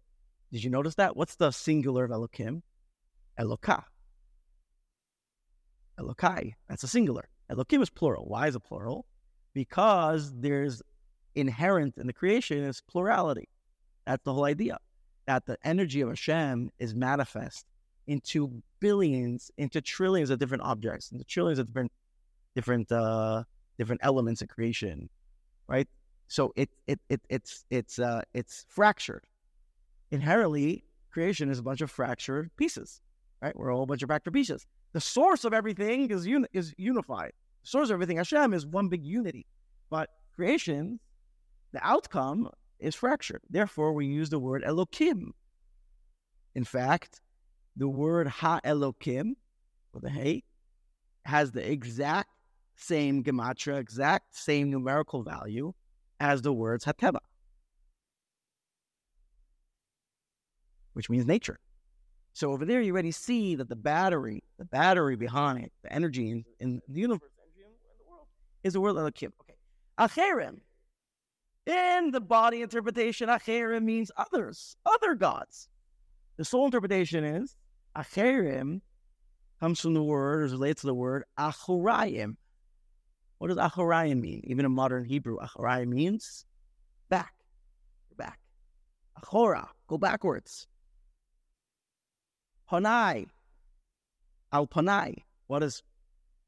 Did 0.51 0.63
you 0.63 0.69
notice 0.69 0.95
that? 0.95 1.15
What's 1.15 1.35
the 1.35 1.51
singular 1.51 2.03
of 2.05 2.11
Elohim? 2.11 2.61
Elokah. 3.39 3.83
Elokai. 5.99 6.53
That's 6.67 6.83
a 6.83 6.87
singular. 6.87 7.29
Elohim 7.49 7.81
is 7.81 7.89
plural. 7.89 8.25
Why 8.25 8.47
is 8.47 8.55
it 8.55 8.63
plural? 8.63 9.05
Because 9.53 10.33
there's 10.35 10.81
inherent 11.35 11.97
in 11.97 12.07
the 12.07 12.13
creation 12.13 12.59
is 12.59 12.81
plurality. 12.81 13.49
That's 14.05 14.23
the 14.23 14.33
whole 14.33 14.45
idea. 14.45 14.77
That 15.27 15.45
the 15.45 15.57
energy 15.63 16.01
of 16.01 16.09
Hashem 16.09 16.69
is 16.79 16.93
manifest 16.93 17.65
into 18.07 18.61
billions, 18.79 19.49
into 19.57 19.81
trillions 19.81 20.29
of 20.29 20.39
different 20.39 20.63
objects, 20.63 21.11
into 21.11 21.23
trillions 21.23 21.59
of 21.59 21.67
different 21.67 21.91
different 22.55 22.91
uh 22.91 23.43
different 23.77 24.01
elements 24.03 24.41
of 24.41 24.49
creation 24.49 25.09
right? 25.73 25.87
So 26.27 26.53
it 26.55 26.69
it, 26.87 26.99
it 27.09 27.21
it's 27.29 27.65
it's 27.69 27.99
uh, 27.99 28.21
it's 28.33 28.65
fractured. 28.69 29.25
Inherently, 30.11 30.85
creation 31.11 31.49
is 31.49 31.59
a 31.59 31.63
bunch 31.63 31.81
of 31.81 31.89
fractured 31.89 32.51
pieces, 32.57 33.01
right? 33.41 33.55
We're 33.55 33.73
all 33.73 33.83
a 33.83 33.87
bunch 33.87 34.03
of 34.03 34.07
fractured 34.07 34.33
pieces. 34.33 34.65
The 34.93 35.01
source 35.01 35.43
of 35.43 35.53
everything 35.53 36.11
is 36.11 36.27
uni- 36.27 36.53
is 36.53 36.73
unified. 36.77 37.33
The 37.63 37.69
source 37.69 37.89
of 37.89 37.95
everything, 37.95 38.17
Hashem, 38.17 38.53
is 38.53 38.65
one 38.65 38.87
big 38.89 39.03
unity. 39.03 39.45
But 39.89 40.09
creation, 40.35 40.99
the 41.71 41.85
outcome 41.85 42.49
is 42.79 42.93
fractured. 42.93 43.41
Therefore, 43.49 43.93
we 43.93 44.05
use 44.05 44.29
the 44.29 44.39
word 44.39 44.63
Elokim. 44.63 45.31
In 46.53 46.63
fact, 46.63 47.21
the 47.75 47.87
word 47.87 48.27
Ha 48.27 48.59
Elokim, 48.63 49.33
with 49.93 50.03
a 50.03 50.09
Hey, 50.09 50.43
has 51.25 51.51
the 51.51 51.67
exact 51.75 52.29
same 52.75 53.23
gematria, 53.23 53.79
exact 53.79 54.35
same 54.35 54.69
numerical 54.69 55.23
value 55.23 55.73
as 56.19 56.41
the 56.41 56.53
words 56.53 56.85
hateva, 56.85 57.19
which 60.93 61.09
means 61.09 61.25
nature. 61.25 61.59
So 62.33 62.51
over 62.51 62.65
there, 62.65 62.81
you 62.81 62.93
already 62.93 63.11
see 63.11 63.55
that 63.55 63.69
the 63.69 63.75
battery, 63.75 64.43
the 64.57 64.65
battery 64.65 65.15
behind 65.15 65.65
it, 65.65 65.71
the 65.83 65.93
energy 65.93 66.31
in, 66.31 66.45
in 66.59 66.81
the 66.87 67.01
universe, 67.01 67.29
energy 67.39 67.61
in 67.65 68.05
the 68.05 68.09
world, 68.09 68.27
is 68.63 68.73
the 68.73 68.81
word 68.81 68.97
Elohim. 68.97 69.31
Okay, 69.41 69.55
acherim. 69.99 70.59
In 71.65 72.11
the 72.11 72.19
body 72.19 72.61
interpretation, 72.61 73.29
acherim 73.29 73.83
means 73.83 74.11
others, 74.17 74.75
other 74.85 75.13
gods. 75.13 75.69
The 76.37 76.45
soul 76.45 76.65
interpretation 76.65 77.23
is 77.23 77.55
acherim 77.95 78.81
comes 79.59 79.79
from 79.79 79.93
the 79.93 80.03
word, 80.03 80.45
is 80.45 80.51
related 80.51 80.77
to 80.77 80.87
the 80.87 80.93
word 80.93 81.23
achorayim, 81.39 82.35
what 83.43 83.49
does 83.49 83.57
Acharayim 83.57 84.21
mean? 84.21 84.39
Even 84.45 84.63
in 84.63 84.71
modern 84.71 85.03
Hebrew, 85.03 85.37
Acharayim 85.37 85.89
means 85.89 86.45
back. 87.09 87.33
Back. 88.15 88.39
Achora, 89.21 89.67
go 89.87 89.97
backwards. 89.97 90.65
Panai. 92.71 93.25
Al 94.53 94.65
Panai. 94.65 95.15
What 95.47 95.59
does 95.59 95.83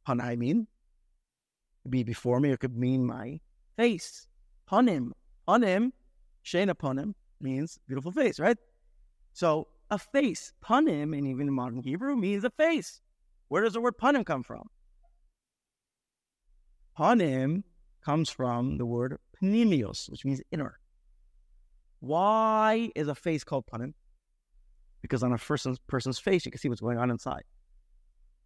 Panai 0.07 0.37
mean? 0.37 0.61
It 0.61 1.81
could 1.83 1.91
be 1.91 2.03
before 2.03 2.39
me, 2.39 2.51
it 2.51 2.61
could 2.61 2.77
mean 2.77 3.05
my 3.05 3.41
face. 3.75 4.25
Panim. 4.71 5.09
Panim, 5.45 5.91
Shena 6.45 6.75
Panim, 6.75 7.13
means 7.41 7.77
beautiful 7.89 8.13
face, 8.13 8.39
right? 8.39 8.57
So 9.33 9.67
a 9.91 9.99
face, 9.99 10.53
Panim, 10.63 11.11
and 11.11 11.27
even 11.27 11.49
in 11.49 11.53
modern 11.53 11.81
Hebrew, 11.81 12.15
means 12.15 12.45
a 12.45 12.51
face. 12.51 13.01
Where 13.49 13.63
does 13.63 13.73
the 13.73 13.81
word 13.81 13.97
Panim 13.97 14.25
come 14.25 14.43
from? 14.43 14.69
Panim 16.97 17.63
comes 18.03 18.29
from 18.29 18.77
the 18.77 18.85
word 18.85 19.17
pnimius, 19.41 20.09
which 20.09 20.23
means 20.23 20.41
inner. 20.51 20.79
Why 21.99 22.91
is 22.95 23.07
a 23.07 23.15
face 23.15 23.43
called 23.43 23.65
panim? 23.67 23.93
Because 25.01 25.23
on 25.23 25.33
a 25.33 25.37
person's, 25.37 25.79
person's 25.87 26.19
face, 26.19 26.45
you 26.45 26.51
can 26.51 26.59
see 26.59 26.69
what's 26.69 26.81
going 26.81 26.97
on 26.97 27.11
inside. 27.11 27.43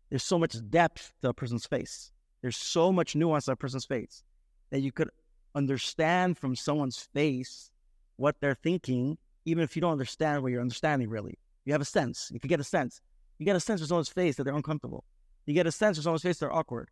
There's 0.10 0.24
so 0.24 0.40
much 0.40 0.56
depth 0.70 1.12
to 1.22 1.30
a 1.30 1.34
person's 1.34 1.66
face. 1.66 2.12
There's 2.42 2.58
so 2.58 2.92
much 2.92 3.16
nuance 3.16 3.46
to 3.46 3.52
a 3.52 3.56
person's 3.56 3.86
face 3.86 4.24
that 4.72 4.80
you 4.80 4.92
could 4.92 5.10
understand 5.56 6.38
from 6.38 6.56
someone's 6.56 6.98
face 7.14 7.70
what 8.16 8.36
they're 8.42 8.56
thinking, 8.56 9.18
even 9.46 9.64
if 9.64 9.76
you 9.76 9.82
don't 9.82 9.92
understand 9.92 10.42
what 10.42 10.52
you're 10.52 10.62
understanding 10.62 11.10
really. 11.10 11.38
You 11.66 11.74
have 11.74 11.82
a 11.82 11.86
sense. 11.86 12.30
You 12.32 12.40
can 12.40 12.48
get 12.48 12.60
a 12.60 12.64
sense. 12.64 13.02
You 13.38 13.46
get 13.46 13.56
a 13.56 13.60
sense 13.60 13.82
from 13.82 13.88
someone's 13.88 14.10
face 14.10 14.36
that 14.38 14.44
they're 14.44 14.56
uncomfortable. 14.56 15.04
You 15.46 15.54
get 15.54 15.68
a 15.68 15.72
sense 15.72 15.98
from 15.98 16.04
someone's 16.04 16.24
face 16.24 16.40
that 16.40 16.48
they're 16.48 16.56
awkward 16.56 16.90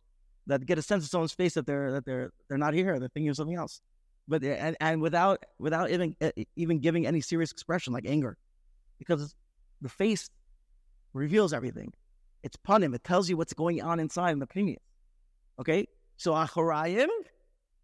that 0.48 0.64
get 0.66 0.78
a 0.78 0.82
sense 0.82 1.04
of 1.04 1.10
someone's 1.10 1.32
face 1.32 1.54
that 1.54 1.66
they're 1.66 1.92
that 1.92 2.04
they're 2.04 2.30
they're 2.48 2.58
not 2.58 2.74
here, 2.74 2.98
they're 2.98 3.08
thinking 3.08 3.28
of 3.28 3.36
something 3.36 3.56
else. 3.56 3.80
But 4.26 4.42
eh, 4.42 4.56
and, 4.58 4.76
and 4.80 5.00
without 5.00 5.44
without 5.58 5.90
even 5.90 6.16
eh, 6.20 6.32
even 6.56 6.80
giving 6.80 7.06
any 7.06 7.20
serious 7.20 7.52
expression 7.52 7.92
like 7.92 8.06
anger, 8.06 8.36
because 8.98 9.34
the 9.80 9.88
face 9.88 10.30
reveals 11.12 11.52
everything. 11.52 11.92
It's 12.42 12.56
panim. 12.56 12.94
It 12.94 13.04
tells 13.04 13.28
you 13.28 13.36
what's 13.36 13.52
going 13.52 13.80
on 13.82 14.00
inside 14.00 14.32
in 14.32 14.38
the 14.38 14.46
pnimius. 14.46 14.76
Okay, 15.60 15.86
so 16.16 16.32
acharayim 16.32 17.08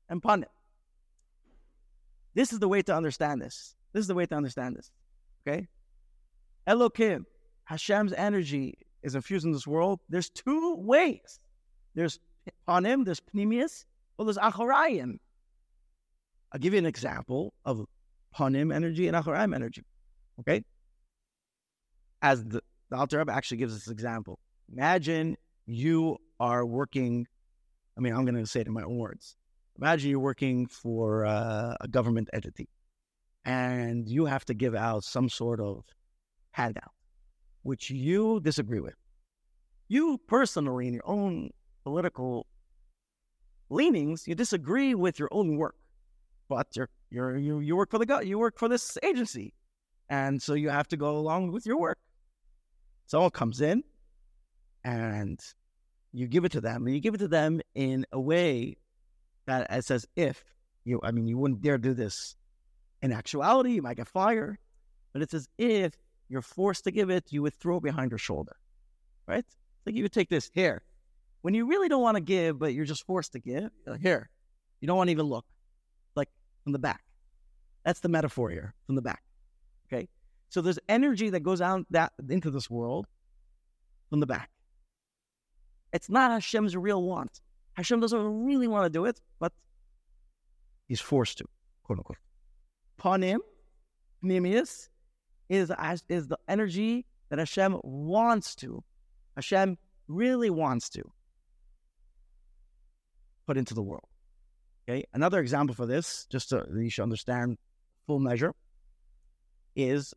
and 0.08 0.22
panim. 0.22 0.44
This 2.34 2.52
is 2.52 2.58
the 2.58 2.68
way 2.68 2.82
to 2.82 2.94
understand 2.94 3.40
this. 3.40 3.74
This 3.92 4.00
is 4.00 4.08
the 4.08 4.14
way 4.14 4.26
to 4.26 4.34
understand 4.34 4.76
this. 4.76 4.90
Okay, 5.46 5.68
Elokim, 6.66 7.24
Hashem's 7.70 8.14
energy 8.14 8.78
is 9.02 9.14
infused 9.14 9.44
in 9.44 9.52
this 9.52 9.66
world. 9.66 10.00
There's 10.08 10.30
two 10.30 10.76
ways. 10.76 11.40
There's 11.94 12.18
panim, 12.68 13.04
there's 13.04 13.20
pnimius, 13.34 13.84
well, 14.16 14.26
there's 14.26 14.38
acharayim. 14.38 15.18
I'll 16.52 16.60
give 16.60 16.72
you 16.72 16.78
an 16.78 16.86
example 16.86 17.52
of 17.64 17.84
panim 18.36 18.74
energy 18.74 19.08
and 19.08 19.16
acharayim 19.16 19.54
energy. 19.54 19.82
Okay, 20.40 20.64
as 22.22 22.42
the, 22.44 22.60
the 22.90 22.96
Alter 22.96 23.18
Rebbe 23.18 23.32
actually 23.32 23.58
gives 23.58 23.74
this 23.74 23.88
example. 23.88 24.38
Imagine 24.72 25.36
you 25.66 26.16
are 26.40 26.64
working. 26.64 27.26
I 27.96 28.00
mean, 28.00 28.14
I'm 28.14 28.24
going 28.24 28.34
to 28.34 28.46
say 28.46 28.60
it 28.60 28.66
in 28.66 28.72
my 28.72 28.82
own 28.82 28.96
words. 28.96 29.36
Imagine 29.78 30.10
you're 30.10 30.20
working 30.20 30.66
for 30.66 31.26
uh, 31.26 31.74
a 31.80 31.88
government 31.88 32.30
entity, 32.32 32.68
and 33.44 34.08
you 34.08 34.24
have 34.24 34.44
to 34.46 34.54
give 34.54 34.74
out 34.74 35.04
some 35.04 35.28
sort 35.28 35.60
of 35.60 35.84
handout, 36.52 36.92
which 37.62 37.90
you 37.90 38.40
disagree 38.40 38.80
with. 38.80 38.94
You 39.88 40.18
personally, 40.26 40.88
in 40.88 40.94
your 40.94 41.08
own 41.08 41.50
political 41.84 42.46
leanings, 43.70 44.26
you 44.26 44.34
disagree 44.34 44.94
with 44.94 45.18
your 45.18 45.28
own 45.30 45.56
work, 45.56 45.76
but 46.48 46.66
you're, 46.74 46.88
you're, 47.10 47.36
you 47.36 47.60
you 47.60 47.76
work 47.76 47.90
for 47.90 47.98
the 47.98 48.20
you 48.24 48.38
work 48.38 48.58
for 48.58 48.68
this 48.68 48.98
agency, 49.02 49.54
and 50.08 50.42
so 50.42 50.54
you 50.54 50.70
have 50.70 50.88
to 50.88 50.96
go 50.96 51.16
along 51.16 51.52
with 51.52 51.66
your 51.66 51.78
work. 51.78 51.98
Someone 53.06 53.30
comes 53.30 53.60
in, 53.60 53.84
and 54.84 55.38
you 56.12 56.26
give 56.26 56.44
it 56.44 56.52
to 56.52 56.60
them, 56.60 56.86
and 56.86 56.94
you 56.94 57.00
give 57.00 57.14
it 57.14 57.18
to 57.18 57.28
them 57.28 57.60
in 57.74 58.06
a 58.12 58.20
way 58.20 58.76
that 59.46 59.66
it 59.70 59.84
says 59.84 60.06
if 60.16 60.42
you, 60.84 61.00
I 61.02 61.10
mean, 61.10 61.26
you 61.26 61.38
wouldn't 61.38 61.62
dare 61.62 61.78
do 61.78 61.94
this 61.94 62.36
in 63.02 63.12
actuality, 63.12 63.72
you 63.72 63.82
might 63.82 63.96
get 63.96 64.08
fired, 64.08 64.56
but 65.12 65.22
it 65.22 65.30
says 65.30 65.48
if 65.58 65.92
you're 66.28 66.42
forced 66.42 66.84
to 66.84 66.90
give 66.90 67.10
it, 67.10 67.24
you 67.30 67.42
would 67.42 67.54
throw 67.54 67.76
it 67.76 67.82
behind 67.82 68.10
your 68.10 68.18
shoulder, 68.18 68.56
right? 69.26 69.44
Like 69.84 69.94
you 69.94 70.02
would 70.02 70.12
take 70.12 70.30
this 70.30 70.50
here. 70.54 70.82
When 71.44 71.52
you 71.52 71.66
really 71.66 71.90
don't 71.90 72.00
want 72.00 72.14
to 72.14 72.22
give, 72.22 72.58
but 72.58 72.72
you're 72.72 72.86
just 72.86 73.04
forced 73.04 73.32
to 73.32 73.38
give, 73.38 73.68
like, 73.86 74.00
here, 74.00 74.30
you 74.80 74.88
don't 74.88 74.96
want 74.96 75.08
to 75.08 75.12
even 75.12 75.26
look, 75.26 75.44
like 76.16 76.30
from 76.62 76.72
the 76.72 76.78
back. 76.78 77.02
That's 77.84 78.00
the 78.00 78.08
metaphor 78.08 78.48
here, 78.48 78.72
from 78.86 78.94
the 78.94 79.02
back. 79.02 79.22
Okay, 79.86 80.08
so 80.48 80.62
there's 80.62 80.78
energy 80.88 81.28
that 81.28 81.40
goes 81.40 81.60
out 81.60 81.84
that 81.90 82.14
into 82.30 82.50
this 82.50 82.70
world 82.70 83.06
from 84.08 84.20
the 84.20 84.26
back. 84.26 84.48
It's 85.92 86.08
not 86.08 86.30
Hashem's 86.30 86.78
real 86.78 87.02
want. 87.02 87.42
Hashem 87.74 88.00
doesn't 88.00 88.46
really 88.46 88.66
want 88.66 88.86
to 88.86 88.90
do 88.90 89.04
it, 89.04 89.20
but 89.38 89.52
he's 90.88 91.02
forced 91.02 91.36
to, 91.36 91.44
quote 91.82 91.98
unquote. 91.98 92.16
Panim, 92.98 93.40
Pnimius, 94.24 94.88
is, 95.50 95.70
is 96.08 96.26
the 96.26 96.38
energy 96.48 97.04
that 97.28 97.38
Hashem 97.38 97.80
wants 97.84 98.54
to, 98.54 98.82
Hashem 99.36 99.76
really 100.08 100.48
wants 100.48 100.88
to 100.88 101.02
put 103.46 103.56
into 103.56 103.74
the 103.74 103.82
world. 103.82 104.08
Okay, 104.88 105.04
another 105.14 105.40
example 105.40 105.74
for 105.74 105.86
this, 105.86 106.26
just 106.30 106.48
so 106.48 106.66
you 106.74 106.90
should 106.90 107.02
understand 107.02 107.56
full 108.06 108.18
measure, 108.18 108.52
is 109.74 110.12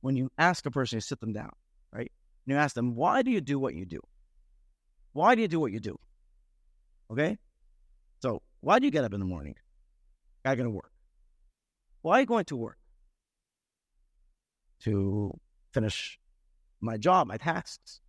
when 0.00 0.16
you 0.16 0.30
ask 0.38 0.64
a 0.66 0.70
person, 0.70 0.96
you 0.96 1.00
sit 1.00 1.20
them 1.20 1.32
down, 1.32 1.50
right? 1.92 2.10
And 2.46 2.54
you 2.54 2.56
ask 2.56 2.74
them, 2.74 2.94
why 2.94 3.22
do 3.22 3.30
you 3.30 3.40
do 3.40 3.58
what 3.58 3.74
you 3.74 3.84
do? 3.84 4.00
Why 5.12 5.34
do 5.34 5.42
you 5.42 5.48
do 5.48 5.60
what 5.60 5.72
you 5.72 5.80
do? 5.80 5.96
Okay? 7.10 7.36
So, 8.20 8.42
why 8.60 8.78
do 8.78 8.84
you 8.84 8.90
get 8.90 9.04
up 9.04 9.12
in 9.12 9.20
the 9.20 9.26
morning? 9.26 9.54
I 10.44 10.54
going 10.54 10.66
to 10.66 10.70
work. 10.70 10.90
Why 12.02 12.18
are 12.18 12.20
you 12.20 12.26
going 12.26 12.44
to 12.46 12.56
work? 12.56 12.78
To 14.84 15.38
finish 15.72 16.18
my 16.80 16.96
job, 16.96 17.28
my 17.28 17.36
tasks. 17.36 18.00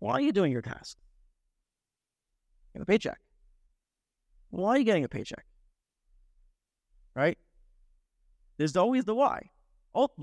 Why 0.00 0.12
are 0.12 0.20
you 0.20 0.32
doing 0.32 0.52
your 0.52 0.62
tasks? 0.62 0.96
Get 2.74 2.82
a 2.82 2.86
paycheck. 2.86 3.18
Why 4.50 4.70
are 4.70 4.78
you 4.78 4.84
getting 4.84 5.04
a 5.04 5.08
paycheck? 5.08 5.44
Right? 7.14 7.38
There's 8.56 8.76
always 8.76 9.04
the 9.04 9.14
why. 9.14 9.50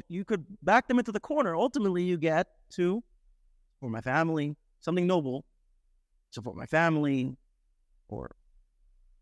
You 0.07 0.23
could 0.23 0.45
back 0.61 0.87
them 0.87 0.99
into 0.99 1.11
the 1.11 1.19
corner. 1.19 1.55
Ultimately, 1.55 2.03
you 2.03 2.17
get 2.17 2.47
to 2.71 3.03
for 3.79 3.89
my 3.89 4.01
family, 4.01 4.55
something 4.79 5.05
noble, 5.05 5.45
support 6.31 6.55
my 6.55 6.65
family, 6.65 7.35
or 8.07 8.31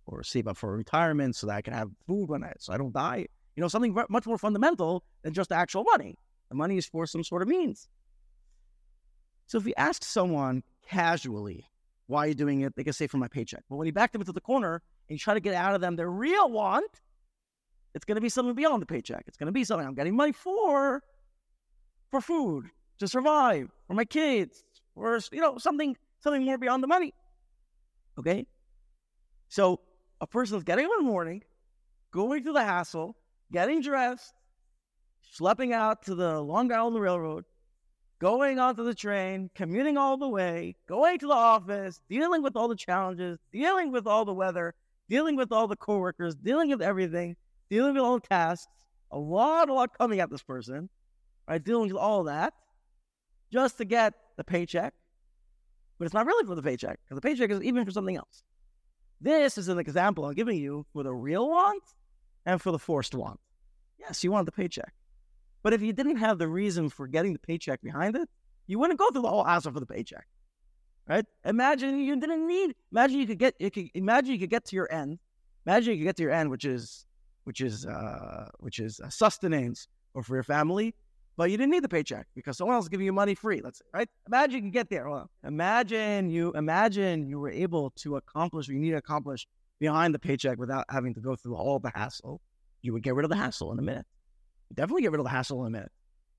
or 0.06 0.22
save 0.24 0.47
up 0.47 0.58
for 0.58 0.76
retirement 0.76 1.36
so 1.36 1.47
that 1.47 1.56
I 1.56 1.62
can 1.62 1.74
have 1.74 1.89
food 2.06 2.30
when 2.30 2.43
I 2.43 2.54
so 2.60 2.74
I 2.74 2.78
don't 2.78 2.93
die. 2.93 3.26
You 3.56 3.62
know, 3.62 3.68
something 3.68 3.95
much 4.10 4.26
more 4.26 4.38
fundamental 4.38 5.04
than 5.24 5.34
just 5.34 5.51
actual 5.51 5.84
money. 5.84 6.16
The 6.49 6.56
money 6.56 6.78
is 6.78 6.86
for 6.86 7.06
some 7.08 7.24
sort 7.24 7.41
of 7.41 7.47
means. 7.47 7.88
So 9.47 9.58
if 9.58 9.66
you 9.66 9.74
ask 9.78 10.04
someone 10.04 10.64
casually, 10.88 11.66
why 12.08 12.26
are 12.26 12.28
you 12.28 12.36
doing 12.36 12.62
it? 12.62 12.76
They 12.76 12.84
can 12.84 12.93
save 12.93 13.12
for 13.12 13.18
my 13.18 13.28
paycheck. 13.28 13.64
But 13.70 13.78
when 13.78 13.88
you 13.88 13.93
back 13.93 14.12
them 14.12 14.22
into 14.22 14.34
the 14.34 14.41
corner 14.41 14.82
and 15.08 15.16
you 15.16 15.20
try 15.20 15.34
to 15.34 15.39
get 15.39 15.54
out 15.54 15.76
of 15.76 15.82
them 15.82 15.95
their 15.95 16.10
real 16.10 16.49
want, 16.49 17.01
it's 17.95 18.06
going 18.06 18.16
to 18.16 18.22
be 18.22 18.30
something 18.30 18.56
beyond 18.56 18.82
the 18.82 18.86
paycheck. 18.86 19.24
It's 19.28 19.38
going 19.38 19.47
to 19.47 19.54
be 19.54 19.64
something 19.64 19.88
I'm 19.88 19.95
getting 19.95 20.16
money 20.16 20.32
for, 20.32 21.01
for 22.10 22.22
food, 22.22 22.66
to 22.99 23.08
survive, 23.08 23.70
for 23.88 23.93
my 23.93 24.06
kids, 24.06 24.64
or 24.95 25.20
you 25.32 25.41
know 25.41 25.58
something 25.58 25.95
something 26.22 26.43
more 26.43 26.58
beyond 26.58 26.84
the 26.84 26.88
money. 26.88 27.14
Okay, 28.18 28.45
so 29.49 29.80
a 30.22 30.28
person 30.28 30.58
is 30.58 30.64
getting 30.64 30.86
up 30.86 30.91
in 30.99 31.06
the 31.06 31.12
morning, 31.12 31.43
going 32.12 32.43
through 32.43 32.54
the 32.54 32.64
hassle, 32.64 33.16
getting 33.51 33.82
dressed, 33.82 34.34
schlepping 35.38 35.74
out 35.74 36.04
to 36.04 36.16
the 36.16 36.41
Long 36.41 36.72
Island 36.72 36.99
Railroad, 36.99 37.45
going 38.24 38.58
onto 38.58 38.86
the 38.86 38.96
train, 38.96 39.50
commuting 39.54 39.98
all 39.98 40.16
the 40.16 40.30
way, 40.30 40.74
going 40.88 41.20
to 41.20 41.28
the 41.28 41.34
office, 41.34 42.00
dealing 42.10 42.42
with 42.42 42.56
all 42.56 42.70
the 42.70 42.76
challenges, 42.76 43.38
dealing 43.52 43.92
with 43.92 44.08
all 44.08 44.24
the 44.24 44.34
weather, 44.34 44.74
dealing 45.10 45.36
with 45.36 45.52
all 45.52 45.68
the 45.68 45.76
coworkers, 45.76 46.34
dealing 46.34 46.70
with 46.70 46.82
everything, 46.82 47.36
dealing 47.70 47.94
with 47.96 48.02
all 48.02 48.18
the 48.18 48.26
tasks, 48.26 48.72
a 49.12 49.20
lot, 49.20 49.68
a 49.68 49.74
lot 49.74 49.90
coming 49.98 50.22
at 50.22 50.30
this 50.30 50.42
person, 50.42 50.90
right? 51.50 51.62
Dealing 51.62 51.90
with 51.90 51.98
all 51.98 52.24
that 52.24 52.54
just 53.52 53.78
to 53.80 53.84
get 53.84 54.14
the 54.38 54.44
paycheck. 54.46 54.94
But 56.00 56.06
it's 56.06 56.14
not 56.14 56.26
really 56.26 56.48
for 56.48 56.56
the 56.56 56.64
paycheck 56.64 57.02
because 57.04 57.18
the 57.18 57.28
paycheck 57.28 57.50
is 57.50 57.62
even 57.62 57.84
for 57.84 57.92
something 57.92 58.16
else. 58.16 58.42
This 59.20 59.58
is 59.58 59.68
an 59.68 59.80
example 59.80 60.24
I'm 60.24 60.34
giving 60.34 60.58
you 60.58 60.86
for 60.94 61.04
the 61.04 61.14
real 61.14 61.50
want 61.50 61.84
and 62.46 62.62
for 62.62 62.72
the 62.72 62.80
forced 62.80 63.16
want. 63.16 63.42
Yes, 64.00 64.24
you 64.24 64.32
want 64.32 64.46
the 64.46 64.54
paycheck. 64.54 64.94
But 65.64 65.74
if 65.74 65.82
you 65.82 65.93
didn't 65.93 66.18
have 66.18 66.38
the 66.38 66.47
reason 66.47 66.89
for 66.89 67.07
getting 67.07 67.34
the 67.34 67.39
paycheck 67.39 67.82
behind 67.82 68.16
it, 68.16 68.30
you 68.68 68.78
wouldn't 68.78 68.99
go 68.99 69.09
through 69.09 69.24
the 69.24 69.30
whole 69.30 69.43
hassle 69.43 69.72
for 69.72 69.80
the 69.80 69.86
paycheck. 69.86 70.28
Right? 71.07 71.26
Imagine 71.45 71.99
you 71.99 72.16
didn't 72.18 72.47
need 72.47 72.76
imagine 72.91 73.20
you 73.20 73.28
could 73.28 73.39
get 73.39 73.55
you 73.59 73.72
could 73.72 73.89
imagine 73.93 74.34
you 74.34 74.39
could 74.39 74.49
get 74.49 74.66
to 74.66 74.76
your 74.76 74.91
end. 74.93 75.20
Imagine 75.66 75.93
you 75.93 75.99
could 75.99 76.05
get 76.05 76.18
to 76.18 76.24
your 76.24 76.32
end, 76.32 76.49
which 76.49 76.66
is 76.66 77.05
which 77.43 77.59
is 77.59 77.86
uh 77.86 78.49
which 78.59 78.80
is 78.80 79.01
sustenance 79.09 79.88
or 80.14 80.24
for 80.24 80.36
your 80.36 80.43
family, 80.43 80.95
but 81.36 81.51
you 81.51 81.57
didn't 81.57 81.72
need 81.72 81.84
the 81.84 81.89
paycheck 81.89 82.28
because 82.36 82.57
someone 82.57 82.76
else 82.76 82.86
is 82.86 82.89
giving 82.89 83.05
you 83.05 83.11
money 83.11 83.36
free. 83.36 83.59
Let's 83.61 83.80
say, 83.80 83.86
right? 83.93 84.09
Imagine 84.28 84.55
you 84.55 84.61
can 84.61 84.72
get 84.72 84.89
there. 84.89 85.09
Well, 85.09 85.30
imagine 85.43 86.30
you 86.30 86.51
imagine 86.53 87.28
you 87.28 87.39
were 87.39 87.51
able 87.51 87.89
to 87.97 88.16
accomplish 88.16 88.68
what 88.68 88.74
you 88.74 88.80
need 88.80 88.91
to 88.91 88.97
accomplish 88.97 89.45
behind 89.80 90.14
the 90.14 90.20
paycheck 90.20 90.57
without 90.57 90.86
having 90.89 91.14
to 91.16 91.20
go 91.20 91.36
through 91.36 91.55
all 91.55 91.80
the 91.80 91.91
hassle. 91.93 92.39
You 92.82 92.93
would 92.93 93.03
get 93.03 93.16
rid 93.16 93.26
of 93.26 93.30
the 93.30 93.38
hassle 93.38 93.74
in 93.74 93.80
a 93.80 93.82
minute. 93.82 94.05
Definitely 94.74 95.04
get 95.04 95.12
rid 95.12 95.20
of 95.20 95.26
the 95.26 95.30
hassle 95.30 95.62
in 95.62 95.68
a 95.68 95.70
minute. 95.72 95.92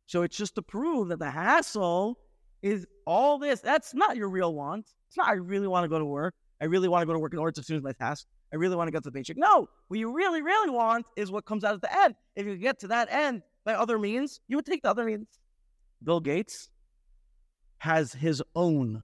So 0.06 0.22
it's 0.22 0.36
just 0.36 0.54
to 0.56 0.62
prove 0.62 1.08
that 1.08 1.18
the 1.18 1.30
hassle 1.30 2.18
is 2.62 2.86
all 3.06 3.38
this. 3.38 3.60
That's 3.60 3.94
not 3.94 4.16
your 4.16 4.28
real 4.28 4.54
want. 4.54 4.86
It's 5.08 5.16
not 5.16 5.28
I 5.28 5.34
really 5.34 5.68
want 5.68 5.84
to 5.84 5.88
go 5.88 5.98
to 5.98 6.04
work. 6.04 6.34
I 6.60 6.66
really 6.66 6.88
want 6.88 7.02
to 7.02 7.06
go 7.06 7.12
to 7.12 7.18
work 7.18 7.32
in 7.32 7.38
order 7.38 7.52
to 7.52 7.62
finish 7.62 7.82
my 7.82 7.92
task. 7.92 8.26
I 8.52 8.56
really 8.56 8.76
want 8.76 8.88
to 8.88 8.92
get 8.92 9.02
to 9.02 9.10
the 9.10 9.12
paycheck. 9.12 9.36
No, 9.36 9.68
what 9.88 9.98
you 9.98 10.12
really, 10.12 10.40
really 10.40 10.70
want 10.70 11.06
is 11.16 11.30
what 11.30 11.44
comes 11.44 11.64
out 11.64 11.74
at 11.74 11.80
the 11.82 12.02
end. 12.02 12.14
If 12.36 12.46
you 12.46 12.56
get 12.56 12.78
to 12.80 12.88
that 12.88 13.08
end, 13.10 13.42
by 13.64 13.74
other 13.74 13.98
means, 13.98 14.40
you 14.48 14.56
would 14.56 14.66
take 14.66 14.82
the 14.82 14.90
other 14.90 15.04
means. 15.04 15.26
Bill 16.02 16.20
Gates 16.20 16.68
has 17.78 18.12
his 18.12 18.42
own 18.54 19.02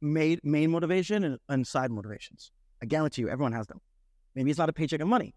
main, 0.00 0.38
main 0.42 0.70
motivation 0.70 1.24
and, 1.24 1.38
and 1.48 1.66
side 1.66 1.90
motivations. 1.90 2.52
I 2.82 2.86
guarantee 2.86 3.22
you, 3.22 3.28
everyone 3.28 3.52
has 3.52 3.66
them. 3.66 3.80
Maybe 4.34 4.50
it's 4.50 4.58
not 4.58 4.68
a 4.68 4.72
paycheck 4.72 5.00
and 5.00 5.10
money, 5.10 5.34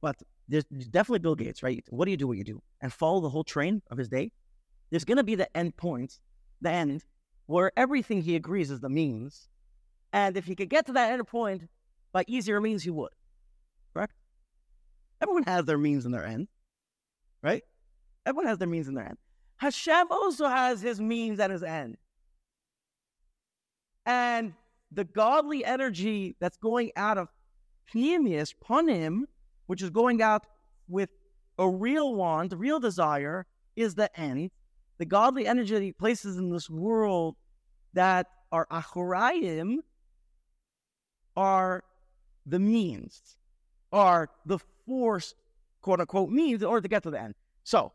but 0.00 0.16
there's 0.48 0.64
definitely 0.64 1.20
Bill 1.20 1.34
Gates, 1.34 1.62
right? 1.62 1.84
What 1.90 2.06
do 2.06 2.10
you 2.10 2.16
do? 2.16 2.26
What 2.26 2.38
you 2.38 2.44
do, 2.44 2.62
and 2.80 2.92
follow 2.92 3.20
the 3.20 3.28
whole 3.28 3.44
train 3.44 3.82
of 3.90 3.98
his 3.98 4.08
day. 4.08 4.32
There's 4.90 5.04
going 5.04 5.18
to 5.18 5.24
be 5.24 5.36
the 5.36 5.54
end 5.56 5.76
point, 5.76 6.18
the 6.60 6.70
end, 6.70 7.04
where 7.46 7.70
everything 7.76 8.22
he 8.22 8.36
agrees 8.36 8.70
is 8.70 8.80
the 8.80 8.88
means, 8.88 9.48
and 10.12 10.36
if 10.36 10.44
he 10.44 10.54
could 10.54 10.68
get 10.70 10.86
to 10.86 10.92
that 10.92 11.12
end 11.12 11.26
point, 11.26 11.68
by 12.12 12.24
easier 12.26 12.60
means, 12.60 12.82
he 12.82 12.90
would. 12.90 13.12
Correct? 13.92 14.14
Everyone 15.22 15.44
has 15.44 15.64
their 15.64 15.78
means 15.78 16.04
and 16.04 16.14
their 16.14 16.26
end, 16.26 16.48
right? 17.42 17.62
Everyone 18.26 18.46
has 18.46 18.58
their 18.58 18.68
means 18.68 18.88
and 18.88 18.96
their 18.96 19.06
end. 19.06 19.18
Hashem 19.58 20.06
also 20.10 20.48
has 20.48 20.80
his 20.80 21.00
means 21.00 21.38
and 21.38 21.52
his 21.52 21.62
end. 21.62 21.96
And 24.06 24.54
the 24.90 25.04
godly 25.04 25.64
energy 25.64 26.34
that's 26.40 26.56
going 26.56 26.90
out 26.96 27.18
of 27.18 27.28
Pnimius, 27.92 28.54
Panim, 28.64 29.24
which 29.70 29.82
is 29.82 29.90
going 29.90 30.20
out 30.20 30.48
with 30.88 31.10
a 31.56 31.68
real 31.68 32.16
want, 32.16 32.52
real 32.56 32.80
desire, 32.80 33.46
is 33.76 33.94
the 33.94 34.10
end. 34.18 34.50
The 34.98 35.04
godly 35.04 35.46
energy 35.46 35.74
that 35.74 35.80
he 35.80 35.92
places 35.92 36.38
in 36.38 36.50
this 36.50 36.68
world 36.68 37.36
that 37.92 38.26
are 38.50 38.66
Achorayim 38.72 39.76
are 41.36 41.84
the 42.44 42.58
means, 42.58 43.38
are 43.92 44.28
the 44.44 44.58
force, 44.88 45.36
quote 45.82 46.00
unquote, 46.00 46.30
means 46.30 46.62
in 46.62 46.66
order 46.66 46.80
to 46.80 46.88
get 46.88 47.04
to 47.04 47.12
the 47.12 47.20
end. 47.20 47.36
So, 47.62 47.92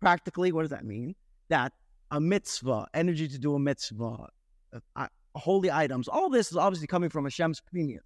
practically, 0.00 0.52
what 0.52 0.60
does 0.60 0.72
that 0.72 0.84
mean? 0.84 1.14
That 1.48 1.72
a 2.10 2.20
mitzvah, 2.20 2.88
energy 2.92 3.28
to 3.28 3.38
do 3.38 3.54
a 3.54 3.58
mitzvah, 3.58 4.28
uh, 4.74 4.80
uh 4.94 5.06
holy 5.34 5.70
items, 5.70 6.06
all 6.06 6.28
this 6.28 6.50
is 6.50 6.58
obviously 6.58 6.86
coming 6.86 7.08
from 7.08 7.24
Hashem's 7.24 7.62
pnimius. 7.74 8.00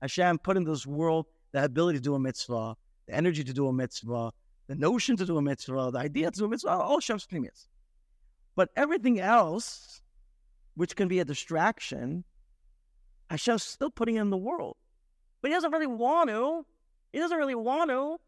Hashem 0.00 0.38
put 0.38 0.56
in 0.56 0.64
this 0.64 0.86
world 0.86 1.26
the 1.52 1.64
ability 1.64 1.98
to 1.98 2.02
do 2.02 2.14
a 2.14 2.18
mitzvah, 2.18 2.76
the 3.06 3.14
energy 3.14 3.44
to 3.44 3.52
do 3.52 3.68
a 3.68 3.72
mitzvah, 3.72 4.32
the 4.66 4.74
notion 4.74 5.16
to 5.16 5.26
do 5.26 5.36
a 5.36 5.42
mitzvah, 5.42 5.90
the 5.92 5.98
idea 5.98 6.30
to 6.30 6.38
do 6.38 6.44
a 6.46 6.48
mitzvah, 6.48 6.70
all 6.70 6.96
Hashem's 6.96 7.26
pnimius. 7.26 7.68
But 8.54 8.70
everything 8.76 9.20
else, 9.20 10.02
which 10.74 10.96
can 10.96 11.08
be 11.08 11.20
a 11.20 11.24
distraction, 11.24 12.24
Hashem's 13.30 13.62
still 13.62 13.90
putting 13.90 14.16
in 14.16 14.30
the 14.30 14.36
world. 14.36 14.76
But 15.40 15.50
he 15.50 15.54
doesn't 15.54 15.72
really 15.72 15.86
want 15.86 16.30
to. 16.30 16.64
He 17.12 17.18
doesn't 17.18 17.36
really 17.36 17.54
want 17.54 17.90
to. 17.90 18.18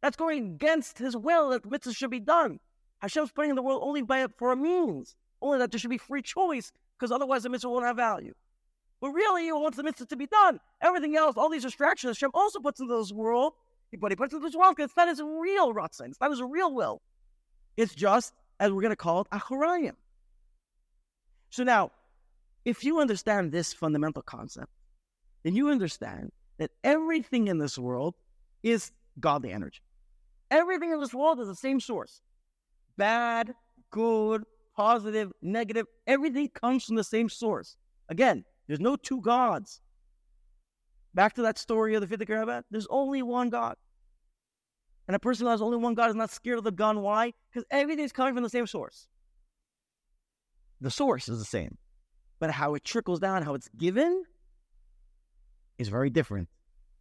That's 0.00 0.16
going 0.16 0.54
against 0.54 0.98
his 0.98 1.16
will 1.16 1.50
that 1.50 1.70
mitzvah 1.70 1.92
should 1.92 2.10
be 2.10 2.20
done. 2.20 2.58
Hashem's 3.00 3.32
putting 3.32 3.50
in 3.50 3.56
the 3.56 3.62
world 3.62 3.82
only 3.84 4.02
by 4.02 4.26
for 4.36 4.52
a 4.52 4.56
means, 4.56 5.16
only 5.40 5.58
that 5.58 5.70
there 5.70 5.78
should 5.78 5.90
be 5.90 5.98
free 5.98 6.22
choice, 6.22 6.72
because 6.98 7.12
otherwise 7.12 7.42
the 7.42 7.48
mitzvah 7.48 7.70
won't 7.70 7.84
have 7.84 7.96
value. 7.96 8.34
But 9.02 9.10
really, 9.10 9.46
he 9.46 9.52
wants 9.52 9.76
the 9.76 9.82
mitzvah 9.82 10.06
to 10.06 10.16
be 10.16 10.28
done. 10.28 10.60
Everything 10.80 11.16
else, 11.16 11.36
all 11.36 11.50
these 11.50 11.64
distractions, 11.64 12.16
Hashem 12.16 12.30
also 12.34 12.60
puts 12.60 12.78
into 12.80 12.96
this 12.96 13.12
world, 13.12 13.54
but 13.98 14.12
he 14.12 14.16
puts 14.16 14.32
into 14.32 14.46
this 14.46 14.54
world 14.54 14.76
because 14.76 14.90
it's 14.90 14.96
not 14.96 15.08
his 15.08 15.20
real 15.20 15.74
ratzon. 15.74 16.10
It's 16.10 16.20
not 16.20 16.30
real 16.48 16.72
will. 16.72 17.02
It's 17.76 17.96
just, 17.96 18.32
as 18.60 18.70
we're 18.70 18.80
going 18.80 18.92
to 18.92 18.96
call 18.96 19.22
it, 19.22 19.26
achorayim. 19.30 19.96
So 21.50 21.64
now, 21.64 21.90
if 22.64 22.84
you 22.84 23.00
understand 23.00 23.50
this 23.50 23.72
fundamental 23.72 24.22
concept, 24.22 24.70
then 25.42 25.56
you 25.56 25.68
understand 25.68 26.30
that 26.58 26.70
everything 26.84 27.48
in 27.48 27.58
this 27.58 27.76
world 27.76 28.14
is 28.62 28.92
godly 29.18 29.50
energy. 29.50 29.80
Everything 30.48 30.92
in 30.92 31.00
this 31.00 31.12
world 31.12 31.40
is 31.40 31.48
the 31.48 31.56
same 31.56 31.80
source. 31.80 32.22
Bad, 32.96 33.52
good, 33.90 34.44
positive, 34.76 35.32
negative, 35.42 35.86
everything 36.06 36.48
comes 36.48 36.84
from 36.84 36.94
the 36.94 37.02
same 37.02 37.28
source. 37.28 37.76
Again, 38.08 38.44
there's 38.66 38.80
no 38.80 38.96
two 38.96 39.20
gods. 39.20 39.80
Back 41.14 41.34
to 41.34 41.42
that 41.42 41.58
story 41.58 41.94
of 41.94 42.00
the 42.00 42.06
fifth 42.06 42.28
Rebbe, 42.28 42.64
there's 42.70 42.86
only 42.88 43.22
one 43.22 43.50
God. 43.50 43.76
And 45.06 45.16
a 45.16 45.18
person 45.18 45.46
who 45.46 45.50
has 45.50 45.60
only 45.60 45.76
one 45.76 45.94
God 45.94 46.10
is 46.10 46.16
not 46.16 46.30
scared 46.30 46.58
of 46.58 46.64
the 46.64 46.70
gun. 46.70 47.02
Why? 47.02 47.32
Because 47.50 47.66
everything 47.70 48.04
is 48.04 48.12
coming 48.12 48.34
from 48.34 48.42
the 48.42 48.48
same 48.48 48.66
source. 48.66 49.08
The 50.80 50.90
source 50.90 51.28
is 51.28 51.38
the 51.38 51.44
same. 51.44 51.76
But 52.38 52.50
how 52.50 52.74
it 52.74 52.84
trickles 52.84 53.20
down, 53.20 53.42
how 53.42 53.54
it's 53.54 53.68
given, 53.76 54.24
is 55.78 55.88
very 55.88 56.10
different. 56.10 56.48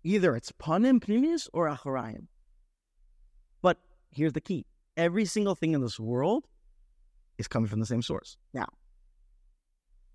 Either 0.03 0.35
it's 0.35 0.51
panim 0.51 0.99
pnimis 0.99 1.47
or 1.53 1.69
achorayim. 1.69 2.27
But 3.61 3.77
here's 4.11 4.33
the 4.33 4.41
key: 4.41 4.65
every 4.97 5.25
single 5.25 5.55
thing 5.55 5.73
in 5.73 5.81
this 5.81 5.99
world 5.99 6.47
is 7.37 7.47
coming 7.47 7.69
from 7.69 7.79
the 7.79 7.85
same 7.85 8.01
source. 8.01 8.37
Now, 8.53 8.67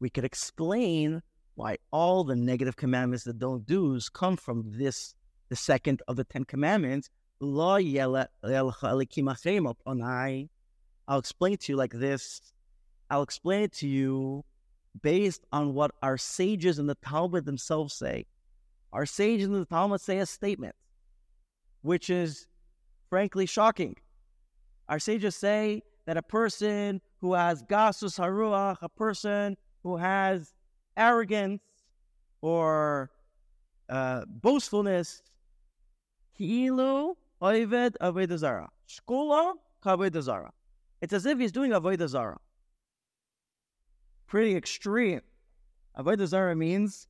we 0.01 0.11
could 0.11 0.25
explain 0.25 1.23
why 1.57 1.77
all 1.91 2.23
the 2.23 2.37
negative 2.37 2.77
commandments 2.77 3.25
that 3.25 3.39
don't 3.39 3.67
do's 3.67 4.09
come 4.09 4.37
from 4.37 4.63
this, 4.67 5.15
the 5.49 5.57
second 5.57 6.03
of 6.07 6.17
the 6.17 6.25
Ten 6.25 6.45
Commandments. 6.45 7.11
I'll 7.43 7.59
explain 11.19 11.57
to 11.57 11.73
you 11.73 11.77
like 11.77 11.93
this. 11.93 12.41
I'll 13.11 13.23
explain 13.23 13.63
it 13.65 13.73
to 13.75 13.89
you 13.89 14.45
based 15.03 15.45
on 15.53 15.75
what 15.75 15.91
our 16.03 16.19
sages 16.19 16.79
in 16.79 16.87
the 16.87 16.95
Talmud 16.97 17.45
themselves 17.45 17.95
say. 17.95 18.27
Our 18.93 19.07
sages 19.07 19.47
in 19.47 19.53
the 19.53 19.65
Talmud 19.65 20.01
say 20.01 20.19
a 20.19 20.27
statement, 20.27 20.75
which 21.83 22.11
is 22.11 22.47
frankly 23.09 23.47
shocking. 23.47 23.97
Our 24.89 24.99
sages 24.99 25.37
say 25.37 25.83
that 26.07 26.17
a 26.17 26.23
person 26.23 27.01
who 27.21 27.35
has 27.35 27.63
gasus 27.63 28.19
haruach, 28.19 28.79
a 28.83 28.89
person 28.89 29.57
who 29.83 29.97
has 29.97 30.53
arrogance 30.97 31.63
or 32.41 33.11
uh, 33.89 34.25
boastfulness, 34.27 35.23
ki'ilu 36.39 37.15
oived 37.43 37.97
avodah 38.01 38.39
zara, 38.39 38.69
shkula 38.89 39.55
kavodah. 39.85 40.51
It's 41.01 41.13
as 41.13 41.27
if 41.27 41.39
he's 41.39 41.53
doing 41.53 41.73
avodah. 41.73 42.37
Pretty 44.27 44.57
extreme. 44.57 45.21
Avodah 45.99 46.57
means 46.57 47.07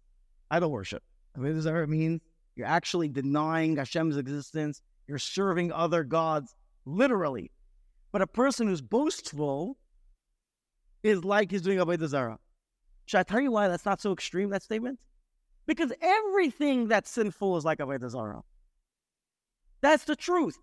idol 0.51 0.71
worship. 0.71 1.03
Avodah 1.39 1.89
means 1.89 2.21
you're 2.57 2.67
actually 2.67 3.09
denying 3.09 3.77
Hashem's 3.77 4.17
existence. 4.17 4.83
You're 5.07 5.19
serving 5.19 5.73
other 5.73 6.03
gods, 6.03 6.55
literally. 6.85 7.51
But 8.13 8.23
a 8.23 8.27
person 8.27 8.67
who's 8.67 8.81
boastful 8.81 9.77
is 11.03 11.25
like 11.25 11.51
he's 11.51 11.63
doing 11.63 11.79
Avodah. 11.79 12.39
Should 13.07 13.19
I 13.19 13.23
tell 13.23 13.41
you 13.41 13.53
why 13.53 13.69
that's 13.69 13.87
not 13.87 14.01
so 14.01 14.13
extreme, 14.13 14.51
that 14.51 14.63
statement? 14.63 15.01
Because 15.67 15.93
everything 16.01 16.89
that's 16.89 17.11
sinful 17.11 17.57
is 17.57 17.65
like 17.65 17.79
Avodah 17.79 18.11
Zarah. 18.11 18.43
That's 19.81 20.05
the 20.05 20.17
truth. 20.17 20.59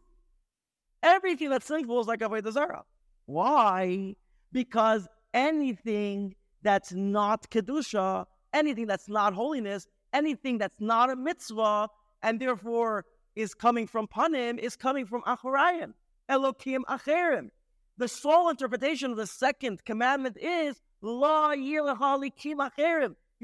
Everything 1.01 1.49
that's 1.49 1.65
sinful 1.65 2.01
is 2.01 2.07
like 2.07 2.19
Avodah 2.19 2.51
Zarah. 2.51 2.83
Why? 3.25 4.15
Because 4.51 5.07
anything 5.33 6.35
that's 6.61 6.93
not 6.93 7.49
Kedusha, 7.49 8.25
anything 8.53 8.87
that's 8.87 9.09
not 9.09 9.33
holiness, 9.33 9.87
anything 10.13 10.57
that's 10.57 10.79
not 10.79 11.09
a 11.09 11.15
mitzvah 11.15 11.89
and 12.21 12.39
therefore 12.39 13.05
is 13.35 13.53
coming 13.53 13.87
from 13.87 14.07
panim 14.07 14.59
is 14.59 14.75
coming 14.75 15.05
from 15.05 15.21
achorayim, 15.23 15.93
elokim 16.29 16.81
acherim. 16.89 17.49
The 17.97 18.07
soul 18.07 18.49
interpretation 18.49 19.11
of 19.11 19.17
the 19.17 19.27
second 19.27 19.85
commandment 19.85 20.37
is. 20.39 20.81
You 21.03 21.99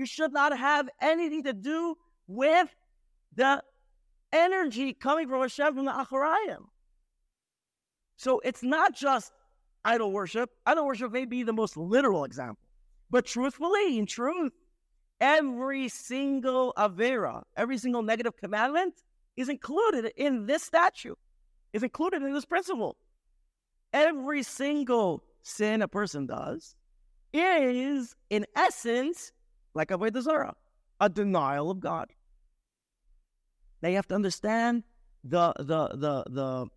should 0.06 0.32
not 0.32 0.58
have 0.58 0.90
anything 1.02 1.44
to 1.44 1.52
do 1.52 1.98
with 2.26 2.74
the 3.36 3.62
energy 4.32 4.94
coming 4.94 5.28
from 5.28 5.42
Hashem 5.42 5.76
from 5.76 5.84
the 5.84 5.92
achorayim. 5.92 6.68
So 8.16 8.40
it's 8.46 8.64
not 8.64 8.96
just 8.96 9.34
idol 9.84 10.14
worship. 10.14 10.52
Idol 10.66 10.86
worship 10.86 11.12
may 11.12 11.26
be 11.26 11.44
the 11.44 11.52
most 11.52 11.76
literal 11.76 12.24
example, 12.24 12.64
but 13.10 13.26
truthfully, 13.26 13.98
in 13.98 14.06
truth, 14.06 14.54
every 15.20 15.90
single 15.90 16.74
Avera, 16.78 17.44
every 17.58 17.78
single 17.78 18.04
negative 18.04 18.38
commandment 18.38 18.94
is 19.36 19.50
included 19.50 20.14
in 20.16 20.46
this 20.46 20.64
statute, 20.64 21.20
is 21.74 21.84
included 21.84 22.24
in 22.24 22.34
this 22.34 22.46
principle. 22.46 22.96
Every 23.92 24.44
single 24.44 25.26
sin 25.42 25.82
a 25.82 25.90
person 25.90 26.26
does 26.26 26.76
is, 27.34 28.16
in 28.30 28.46
essence, 28.56 29.32
like 29.74 29.90
Avodah 29.90 30.22
Zarah, 30.22 30.56
a 31.00 31.10
denial 31.10 31.72
of 31.72 31.80
God. 31.80 32.12
Now 33.82 33.90
you 33.90 33.96
have 33.96 34.08
to 34.08 34.16
understand 34.16 34.84
the 35.24 35.54
the 35.58 35.90
the 35.90 36.24
the 36.30 36.68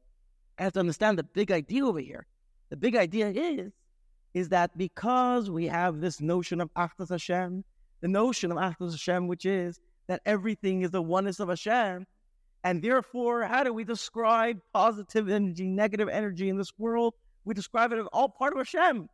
have 0.58 0.72
to 0.74 0.80
understand 0.80 1.18
the 1.18 1.24
big 1.24 1.50
idea 1.50 1.84
over 1.84 1.98
here. 1.98 2.26
The 2.70 2.76
big 2.76 2.96
idea 2.96 3.28
is 3.28 3.72
is 4.34 4.48
that 4.48 4.76
because 4.78 5.50
we 5.50 5.66
have 5.66 6.00
this 6.00 6.20
notion 6.20 6.60
of 6.60 6.72
Achdas 6.74 7.10
Hashem, 7.10 7.64
the 8.02 8.08
notion 8.08 8.50
of 8.50 8.58
Achdus 8.58 8.90
Hashem, 8.90 9.28
which 9.28 9.46
is 9.46 9.80
that 10.08 10.20
everything 10.26 10.82
is 10.82 10.90
the 10.90 11.02
oneness 11.02 11.40
of 11.40 11.48
Hashem. 11.48 12.06
And 12.64 12.82
therefore, 12.82 13.44
how 13.44 13.64
do 13.64 13.72
we 13.72 13.84
describe 13.84 14.60
positive 14.72 15.28
energy, 15.28 15.66
negative 15.66 16.08
energy 16.08 16.48
in 16.48 16.56
this 16.56 16.72
world? 16.78 17.14
We 17.44 17.54
describe 17.54 17.92
it 17.92 17.98
as 17.98 18.06
all 18.12 18.28
part 18.28 18.52
of 18.52 18.58
Hashem. 18.58 19.08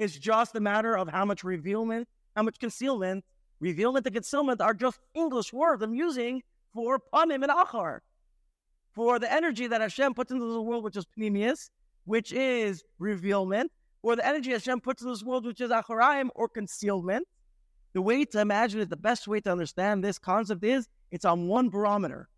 It's 0.00 0.18
just 0.18 0.56
a 0.56 0.60
matter 0.60 0.96
of 0.96 1.08
how 1.08 1.26
much 1.26 1.44
revealment, 1.44 2.08
how 2.34 2.42
much 2.42 2.58
concealment. 2.58 3.22
Revealment 3.60 4.06
and 4.06 4.14
concealment 4.14 4.62
are 4.62 4.72
just 4.72 4.98
English 5.12 5.52
words 5.52 5.82
I'm 5.82 5.92
using 5.92 6.42
for 6.72 6.98
panim 7.12 7.42
and 7.42 7.52
achar, 7.52 7.98
for 8.94 9.18
the 9.18 9.30
energy 9.30 9.66
that 9.66 9.82
Hashem 9.82 10.14
puts 10.14 10.32
into 10.32 10.50
the 10.50 10.62
world, 10.62 10.84
which 10.84 10.96
is 10.96 11.04
pnimius, 11.18 11.68
which 12.06 12.32
is 12.32 12.82
revealment, 12.98 13.70
or 14.02 14.16
the 14.16 14.26
energy 14.26 14.52
Hashem 14.52 14.80
puts 14.80 15.02
into 15.02 15.12
this 15.12 15.22
world, 15.22 15.44
which 15.44 15.60
is 15.60 15.70
acharayim 15.70 16.30
or 16.34 16.48
concealment. 16.48 17.28
The 17.92 18.00
way 18.00 18.24
to 18.24 18.40
imagine 18.40 18.80
it, 18.80 18.88
the 18.88 18.96
best 18.96 19.28
way 19.28 19.40
to 19.40 19.52
understand 19.52 20.02
this 20.02 20.18
concept 20.18 20.64
is 20.64 20.88
it's 21.10 21.26
on 21.26 21.46
one 21.46 21.68
barometer. 21.68 22.30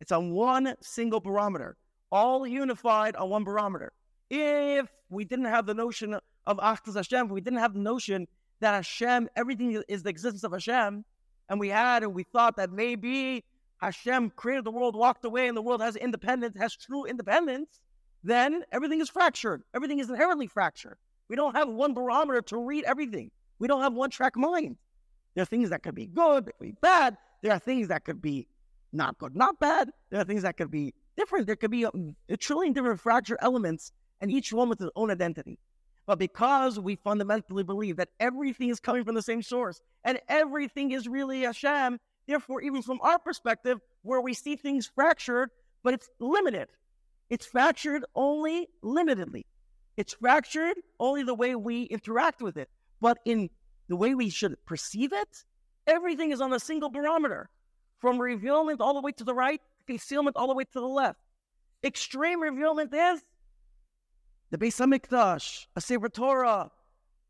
It's 0.00 0.12
on 0.12 0.30
one 0.30 0.76
single 0.80 1.18
barometer, 1.18 1.76
all 2.12 2.46
unified 2.46 3.16
on 3.16 3.28
one 3.28 3.42
barometer. 3.42 3.92
If 4.30 4.88
we 5.10 5.24
didn't 5.24 5.46
have 5.46 5.66
the 5.66 5.74
notion 5.74 6.16
of 6.46 6.58
Achdus 6.58 6.94
Hashem, 6.94 7.28
we 7.28 7.40
didn't 7.40 7.60
have 7.60 7.74
the 7.74 7.80
notion 7.80 8.26
that 8.60 8.74
Hashem, 8.74 9.28
everything 9.36 9.82
is 9.88 10.02
the 10.02 10.10
existence 10.10 10.44
of 10.44 10.52
Hashem, 10.52 11.04
and 11.48 11.60
we 11.60 11.68
had 11.68 12.02
and 12.02 12.14
we 12.14 12.22
thought 12.22 12.56
that 12.56 12.70
maybe 12.70 13.44
Hashem 13.78 14.30
created 14.30 14.64
the 14.64 14.70
world, 14.70 14.94
walked 14.94 15.24
away, 15.24 15.48
and 15.48 15.56
the 15.56 15.62
world 15.62 15.82
has 15.82 15.96
independence, 15.96 16.56
has 16.58 16.74
true 16.74 17.04
independence, 17.04 17.80
then 18.22 18.62
everything 18.70 19.00
is 19.00 19.08
fractured. 19.08 19.62
Everything 19.74 19.98
is 19.98 20.08
inherently 20.08 20.46
fractured. 20.46 20.96
We 21.28 21.36
don't 21.36 21.56
have 21.56 21.68
one 21.68 21.92
barometer 21.92 22.42
to 22.42 22.58
read 22.58 22.84
everything. 22.84 23.30
We 23.58 23.66
don't 23.68 23.82
have 23.82 23.94
one 23.94 24.10
track 24.10 24.36
mind. 24.36 24.76
There 25.34 25.42
are 25.42 25.46
things 25.46 25.70
that 25.70 25.82
could 25.82 25.94
be 25.94 26.06
good, 26.06 26.46
that 26.46 26.58
could 26.58 26.66
be 26.66 26.76
bad. 26.80 27.16
There 27.42 27.52
are 27.52 27.58
things 27.58 27.88
that 27.88 28.04
could 28.04 28.22
be 28.22 28.46
not 28.92 29.18
good, 29.18 29.34
not 29.34 29.58
bad. 29.58 29.90
There 30.10 30.20
are 30.20 30.24
things 30.24 30.42
that 30.42 30.56
could 30.56 30.70
be 30.70 30.94
different. 31.16 31.46
There 31.46 31.56
could 31.56 31.70
be 31.70 31.84
a, 31.84 31.90
a 32.28 32.36
trillion 32.36 32.72
different 32.72 33.00
fractured 33.00 33.38
elements, 33.40 33.92
and 34.20 34.30
each 34.30 34.52
one 34.52 34.68
with 34.68 34.80
its 34.80 34.90
own 34.94 35.10
identity. 35.10 35.58
But 36.06 36.18
because 36.18 36.80
we 36.80 36.96
fundamentally 36.96 37.62
believe 37.62 37.96
that 37.96 38.08
everything 38.18 38.68
is 38.68 38.80
coming 38.80 39.04
from 39.04 39.14
the 39.14 39.22
same 39.22 39.42
source 39.42 39.80
and 40.04 40.20
everything 40.28 40.90
is 40.90 41.06
really 41.06 41.42
Hashem, 41.42 42.00
therefore, 42.26 42.60
even 42.62 42.82
from 42.82 43.00
our 43.02 43.18
perspective, 43.18 43.80
where 44.02 44.20
we 44.20 44.34
see 44.34 44.56
things 44.56 44.90
fractured, 44.92 45.50
but 45.84 45.94
it's 45.94 46.08
limited, 46.18 46.68
it's 47.30 47.46
fractured 47.46 48.04
only 48.14 48.68
limitedly. 48.82 49.44
It's 49.96 50.14
fractured 50.14 50.76
only 50.98 51.22
the 51.22 51.34
way 51.34 51.54
we 51.54 51.82
interact 51.84 52.42
with 52.42 52.56
it. 52.56 52.68
But 53.00 53.18
in 53.24 53.50
the 53.88 53.96
way 53.96 54.14
we 54.14 54.30
should 54.30 54.56
perceive 54.64 55.12
it, 55.12 55.44
everything 55.86 56.30
is 56.30 56.40
on 56.40 56.52
a 56.52 56.60
single 56.60 56.90
barometer 56.90 57.50
from 57.98 58.20
revealment 58.20 58.80
all 58.80 58.94
the 58.94 59.00
way 59.00 59.12
to 59.12 59.24
the 59.24 59.34
right, 59.34 59.60
concealment 59.86 60.36
all 60.36 60.48
the 60.48 60.54
way 60.54 60.64
to 60.64 60.80
the 60.80 60.86
left. 60.86 61.20
Extreme 61.84 62.40
revealment 62.40 62.92
is 62.94 63.22
the 64.52 64.58
Beis 64.58 64.76
Hamikdash, 64.78 65.66
a 65.74 65.80
Sefer 65.80 66.10
Torah, 66.10 66.70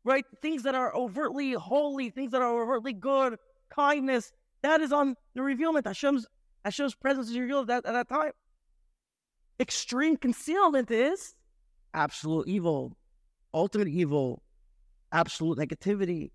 right? 0.03 0.25
Things 0.41 0.63
that 0.63 0.75
are 0.75 0.93
overtly 0.93 1.53
holy, 1.53 2.09
things 2.09 2.33
that 2.33 2.41
are 2.41 2.61
overtly 2.61 2.91
good, 2.91 3.37
kindness. 3.69 4.33
That 4.61 4.81
is 4.81 4.91
on 4.91 5.15
the 5.33 5.41
revealment. 5.41 5.87
Hashem's 5.87 6.27
Hashem's 6.65 6.95
presence 6.95 7.29
is 7.29 7.39
revealed 7.39 7.69
at 7.71 7.85
that, 7.85 7.89
at 7.89 7.93
that 7.93 8.09
time. 8.09 8.31
Extreme 9.57 10.17
concealment 10.17 10.91
is 10.91 11.35
absolute 11.93 12.45
evil, 12.45 12.97
ultimate 13.53 13.87
evil, 13.87 14.43
absolute 15.13 15.57
negativity, 15.57 16.31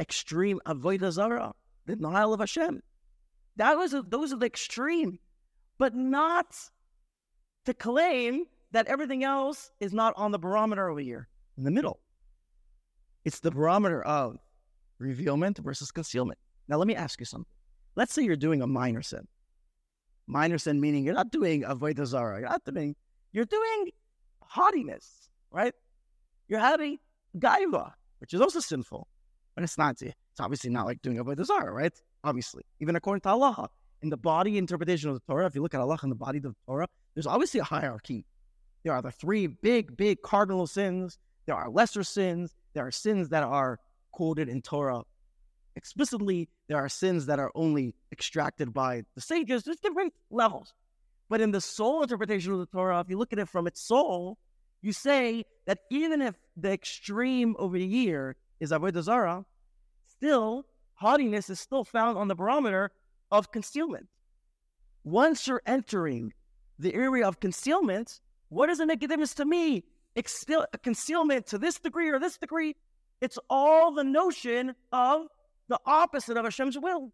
extreme 0.00 0.60
avodah 0.66 1.12
zara, 1.12 1.52
denial 1.86 2.34
of 2.34 2.40
Hashem. 2.40 2.82
That 3.54 3.78
was 3.78 3.94
those 4.08 4.32
are 4.32 4.36
the 4.36 4.46
extreme, 4.46 5.20
but 5.78 5.94
not 5.94 6.56
to 7.66 7.74
claim 7.74 8.46
that 8.72 8.86
everything 8.86 9.24
else 9.24 9.70
is 9.80 9.92
not 9.92 10.14
on 10.16 10.30
the 10.30 10.38
barometer 10.38 10.88
over 10.88 11.00
here 11.00 11.28
in 11.56 11.64
the 11.64 11.70
middle. 11.70 12.00
It's 13.24 13.40
the 13.40 13.50
barometer 13.50 14.02
of 14.02 14.36
revealment 14.98 15.58
versus 15.58 15.90
concealment. 15.90 16.38
Now, 16.68 16.76
let 16.76 16.86
me 16.86 16.94
ask 16.94 17.18
you 17.20 17.26
something. 17.26 17.50
Let's 17.96 18.12
say 18.12 18.22
you're 18.22 18.36
doing 18.36 18.62
a 18.62 18.66
minor 18.66 19.02
sin. 19.02 19.26
Minor 20.26 20.58
sin 20.58 20.80
meaning 20.80 21.04
you're 21.04 21.14
not 21.14 21.30
doing 21.30 21.62
avodah 21.62 22.06
zara. 22.06 22.40
You're 22.40 22.48
not 22.48 22.64
doing. 22.64 22.94
You're 23.32 23.46
doing 23.46 23.90
haughtiness, 24.42 25.30
right? 25.50 25.74
You're 26.48 26.60
having 26.60 26.98
gaiva, 27.38 27.92
which 28.18 28.34
is 28.34 28.40
also 28.40 28.60
sinful, 28.60 29.08
but 29.54 29.64
it's 29.64 29.78
not. 29.78 30.00
It's 30.02 30.14
obviously 30.40 30.70
not 30.70 30.86
like 30.86 31.00
doing 31.02 31.16
avodah 31.16 31.44
zara, 31.44 31.72
right? 31.72 31.92
Obviously, 32.24 32.64
even 32.80 32.96
according 32.96 33.22
to 33.22 33.28
halacha, 33.28 33.68
in 34.02 34.10
the 34.10 34.16
body 34.16 34.58
interpretation 34.58 35.08
of 35.08 35.16
the 35.16 35.22
Torah, 35.26 35.46
if 35.46 35.54
you 35.54 35.62
look 35.62 35.74
at 35.74 35.80
halacha 35.80 36.04
in 36.04 36.10
the 36.10 36.14
body 36.14 36.38
of 36.38 36.44
the 36.44 36.54
Torah, 36.66 36.86
there's 37.14 37.26
obviously 37.26 37.60
a 37.60 37.64
hierarchy. 37.64 38.24
There 38.84 38.92
are 38.92 39.02
the 39.02 39.10
three 39.10 39.46
big, 39.46 39.96
big 39.96 40.22
cardinal 40.22 40.66
sins. 40.66 41.18
There 41.46 41.54
are 41.54 41.68
lesser 41.68 42.02
sins. 42.04 42.54
There 42.74 42.86
are 42.86 42.90
sins 42.90 43.28
that 43.30 43.42
are 43.42 43.78
quoted 44.12 44.48
in 44.48 44.62
Torah 44.62 45.02
explicitly. 45.76 46.48
There 46.68 46.76
are 46.76 46.88
sins 46.88 47.26
that 47.26 47.38
are 47.38 47.50
only 47.54 47.94
extracted 48.12 48.74
by 48.74 49.02
the 49.14 49.20
sages. 49.20 49.62
There's 49.62 49.78
different 49.78 50.12
levels. 50.30 50.74
But 51.28 51.40
in 51.40 51.50
the 51.50 51.60
soul 51.60 52.02
interpretation 52.02 52.52
of 52.52 52.58
the 52.58 52.66
Torah, 52.66 53.00
if 53.00 53.08
you 53.08 53.18
look 53.18 53.32
at 53.32 53.38
it 53.38 53.48
from 53.48 53.66
its 53.66 53.80
soul, 53.80 54.38
you 54.82 54.92
say 54.92 55.44
that 55.66 55.80
even 55.90 56.22
if 56.22 56.34
the 56.56 56.72
extreme 56.72 57.54
over 57.58 57.76
here 57.76 58.36
is 58.60 58.70
avodah 58.70 59.02
zara, 59.02 59.44
still 60.06 60.66
haughtiness 60.94 61.50
is 61.50 61.60
still 61.60 61.84
found 61.84 62.18
on 62.18 62.28
the 62.28 62.34
barometer 62.34 62.90
of 63.30 63.52
concealment. 63.52 64.06
Once 65.04 65.46
you're 65.46 65.62
entering 65.66 66.32
the 66.78 66.94
area 66.94 67.26
of 67.26 67.40
concealment, 67.40 68.20
what 68.48 68.70
make 68.86 69.02
a 69.02 69.08
difference 69.08 69.34
to 69.34 69.44
me? 69.44 69.84
Extil- 70.16 70.66
concealment 70.82 71.46
to 71.46 71.58
this 71.58 71.78
degree 71.78 72.08
or 72.08 72.18
this 72.18 72.38
degree, 72.38 72.74
it's 73.20 73.38
all 73.48 73.92
the 73.92 74.04
notion 74.04 74.74
of 74.92 75.26
the 75.68 75.78
opposite 75.86 76.36
of 76.36 76.44
Hashem's 76.44 76.78
will. 76.78 77.12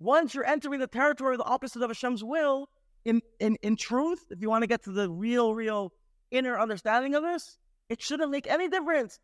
Once 0.00 0.34
you're 0.34 0.46
entering 0.46 0.80
the 0.80 0.86
territory 0.86 1.34
of 1.34 1.38
the 1.38 1.44
opposite 1.44 1.82
of 1.82 1.90
Hashem's 1.90 2.24
will, 2.24 2.68
in, 3.04 3.20
in, 3.40 3.56
in 3.62 3.76
truth, 3.76 4.26
if 4.30 4.40
you 4.40 4.48
want 4.48 4.62
to 4.62 4.68
get 4.68 4.84
to 4.84 4.92
the 4.92 5.10
real, 5.10 5.54
real 5.54 5.92
inner 6.30 6.58
understanding 6.58 7.14
of 7.14 7.22
this, 7.22 7.58
it 7.88 8.02
shouldn't 8.02 8.30
make 8.30 8.46
any 8.46 8.68
difference 8.68 9.18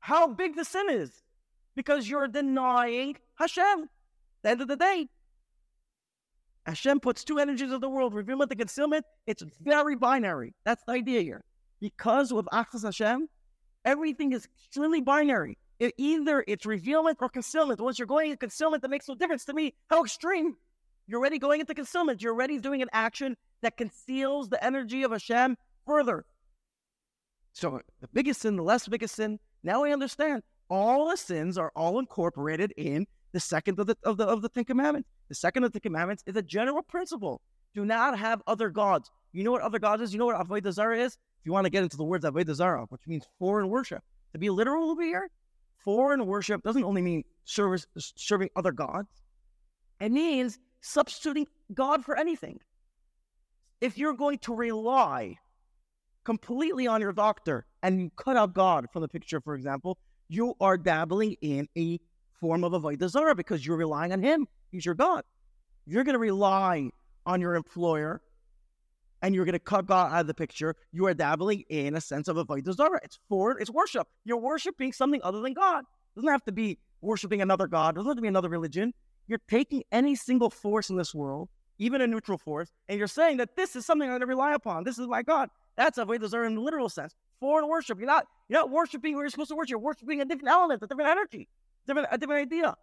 how 0.00 0.26
big 0.28 0.54
the 0.54 0.64
sin 0.64 0.86
is 0.90 1.22
because 1.74 2.08
you're 2.08 2.28
denying 2.28 3.16
Hashem. 3.36 3.64
At 3.64 3.88
the 4.42 4.50
end 4.50 4.60
of 4.60 4.68
the 4.68 4.76
day, 4.76 5.08
Hashem 6.66 7.00
puts 7.00 7.24
two 7.24 7.38
energies 7.38 7.70
of 7.70 7.80
the 7.80 7.88
world, 7.88 8.14
revealment 8.14 8.50
and 8.50 8.58
concealment. 8.58 9.04
It's 9.26 9.42
very 9.60 9.96
binary. 9.96 10.54
That's 10.64 10.82
the 10.84 10.92
idea 10.92 11.20
here. 11.20 11.44
Because 11.80 12.32
with 12.32 12.46
Achdus 12.46 12.84
Hashem, 12.84 13.28
everything 13.84 14.32
is 14.32 14.46
extremely 14.46 15.00
binary. 15.00 15.58
It, 15.78 15.92
either 15.98 16.44
it's 16.48 16.64
revealment 16.64 17.18
or 17.20 17.28
concealment. 17.28 17.80
Once 17.80 17.98
you're 17.98 18.06
going 18.06 18.30
in 18.30 18.36
concealment, 18.38 18.82
that 18.82 18.90
makes 18.90 19.08
no 19.08 19.14
difference 19.14 19.44
to 19.46 19.52
me. 19.52 19.74
How 19.90 20.04
extreme. 20.04 20.56
You're 21.06 21.20
already 21.20 21.38
going 21.38 21.60
into 21.60 21.74
concealment. 21.74 22.22
You're 22.22 22.32
already 22.32 22.58
doing 22.58 22.80
an 22.80 22.88
action 22.92 23.36
that 23.60 23.76
conceals 23.76 24.48
the 24.48 24.64
energy 24.64 25.02
of 25.02 25.10
Hashem 25.10 25.56
further. 25.84 26.24
So 27.52 27.80
the 28.00 28.08
biggest 28.12 28.40
sin, 28.40 28.56
the 28.56 28.62
less 28.62 28.88
biggest 28.88 29.16
sin. 29.16 29.38
Now 29.62 29.84
I 29.84 29.92
understand. 29.92 30.42
All 30.70 31.10
the 31.10 31.16
sins 31.16 31.58
are 31.58 31.72
all 31.76 31.98
incorporated 31.98 32.72
in 32.76 33.06
the 33.32 33.40
second 33.40 33.78
of 33.78 33.86
the 33.86 33.96
of 34.02 34.16
the 34.16 34.24
of 34.24 34.40
the 34.42 34.48
Ten 34.48 34.64
Commandments. 34.64 35.08
The 35.28 35.34
second 35.34 35.64
of 35.64 35.72
the 35.72 35.80
commandments 35.80 36.22
is 36.26 36.36
a 36.36 36.42
general 36.42 36.82
principle. 36.82 37.40
Do 37.74 37.84
not 37.84 38.18
have 38.18 38.42
other 38.46 38.70
gods. 38.70 39.10
You 39.32 39.42
know 39.42 39.52
what 39.52 39.62
other 39.62 39.78
gods 39.78 40.02
is? 40.02 40.12
You 40.12 40.18
know 40.18 40.26
what 40.26 40.36
Avodah 40.36 40.72
Zarah 40.72 40.98
is? 40.98 41.14
If 41.14 41.46
you 41.46 41.52
want 41.52 41.64
to 41.64 41.70
get 41.70 41.82
into 41.82 41.96
the 41.96 42.04
words 42.04 42.24
Avodah 42.24 42.54
Zarah, 42.54 42.86
which 42.88 43.06
means 43.06 43.26
foreign 43.38 43.68
worship. 43.68 44.02
To 44.32 44.38
be 44.38 44.50
literal 44.50 44.90
over 44.90 45.02
here, 45.02 45.30
foreign 45.78 46.26
worship 46.26 46.62
doesn't 46.62 46.84
only 46.84 47.02
mean 47.02 47.24
service, 47.44 47.86
serving 47.96 48.50
other 48.56 48.72
gods. 48.72 49.08
It 50.00 50.12
means 50.12 50.58
substituting 50.80 51.46
God 51.72 52.04
for 52.04 52.16
anything. 52.16 52.60
If 53.80 53.98
you're 53.98 54.14
going 54.14 54.38
to 54.40 54.54
rely 54.54 55.36
completely 56.24 56.86
on 56.86 57.00
your 57.00 57.12
doctor 57.12 57.66
and 57.82 58.00
you 58.00 58.10
cut 58.16 58.36
out 58.36 58.54
God 58.54 58.86
from 58.92 59.02
the 59.02 59.08
picture, 59.08 59.40
for 59.40 59.54
example, 59.54 59.98
you 60.28 60.54
are 60.60 60.78
dabbling 60.78 61.36
in 61.42 61.68
a 61.76 62.00
form 62.40 62.64
of 62.64 62.72
avodah 62.72 63.08
zarah 63.08 63.34
because 63.34 63.66
you're 63.66 63.76
relying 63.76 64.12
on 64.12 64.22
Him. 64.22 64.46
He's 64.74 64.84
your 64.84 64.96
God. 64.96 65.22
You're 65.86 66.02
going 66.02 66.14
to 66.14 66.18
rely 66.18 66.90
on 67.26 67.40
your 67.40 67.54
employer 67.54 68.20
and 69.22 69.32
you're 69.32 69.44
going 69.44 69.52
to 69.52 69.60
cut 69.60 69.86
God 69.86 70.12
out 70.12 70.22
of 70.22 70.26
the 70.26 70.34
picture. 70.34 70.74
You 70.90 71.06
are 71.06 71.14
dabbling 71.14 71.62
in 71.68 71.94
a 71.94 72.00
sense 72.00 72.26
of 72.26 72.36
avodah 72.36 72.74
zarah. 72.74 72.98
It's 73.04 73.20
for 73.28 73.56
it's 73.60 73.70
worship. 73.70 74.08
You're 74.24 74.38
worshiping 74.38 74.92
something 74.92 75.20
other 75.22 75.40
than 75.42 75.52
God. 75.52 75.84
It 75.84 76.16
doesn't 76.16 76.28
have 76.28 76.44
to 76.46 76.52
be 76.52 76.76
worshiping 77.02 77.40
another 77.40 77.68
God. 77.68 77.94
It 77.94 77.98
doesn't 77.98 78.08
have 78.08 78.16
to 78.16 78.22
be 78.22 78.26
another 78.26 78.48
religion. 78.48 78.92
You're 79.28 79.38
taking 79.48 79.84
any 79.92 80.16
single 80.16 80.50
force 80.50 80.90
in 80.90 80.96
this 80.96 81.14
world, 81.14 81.50
even 81.78 82.00
a 82.00 82.06
neutral 82.08 82.36
force, 82.36 82.72
and 82.88 82.98
you're 82.98 83.06
saying 83.06 83.36
that 83.36 83.54
this 83.54 83.76
is 83.76 83.86
something 83.86 84.08
I'm 84.08 84.14
going 84.18 84.22
to 84.22 84.26
rely 84.26 84.54
upon. 84.54 84.82
This 84.82 84.98
is 84.98 85.06
my 85.06 85.22
God. 85.22 85.50
That's 85.76 86.00
avodah 86.00 86.28
zarah 86.28 86.48
in 86.48 86.56
the 86.56 86.60
literal 86.60 86.88
sense. 86.88 87.14
Foreign 87.38 87.68
worship. 87.68 87.98
You're 88.00 88.08
not 88.08 88.26
you're 88.48 88.58
not 88.58 88.70
worshiping 88.70 89.14
where 89.14 89.22
you're 89.22 89.30
supposed 89.30 89.50
to 89.50 89.54
worship. 89.54 89.70
You're 89.70 89.78
worshiping 89.78 90.20
a 90.20 90.24
different 90.24 90.48
element, 90.48 90.82
a 90.82 90.88
different 90.88 91.10
energy, 91.10 91.46
different 91.86 92.08
a 92.10 92.18
different 92.18 92.52
idea. 92.52 92.74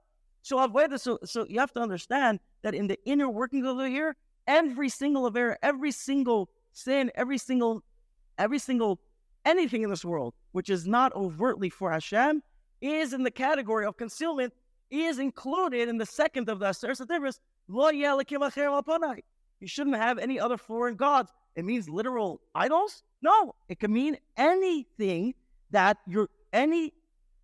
So 0.42 0.58
avodah. 0.58 1.00
So 1.00 1.20
so 1.24 1.46
you 1.48 1.60
have 1.60 1.74
to 1.74 1.80
understand 1.80 2.40
that 2.64 2.74
in 2.74 2.88
the 2.88 2.98
inner 3.06 3.30
workings 3.30 3.68
of 3.68 3.78
the 3.78 3.90
here, 3.90 4.16
every 4.48 4.90
single 4.90 5.26
affair, 5.26 5.58
every 5.64 5.92
single 5.92 6.50
sin, 6.74 7.12
every 7.16 7.38
single 7.38 7.84
every 8.38 8.60
single 8.60 9.00
anything 9.46 9.84
in 9.84 9.90
this 9.90 10.06
world 10.06 10.34
which 10.52 10.70
is 10.70 10.88
not 10.88 11.14
overtly 11.16 11.70
for 11.70 11.92
Hashem 11.92 12.44
is 12.82 13.14
in 13.14 13.24
the 13.24 13.32
category 13.32 13.86
of 13.86 13.98
concealment 13.98 14.54
is 14.90 15.20
included 15.20 15.88
in 15.88 15.98
the 15.98 16.06
second 16.06 16.50
of 16.50 16.60
the 16.60 16.66
Aseres 16.66 17.02
Hadibros, 17.02 17.40
You 19.60 19.68
shouldn't 19.68 19.96
have 19.96 20.18
any 20.20 20.40
other 20.40 20.58
foreign 20.58 20.96
gods. 20.96 21.32
It 21.56 21.66
means 21.66 21.90
literal 21.90 22.42
idols? 22.54 23.04
No, 23.22 23.56
it 23.70 23.80
can 23.80 23.94
mean 23.94 24.18
anything 24.36 25.34
that 25.70 25.98
you're, 26.08 26.30
any 26.52 26.94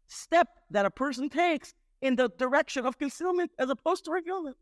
step 0.08 0.48
that 0.72 0.86
a 0.86 0.92
person 0.92 1.30
takes 1.30 1.74
in 2.02 2.16
the 2.16 2.30
direction 2.38 2.86
of 2.86 2.98
concealment 2.98 3.52
as 3.60 3.70
opposed 3.70 4.06
to 4.06 4.12
revealment. 4.12 4.58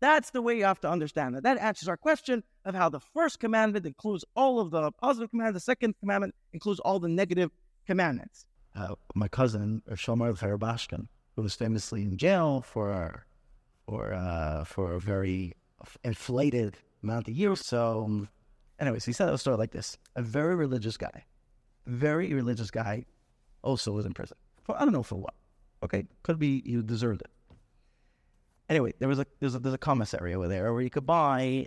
That's 0.00 0.30
the 0.30 0.42
way 0.42 0.56
you 0.56 0.64
have 0.64 0.80
to 0.80 0.90
understand 0.90 1.34
it. 1.34 1.42
That 1.42 1.58
answers 1.58 1.88
our 1.88 1.96
question 1.96 2.44
of 2.64 2.74
how 2.74 2.88
the 2.88 3.00
first 3.00 3.40
commandment 3.40 3.84
includes 3.84 4.24
all 4.36 4.60
of 4.60 4.70
the 4.70 4.92
positive 4.92 5.30
commandments, 5.30 5.64
the 5.64 5.72
second 5.72 5.94
commandment 5.98 6.34
includes 6.52 6.78
all 6.80 7.00
the 7.00 7.08
negative 7.08 7.50
commandments. 7.84 8.46
Uh, 8.76 8.94
my 9.14 9.26
cousin, 9.26 9.82
Sholom 9.90 10.36
Rubashkin, 10.36 11.08
who 11.34 11.42
was 11.42 11.54
famously 11.54 12.02
in 12.02 12.16
jail 12.16 12.60
for 12.60 13.24
for 13.86 14.12
uh, 14.12 14.64
for 14.64 14.92
a 14.92 15.00
very 15.00 15.54
inflated 16.04 16.76
amount 17.02 17.26
of 17.26 17.34
years. 17.34 17.66
So, 17.66 18.04
um, 18.04 18.28
anyways, 18.78 19.04
he 19.04 19.12
said 19.12 19.30
a 19.30 19.38
story 19.38 19.56
like 19.56 19.72
this: 19.72 19.98
a 20.14 20.22
very 20.22 20.54
religious 20.54 20.96
guy, 20.96 21.24
very 21.86 22.32
religious 22.34 22.70
guy, 22.70 23.04
also 23.62 23.90
was 23.90 24.06
in 24.06 24.14
prison 24.14 24.36
for 24.68 24.76
I 24.80 24.84
don't 24.84 24.92
know 24.92 25.02
for 25.02 25.16
what. 25.16 25.34
Okay, 25.82 26.06
could 26.22 26.38
be 26.38 26.62
you 26.64 26.82
deserved 26.82 27.20
it 27.22 27.30
anyway, 28.68 28.92
there 28.98 29.08
was 29.08 29.18
a 29.18 29.26
there's 29.40 29.54
a 29.54 29.58
there's 29.58 29.74
a 29.74 29.78
commissary 29.78 30.34
over 30.34 30.48
there 30.48 30.72
where 30.72 30.82
you 30.82 30.90
could 30.90 31.06
buy 31.06 31.66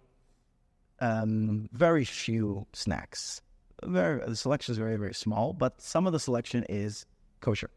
um, 1.00 1.70
very 1.74 2.06
few 2.06 2.66
snacks. 2.74 3.42
Very 3.84 4.24
the 4.26 4.36
selection 4.36 4.74
is 4.74 4.78
very 4.78 4.98
very 4.98 5.14
small, 5.14 5.54
but 5.54 5.82
some 5.82 6.06
of 6.08 6.14
the 6.14 6.20
selection 6.20 6.66
is 6.70 7.06
kosher. 7.40 7.70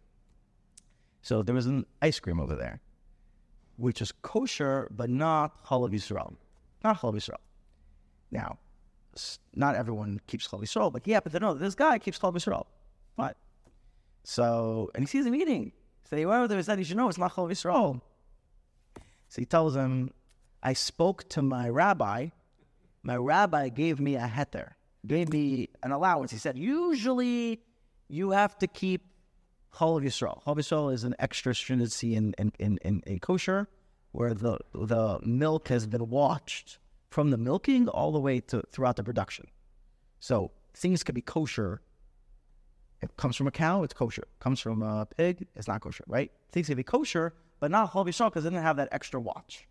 So 1.22 1.42
there 1.42 1.54
was 1.54 1.66
an 1.66 1.86
ice 2.02 2.20
cream 2.20 2.38
over 2.38 2.54
there, 2.54 2.80
which 3.76 4.02
is 4.02 4.12
kosher 4.22 4.88
but 4.90 5.08
not 5.08 5.64
chalav 5.64 5.90
Yisrael, 5.92 6.34
not 6.82 7.00
chalav 7.00 7.14
Yisrael. 7.14 7.40
Now, 8.30 8.58
not 9.54 9.76
everyone 9.76 10.20
keeps 10.26 10.46
chalav 10.48 10.62
Yisrael, 10.62 10.92
but 10.92 11.02
he 11.06 11.12
happened 11.12 11.32
to 11.32 11.40
know 11.40 11.54
this 11.54 11.74
guy 11.74 11.98
keeps 11.98 12.18
chalav 12.18 12.34
Yisrael. 12.34 12.66
Fine. 13.16 13.34
So, 14.24 14.90
and 14.94 15.04
he 15.04 15.06
sees 15.06 15.26
him 15.26 15.34
eating. 15.34 15.72
So, 16.14 16.28
well, 16.28 16.46
there 16.46 16.58
is 16.58 16.66
that 16.66 16.78
you 16.78 16.84
should 16.84 16.96
know 16.96 17.08
it's 17.08 17.18
chalav 17.18 17.50
Yisrael. 17.50 18.00
So 19.28 19.42
he 19.42 19.46
tells 19.46 19.74
him, 19.74 20.10
I 20.62 20.72
spoke 20.72 21.28
to 21.30 21.42
my 21.42 21.68
rabbi. 21.68 22.28
My 23.02 23.16
rabbi 23.16 23.68
gave 23.68 23.98
me 23.98 24.14
a 24.14 24.28
heter, 24.28 24.72
gave 25.06 25.32
me 25.32 25.70
an 25.82 25.90
allowance. 25.90 26.30
He 26.30 26.38
said, 26.38 26.56
usually 26.56 27.62
you 28.08 28.30
have 28.30 28.56
to 28.58 28.66
keep 28.66 29.02
Chol 29.74 30.00
Yisrael. 30.02 30.42
Chol 30.44 30.56
Yisrael 30.56 30.92
is 30.92 31.02
an 31.02 31.16
extra 31.18 31.54
stringency 31.54 32.14
in, 32.14 32.32
in, 32.38 32.52
in, 32.58 32.78
in, 32.82 33.02
in 33.06 33.18
kosher 33.18 33.68
where 34.12 34.32
the, 34.32 34.58
the 34.72 35.18
milk 35.24 35.68
has 35.68 35.86
been 35.88 36.08
watched 36.08 36.78
from 37.10 37.30
the 37.30 37.36
milking 37.36 37.88
all 37.88 38.12
the 38.12 38.20
way 38.20 38.38
to 38.38 38.62
throughout 38.70 38.94
the 38.96 39.02
production. 39.02 39.46
So 40.20 40.52
things 40.74 41.02
can 41.02 41.14
be 41.14 41.22
kosher. 41.22 41.80
It 43.04 43.16
comes 43.16 43.36
from 43.36 43.46
a 43.46 43.50
cow, 43.50 43.82
it's 43.82 43.94
kosher. 43.94 44.22
It 44.22 44.40
comes 44.40 44.60
from 44.60 44.82
a 44.82 45.06
pig, 45.06 45.46
it's 45.54 45.68
not 45.68 45.80
kosher, 45.80 46.04
right? 46.06 46.32
Things 46.52 46.68
can 46.68 46.76
be 46.76 46.82
kosher, 46.82 47.34
but 47.60 47.70
not 47.70 47.92
Chol 47.92 48.04
because 48.04 48.44
they 48.44 48.50
didn't 48.50 48.62
have 48.62 48.76
that 48.76 48.88
extra 48.92 49.20
watch. 49.20 49.66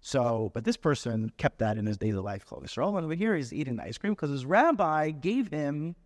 So, 0.00 0.50
but 0.54 0.64
this 0.64 0.76
person 0.76 1.32
kept 1.38 1.58
that 1.58 1.78
in 1.78 1.86
his 1.86 1.96
daily 1.96 2.20
life, 2.20 2.46
Chol 2.46 2.62
Yisrael. 2.62 2.96
And 2.96 3.04
over 3.04 3.14
here, 3.14 3.34
he's 3.34 3.52
eating 3.52 3.80
ice 3.80 3.98
cream 3.98 4.12
because 4.12 4.30
his 4.30 4.46
rabbi 4.46 5.10
gave 5.10 5.48
him 5.48 5.96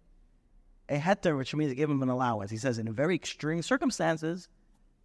a 0.88 0.98
heter, 0.98 1.36
which 1.36 1.54
means 1.54 1.70
he 1.70 1.76
gave 1.76 1.90
him 1.90 2.02
an 2.02 2.08
allowance. 2.08 2.50
He 2.50 2.56
says, 2.56 2.78
in 2.78 2.92
very 2.92 3.14
extreme 3.14 3.62
circumstances, 3.62 4.48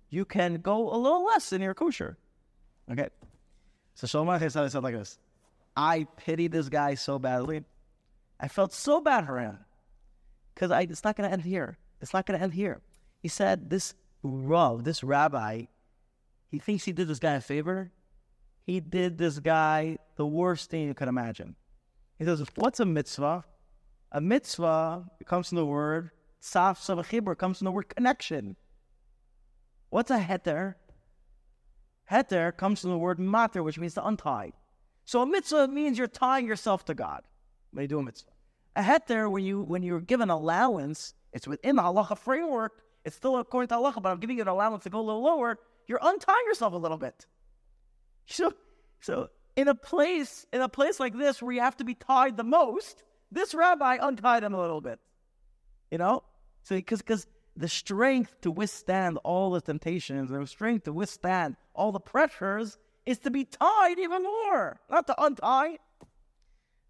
you 0.10 0.26
can 0.26 0.62
go 0.62 0.94
a 0.94 0.98
little 0.98 1.26
less 1.26 1.52
in 1.52 1.62
your 1.62 1.74
kosher. 1.74 2.18
Okay. 2.92 3.10
So 3.96 4.06
Shlomo 4.06 4.40
said 4.72 4.84
like 4.84 4.94
this 4.94 5.18
I 5.76 6.06
pity 6.18 6.48
this 6.48 6.70
guy 6.70 6.94
so 6.96 7.20
badly. 7.20 7.64
I 8.40 8.48
felt 8.48 8.74
so 8.74 9.02
bad 9.02 9.26
for 9.26 9.40
him 9.40 9.58
because 10.58 10.72
it's 10.90 11.04
not 11.04 11.16
going 11.16 11.30
to 11.30 11.34
end 11.34 11.44
here. 11.44 11.78
It's 12.02 12.14
not 12.14 12.26
going 12.26 12.38
to 12.40 12.44
end 12.44 12.54
here. 12.54 12.82
He 13.20 13.28
said, 13.28 13.70
This 13.70 13.94
Rav, 14.24 14.84
this 14.84 15.04
rabbi, 15.04 15.66
he 16.50 16.58
thinks 16.58 16.86
he 16.86 16.92
did 16.92 17.08
this 17.08 17.20
guy 17.20 17.34
a 17.34 17.42
favor. 17.42 17.92
He 18.66 18.80
did 18.80 19.18
this 19.18 19.40
guy 19.40 19.98
the 20.16 20.26
worst 20.26 20.72
thing 20.72 20.88
you 20.88 20.94
could 20.96 21.08
imagine. 21.08 21.56
He 22.18 22.26
says, 22.26 22.44
What's 22.56 22.80
a 22.80 22.86
mitzvah? 22.86 23.46
A 24.12 24.22
mitzvah 24.22 25.06
comes 25.26 25.50
from 25.50 25.58
the 25.58 25.66
word 25.66 26.10
saf 26.42 26.80
savachibur, 26.80 27.38
comes 27.38 27.60
from 27.60 27.66
the 27.66 27.72
word 27.72 27.90
connection. 27.90 28.56
What's 29.90 30.10
a 30.10 30.20
heter? 30.20 30.76
Heter 32.12 32.56
comes 32.56 32.82
from 32.82 32.90
the 32.92 32.98
word 32.98 33.20
mater, 33.20 33.62
which 33.62 33.78
means 33.78 33.94
to 33.94 34.08
untie. 34.08 34.54
So 35.06 35.22
a 35.22 35.26
mitzvah 35.28 35.68
means 35.68 35.98
you're 36.00 36.08
tying 36.08 36.48
yourself 36.48 36.84
to 36.86 36.96
God 36.96 37.24
when 37.72 37.84
you 37.84 37.88
do 37.88 38.00
a 38.00 38.04
mitzvah. 38.04 38.32
A 38.78 38.82
heter, 38.82 39.30
when 39.30 39.44
you 39.44 39.64
when 39.64 39.84
you're 39.84 40.00
given 40.00 40.30
allowance, 40.30 41.14
it's 41.34 41.48
within 41.48 41.76
the 41.76 41.82
halacha 41.82 42.18
framework. 42.18 42.84
It's 43.04 43.16
still 43.16 43.38
according 43.38 43.68
to 43.70 43.76
halacha, 43.76 44.02
but 44.02 44.10
I'm 44.10 44.20
giving 44.20 44.38
you 44.38 44.44
an 44.44 44.48
allowance 44.48 44.84
to 44.84 44.90
go 44.90 45.00
a 45.00 45.02
little 45.02 45.24
lower 45.24 45.58
you're 45.88 46.00
untying 46.02 46.46
yourself 46.46 46.74
a 46.74 46.78
little 46.78 46.98
bit. 46.98 47.26
So, 48.26 48.54
so 49.00 49.30
in 49.56 49.68
a 49.70 49.76
place, 49.76 50.46
in 50.52 50.62
a 50.62 50.70
place 50.70 51.00
like 51.00 51.18
this 51.18 51.42
where 51.42 51.54
you 51.54 51.62
have 51.62 51.78
to 51.78 51.86
be 51.86 51.96
tied 51.96 52.38
the 52.38 52.44
most, 52.44 53.04
this 53.32 53.56
rabbi 53.56 53.98
untied 54.02 54.44
him 54.44 54.54
a 54.54 54.60
little 54.60 54.82
bit. 54.82 55.00
You 55.90 55.98
know? 55.98 56.24
So 56.64 56.76
because 56.76 57.00
because 57.00 57.26
the 57.56 57.70
strength 57.70 58.36
to 58.42 58.52
withstand 58.52 59.18
all 59.24 59.52
the 59.52 59.62
temptations, 59.62 60.30
the 60.30 60.46
strength 60.46 60.84
to 60.84 60.94
withstand 60.94 61.56
all 61.74 61.92
the 61.92 62.00
pressures 62.00 62.78
is 63.06 63.20
to 63.20 63.32
be 63.32 63.46
tied 63.46 63.98
even 63.98 64.22
more, 64.24 64.82
not 64.92 65.08
to 65.08 65.24
untie. 65.24 65.78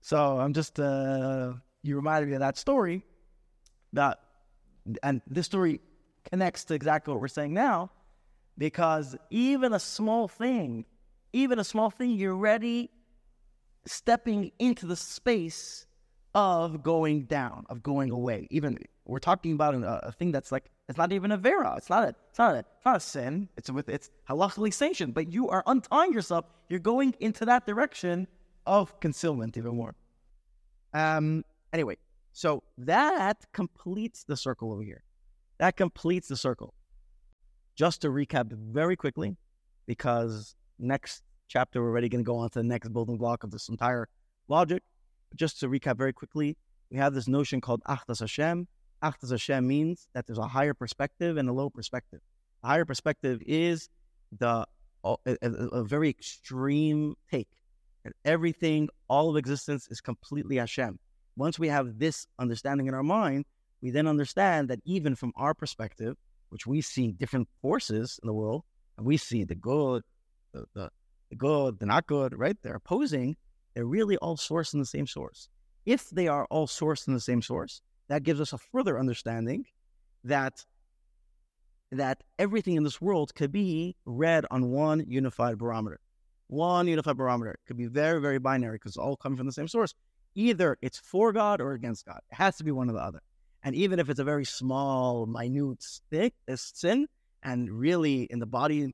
So 0.02 0.40
I'm 0.40 0.54
just 0.54 0.80
uh 0.80 1.54
you 1.88 1.96
reminded 1.96 2.30
me 2.30 2.36
of 2.36 2.42
that 2.42 2.58
story. 2.58 3.04
That 3.94 4.20
and 5.04 5.22
this 5.28 5.46
story 5.46 5.82
connects 6.30 6.66
to 6.66 6.74
exactly 6.74 7.14
what 7.14 7.22
we're 7.22 7.28
saying 7.28 7.54
now 7.54 7.92
because 8.58 9.16
even 9.30 9.74
a 9.74 9.80
small 9.80 10.28
thing, 10.28 10.86
even 11.34 11.60
a 11.60 11.64
small 11.64 11.90
thing, 11.90 12.12
you're 12.12 12.36
ready 12.36 12.90
stepping 13.86 14.52
into 14.60 14.86
the 14.86 14.96
space 14.96 15.86
of 16.36 16.84
going 16.84 17.24
down, 17.24 17.66
of 17.70 17.82
going 17.82 18.12
away. 18.12 18.48
Even 18.52 18.78
we're 19.06 19.20
talking 19.20 19.54
about 19.54 19.74
a, 19.76 20.08
a 20.08 20.12
thing 20.12 20.32
that's 20.32 20.52
like 20.52 20.66
it's 20.90 20.98
not 20.98 21.12
even 21.12 21.32
aveira. 21.32 21.78
It's 21.78 21.90
not 21.90 22.04
a 22.04 22.16
it's 22.30 22.40
not 22.40 22.56
a 22.56 22.60
it's 22.60 22.86
not 22.86 22.96
a 22.98 23.00
sin. 23.00 23.50
It's 23.58 23.72
with 23.72 23.90
it's 23.90 24.10
halachically 24.30 24.74
sanctioned, 24.74 25.14
but 25.14 25.32
you 25.32 25.50
are 25.50 25.64
untying 25.66 26.14
yourself. 26.14 26.46
You're 26.70 26.80
going 26.80 27.16
into 27.20 27.46
that 27.46 27.66
direction 27.66 28.28
of 28.66 29.00
concealment 29.00 29.58
even 29.58 29.76
more. 29.76 29.96
Um. 30.94 31.44
Anyway, 31.74 31.98
so 32.34 32.64
that 32.78 33.46
completes 33.54 34.24
the 34.24 34.38
circle 34.38 34.72
over 34.72 34.84
here. 34.84 35.04
That 35.58 35.76
completes 35.76 36.28
the 36.28 36.38
circle 36.38 36.74
just 37.76 38.02
to 38.02 38.10
recap 38.10 38.52
very 38.52 38.96
quickly, 38.96 39.38
because 39.86 40.56
next 40.80 41.24
chapter 41.48 41.82
we're 41.82 41.90
already 41.90 42.10
going 42.10 42.24
to 42.24 42.28
go 42.28 42.38
on 42.38 42.50
to 42.50 42.60
the 42.60 42.64
next 42.64 42.90
building 42.90 43.18
block 43.18 43.44
of 43.44 43.52
this 43.52 43.70
entire 43.70 44.08
logic. 44.48 44.84
Just 45.36 45.60
to 45.60 45.68
recap 45.68 45.98
very 45.98 46.14
quickly, 46.14 46.58
we 46.90 46.98
have 46.98 47.14
this 47.14 47.28
notion 47.28 47.60
called 47.62 47.82
Achdas 47.88 48.20
Hashem. 48.20 48.68
Achdas 49.04 49.32
Hashem 49.32 49.68
means 49.68 50.08
that 50.14 50.26
there's 50.26 50.40
a 50.40 50.48
higher 50.48 50.74
perspective 50.74 51.38
and 51.38 51.50
a 51.50 51.54
low 51.54 51.70
perspective. 51.70 52.22
Higher 52.64 52.86
perspective 52.86 53.42
is 53.46 53.90
the 54.38 54.66
a, 55.04 55.16
a, 55.26 55.50
a 55.50 55.84
very 55.84 56.10
extreme 56.10 57.16
take 57.32 57.50
that 58.04 58.14
everything, 58.26 58.90
all 59.08 59.30
of 59.30 59.38
existence 59.38 59.88
is 59.90 60.02
completely 60.02 60.58
Hashem. 60.58 61.00
Once 61.38 61.60
we 61.60 61.68
have 61.68 62.00
this 62.00 62.26
understanding 62.40 62.88
in 62.88 62.94
our 62.94 63.04
mind, 63.04 63.46
we 63.82 63.92
then 63.92 64.08
understand 64.08 64.70
that 64.70 64.80
even 64.84 65.16
from 65.16 65.32
our 65.36 65.54
perspective, 65.54 66.16
which 66.50 66.66
we 66.66 66.82
see 66.82 67.12
different 67.12 67.48
forces 67.62 68.20
in 68.24 68.28
the 68.28 68.34
world, 68.34 68.64
and 68.98 69.06
we 69.06 69.18
see 69.18 69.44
the 69.44 69.56
good, 69.56 70.02
the, 70.52 70.66
the, 70.74 70.90
the 71.30 71.36
good, 71.36 71.80
the 71.80 71.86
not 71.86 72.08
good, 72.08 72.38
right? 72.38 72.58
They're 72.64 72.76
opposing. 72.76 73.38
They're 73.76 73.86
really 73.86 74.18
all 74.18 74.36
sourced 74.36 74.74
in 74.74 74.80
the 74.80 74.86
same 74.86 75.06
source. 75.06 75.48
If 75.86 76.10
they 76.10 76.28
are 76.28 76.48
all 76.50 76.66
sourced 76.68 77.08
in 77.08 77.14
the 77.14 77.20
same 77.20 77.44
source, 77.44 77.82
that 78.10 78.24
gives 78.24 78.42
us 78.42 78.52
a 78.54 78.58
further 78.58 79.00
understanding 79.00 79.66
that 80.24 80.66
that 81.92 82.22
everything 82.38 82.76
in 82.76 82.84
this 82.84 83.00
world 83.00 83.34
could 83.34 83.52
be 83.52 83.96
read 84.06 84.46
on 84.52 84.72
one 84.72 85.06
unified 85.08 85.58
barometer. 85.58 86.00
One 86.48 86.88
unified 86.88 87.16
barometer. 87.16 87.52
It 87.52 87.60
could 87.66 87.78
be 87.78 87.86
very, 87.86 88.20
very 88.20 88.40
binary 88.40 88.76
because 88.76 88.98
all 88.98 89.16
come 89.16 89.38
from 89.38 89.46
the 89.46 89.54
same 89.54 89.70
source. 89.70 89.94
Either 90.38 90.78
it's 90.84 91.00
for 91.00 91.34
God 91.34 91.60
or 91.60 91.74
against 91.74 92.06
God. 92.06 92.20
It 92.32 92.36
has 92.36 92.58
to 92.58 92.64
be 92.64 92.72
one 92.72 92.92
or 92.92 92.94
the 92.94 93.00
other. 93.00 93.22
And 93.64 93.76
even 93.76 93.98
if 94.00 94.08
it's 94.08 94.20
a 94.20 94.24
very 94.24 94.46
small, 94.46 95.26
minute 95.26 95.82
stick, 95.82 96.36
sin, 96.56 97.08
and 97.42 97.72
really 97.72 98.24
in 98.30 98.38
the 98.38 98.46
body, 98.46 98.94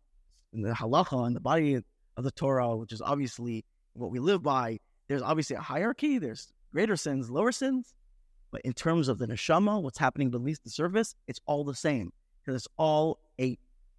in 0.53 0.61
the 0.61 0.71
halacha, 0.71 1.27
in 1.27 1.33
the 1.33 1.41
body 1.41 1.75
of 1.75 2.23
the 2.23 2.31
Torah, 2.31 2.77
which 2.77 2.93
is 2.93 3.01
obviously 3.01 3.65
what 3.91 4.09
we 4.09 4.19
live 4.19 4.41
by, 4.41 4.79
there's 5.09 5.21
obviously 5.21 5.57
a 5.57 5.61
hierarchy. 5.61 6.17
There's 6.17 6.47
greater 6.71 6.95
sins, 6.95 7.29
lower 7.29 7.51
sins. 7.51 7.93
But 8.49 8.61
in 8.61 8.71
terms 8.71 9.09
of 9.09 9.17
the 9.17 9.27
neshama, 9.27 9.81
what's 9.81 9.97
happening 9.97 10.29
beneath 10.29 10.63
the 10.63 10.69
surface, 10.69 11.13
it's 11.27 11.41
all 11.45 11.65
the 11.65 11.75
same. 11.75 12.13
Because 12.39 12.61
it's 12.61 12.73
all 12.77 13.19
a 13.37 13.57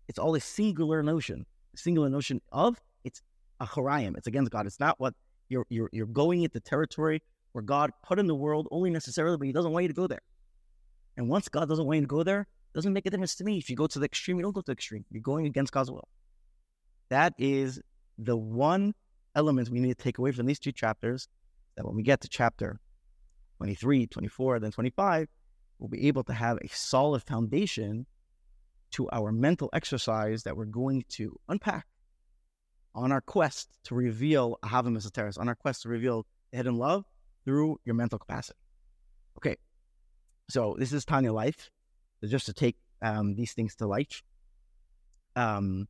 it's 0.09 0.18
all 0.18 0.34
a 0.34 0.40
singular 0.40 1.03
notion. 1.03 1.45
A 1.74 1.76
singular 1.76 2.09
notion 2.09 2.40
of 2.53 2.80
it's 3.05 3.20
a 3.61 3.66
harayim. 3.66 4.16
It's 4.16 4.28
against 4.28 4.51
God. 4.51 4.66
It's 4.66 4.80
not 4.80 4.99
what 4.99 5.12
you're 5.51 5.66
you're 5.68 5.90
you're 5.92 6.07
going 6.07 6.42
into 6.42 6.59
territory 6.61 7.20
where 7.55 7.62
God 7.62 7.92
put 8.02 8.18
in 8.18 8.26
the 8.26 8.34
world 8.34 8.66
only 8.72 8.90
necessarily, 8.90 9.36
but 9.36 9.46
He 9.46 9.52
doesn't 9.52 9.70
want 9.70 9.84
you 9.84 9.88
to 9.88 9.94
go 9.94 10.09
there. 10.09 10.22
And 11.16 11.28
once 11.28 11.48
God 11.48 11.68
doesn't 11.68 11.86
want 11.86 11.98
you 11.98 12.02
to 12.02 12.09
go 12.09 12.24
there, 12.24 12.48
doesn't 12.74 12.92
make 12.92 13.07
a 13.07 13.11
difference 13.11 13.36
to 13.36 13.44
me. 13.44 13.59
If 13.59 13.70
you 13.70 13.76
go 13.76 13.86
to 13.86 14.00
the 14.00 14.05
extreme, 14.05 14.38
you 14.38 14.42
don't 14.42 14.52
go 14.52 14.61
to 14.61 14.66
the 14.66 14.72
extreme. 14.72 15.05
You're 15.09 15.22
going 15.22 15.46
against 15.46 15.72
God's 15.72 15.88
will. 15.88 16.09
That 17.11 17.32
is 17.38 17.80
the 18.18 18.36
one 18.36 18.92
element 19.36 19.68
we 19.68 19.78
need 19.78 19.96
to 19.96 20.02
take 20.02 20.18
away 20.18 20.32
from 20.32 20.46
these 20.46 20.59
two 20.59 20.72
chapters. 20.72 21.28
That 21.76 21.86
when 21.86 21.94
we 21.94 22.02
get 22.02 22.22
to 22.22 22.28
chapter 22.28 22.80
23, 23.59 24.09
24, 24.09 24.59
then 24.59 24.72
25, 24.72 25.28
we'll 25.78 25.88
be 25.88 26.09
able 26.09 26.24
to 26.24 26.32
have 26.32 26.59
a 26.59 26.68
solid 26.68 27.22
foundation 27.22 28.05
to 28.92 29.09
our 29.12 29.30
mental 29.30 29.70
exercise 29.72 30.42
that 30.42 30.57
we're 30.57 30.64
going 30.64 31.05
to 31.11 31.38
unpack 31.48 31.86
on 32.96 33.12
our 33.12 33.20
quest 33.20 33.68
to 33.84 33.94
reveal 33.94 34.59
ahava 34.64 34.88
mesuteres, 34.88 35.38
on 35.38 35.48
our 35.48 35.55
quest 35.55 35.82
to 35.82 35.88
reveal 35.88 36.26
the 36.50 36.57
hidden 36.57 36.78
love 36.78 37.05
through 37.45 37.78
your 37.84 37.95
mental 37.95 38.18
capacity. 38.18 38.59
Okay, 39.38 39.57
so 40.49 40.76
this 40.78 40.92
is 40.92 41.05
Tanya 41.05 41.32
Life. 41.32 41.70
So 42.20 42.28
just 42.28 42.47
to 42.47 42.53
take 42.53 42.76
um, 43.03 43.34
these 43.34 43.53
things 43.53 43.74
to 43.76 43.86
life. 43.86 44.22
Um, 45.36 45.88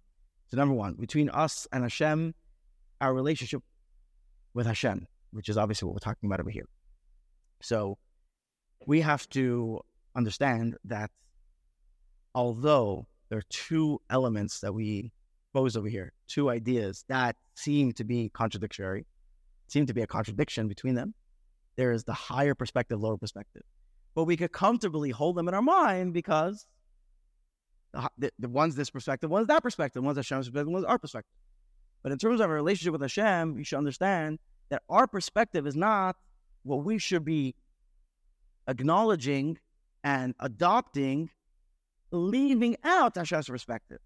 so 0.48 0.56
number 0.56 0.74
one, 0.74 0.94
between 0.94 1.28
us 1.30 1.66
and 1.72 1.82
Hashem, 1.82 2.34
our 3.00 3.14
relationship 3.14 3.62
with 4.52 4.66
Hashem, 4.66 5.06
which 5.32 5.48
is 5.48 5.58
obviously 5.58 5.86
what 5.86 5.94
we're 5.94 5.98
talking 6.00 6.28
about 6.28 6.40
over 6.40 6.50
here. 6.50 6.66
So 7.60 7.98
we 8.86 9.00
have 9.00 9.28
to 9.30 9.80
understand 10.16 10.76
that 10.84 11.10
although 12.34 13.06
there 13.28 13.38
are 13.38 13.48
two 13.48 14.00
elements 14.10 14.60
that 14.60 14.72
we 14.72 15.12
pose 15.52 15.76
over 15.76 15.88
here, 15.88 16.12
two 16.28 16.50
ideas 16.50 17.04
that 17.08 17.36
seem 17.54 17.92
to 17.92 18.04
be 18.04 18.28
contradictory, 18.28 19.06
seem 19.68 19.86
to 19.86 19.94
be 19.94 20.02
a 20.02 20.06
contradiction 20.06 20.68
between 20.68 20.94
them, 20.94 21.14
there 21.76 21.92
is 21.92 22.04
the 22.04 22.12
higher 22.12 22.54
perspective, 22.54 23.00
lower 23.00 23.16
perspective. 23.16 23.62
But 24.14 24.24
we 24.24 24.36
could 24.36 24.52
comfortably 24.52 25.10
hold 25.10 25.36
them 25.36 25.48
in 25.48 25.54
our 25.54 25.62
mind 25.62 26.14
because 26.14 26.66
the, 28.18 28.30
the, 28.38 28.48
one's 28.48 28.76
this 28.76 28.90
perspective, 28.90 29.30
one's 29.30 29.48
that 29.48 29.62
perspective, 29.62 30.02
one's 30.02 30.16
Hashem's 30.16 30.48
perspective, 30.48 30.72
one's 30.72 30.84
our 30.84 30.98
perspective. 30.98 31.34
But 32.02 32.12
in 32.12 32.18
terms 32.18 32.40
of 32.40 32.50
our 32.50 32.56
relationship 32.56 32.92
with 32.92 33.00
Hashem, 33.00 33.58
you 33.58 33.64
should 33.64 33.78
understand 33.78 34.38
that 34.70 34.82
our 34.88 35.06
perspective 35.06 35.66
is 35.66 35.74
not 35.74 36.16
what 36.62 36.84
we 36.84 36.98
should 36.98 37.24
be 37.24 37.54
acknowledging 38.68 39.58
and 40.02 40.34
adopting, 40.40 41.30
leaving 42.10 42.76
out 42.84 43.16
Hashem's 43.16 43.48
perspective. 43.48 43.98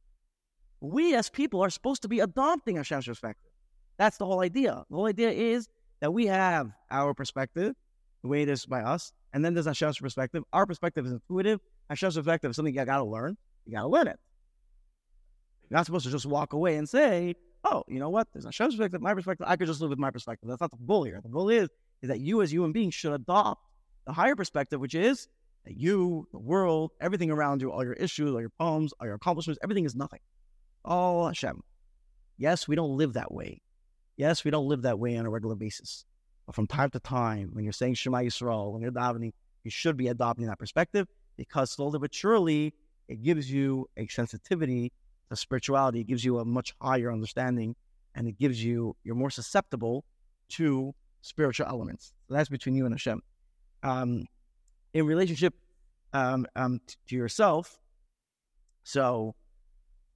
We 0.80 1.14
as 1.14 1.28
people 1.28 1.62
are 1.62 1.70
supposed 1.70 2.02
to 2.02 2.08
be 2.08 2.20
adopting 2.20 2.76
Hashem's 2.76 3.06
perspective. 3.06 3.50
That's 3.98 4.16
the 4.16 4.26
whole 4.26 4.40
idea. 4.40 4.84
The 4.88 4.96
whole 4.96 5.06
idea 5.06 5.30
is 5.30 5.68
that 6.00 6.12
we 6.12 6.26
have 6.26 6.70
our 6.90 7.14
perspective, 7.14 7.74
the 8.22 8.28
way 8.28 8.42
it 8.42 8.48
is 8.48 8.66
by 8.66 8.82
us, 8.82 9.12
and 9.32 9.44
then 9.44 9.54
there's 9.54 9.66
Hashem's 9.66 9.98
perspective. 9.98 10.42
Our 10.52 10.66
perspective 10.66 11.06
is 11.06 11.12
intuitive. 11.12 11.60
Hashem's 11.88 12.16
perspective 12.16 12.50
is 12.50 12.56
something 12.56 12.74
you 12.74 12.84
got 12.84 12.96
to 12.96 13.04
learn. 13.04 13.36
You 13.66 13.74
got 13.74 13.82
to 13.82 13.88
learn 13.88 14.08
it. 14.08 14.18
You're 15.68 15.76
not 15.76 15.86
supposed 15.86 16.06
to 16.06 16.10
just 16.10 16.26
walk 16.26 16.54
away 16.54 16.76
and 16.76 16.88
say, 16.88 17.34
oh, 17.64 17.84
you 17.88 17.98
know 17.98 18.08
what? 18.08 18.28
There's 18.32 18.44
Hashem's 18.44 18.76
perspective, 18.76 19.02
my 19.02 19.14
perspective. 19.14 19.46
I 19.48 19.56
could 19.56 19.66
just 19.66 19.80
live 19.80 19.90
with 19.90 19.98
my 19.98 20.10
perspective. 20.10 20.48
That's 20.48 20.60
not 20.60 20.70
the 20.70 20.78
goal 20.86 21.04
here. 21.04 21.20
The 21.22 21.28
goal 21.28 21.50
is, 21.50 21.68
is 22.02 22.08
that 22.08 22.20
you 22.20 22.42
as 22.42 22.52
human 22.52 22.72
beings 22.72 22.94
should 22.94 23.12
adopt 23.12 23.62
the 24.06 24.12
higher 24.12 24.34
perspective, 24.34 24.80
which 24.80 24.94
is 24.94 25.28
that 25.64 25.76
you, 25.76 26.26
the 26.32 26.38
world, 26.38 26.92
everything 27.00 27.30
around 27.30 27.60
you, 27.60 27.70
all 27.70 27.84
your 27.84 27.92
issues, 27.94 28.32
all 28.32 28.40
your 28.40 28.52
poems, 28.58 28.92
all 28.98 29.06
your 29.06 29.16
accomplishments, 29.16 29.58
everything 29.62 29.84
is 29.84 29.94
nothing. 29.94 30.20
All 30.84 31.26
Hashem. 31.26 31.60
Yes, 32.38 32.66
we 32.66 32.76
don't 32.76 32.96
live 32.96 33.14
that 33.14 33.32
way. 33.32 33.60
Yes, 34.18 34.44
we 34.44 34.50
don't 34.50 34.66
live 34.66 34.82
that 34.82 34.98
way 34.98 35.16
on 35.16 35.24
a 35.24 35.30
regular 35.30 35.54
basis. 35.54 36.04
But 36.44 36.56
from 36.56 36.66
time 36.66 36.90
to 36.90 37.00
time, 37.00 37.50
when 37.52 37.64
you're 37.64 37.72
saying 37.72 37.94
Shema 37.94 38.18
Yisrael, 38.18 38.72
when 38.72 38.82
you're 38.82 38.90
davening, 38.90 39.32
you 39.62 39.70
should 39.70 39.96
be 39.96 40.08
adopting 40.08 40.46
that 40.46 40.58
perspective 40.58 41.06
because 41.36 41.70
slowly 41.70 42.00
but 42.00 42.12
surely 42.12 42.74
it 43.06 43.22
gives 43.22 43.50
you 43.50 43.88
a 43.96 44.08
sensitivity 44.08 44.92
to 45.30 45.36
spirituality. 45.36 46.00
It 46.00 46.08
gives 46.08 46.24
you 46.24 46.40
a 46.40 46.44
much 46.44 46.74
higher 46.82 47.12
understanding 47.12 47.76
and 48.14 48.26
it 48.26 48.38
gives 48.38 48.62
you, 48.62 48.96
you're 49.04 49.14
more 49.14 49.30
susceptible 49.30 50.04
to 50.50 50.94
spiritual 51.22 51.66
elements. 51.68 52.12
So 52.26 52.34
that's 52.34 52.48
between 52.48 52.74
you 52.74 52.86
and 52.86 52.94
Hashem. 52.94 53.22
Um, 53.84 54.24
in 54.94 55.06
relationship 55.06 55.54
um, 56.12 56.44
um, 56.56 56.80
to 57.06 57.14
yourself, 57.14 57.78
so 58.82 59.36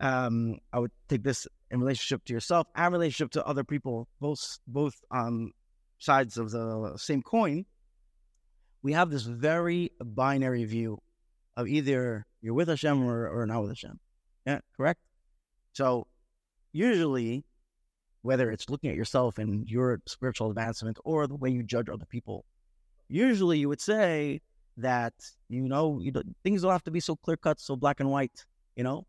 um, 0.01 0.59
I 0.73 0.81
would 0.81 0.91
take 1.09 1.23
this 1.23 1.47
in 1.73 1.81
relationship 1.81 2.25
to 2.27 2.33
yourself 2.35 2.67
and 2.77 2.93
relationship 2.93 3.33
to 3.33 3.45
other 3.47 3.65
people, 3.65 4.07
both 4.21 4.59
both 4.67 4.95
um, 5.11 5.53
sides 5.99 6.37
of 6.37 6.51
the 6.51 6.93
same 6.97 7.23
coin, 7.23 7.65
we 8.83 8.93
have 8.93 9.11
this 9.11 9.23
very 9.23 9.91
binary 10.05 10.65
view 10.65 11.01
of 11.57 11.67
either 11.67 12.27
you're 12.43 12.55
with 12.55 12.69
Hashem 12.69 13.03
or, 13.03 13.29
or 13.29 13.47
not 13.47 13.63
with 13.63 13.71
Hashem. 13.71 13.99
Yeah, 14.47 14.61
correct? 14.77 15.01
So 15.73 16.07
usually, 16.73 17.45
whether 18.21 18.51
it's 18.51 18.69
looking 18.69 18.91
at 18.91 18.97
yourself 18.97 19.39
and 19.39 19.67
your 19.69 20.01
spiritual 20.07 20.51
advancement 20.51 20.99
or 21.05 21.27
the 21.27 21.37
way 21.37 21.51
you 21.51 21.63
judge 21.63 21.89
other 21.89 22.05
people, 22.05 22.45
usually 23.09 23.59
you 23.59 23.69
would 23.69 23.81
say 23.81 24.43
that, 24.77 25.15
you 25.49 25.69
know, 25.69 26.01
you 26.01 26.11
don't, 26.11 26.37
things 26.43 26.63
don't 26.63 26.73
have 26.73 26.85
to 26.85 26.91
be 26.91 27.01
so 27.01 27.17
clear 27.17 27.37
cut, 27.37 27.61
so 27.61 27.77
black 27.77 28.01
and 28.01 28.11
white, 28.11 28.45
you 28.77 28.85
know? 28.85 29.07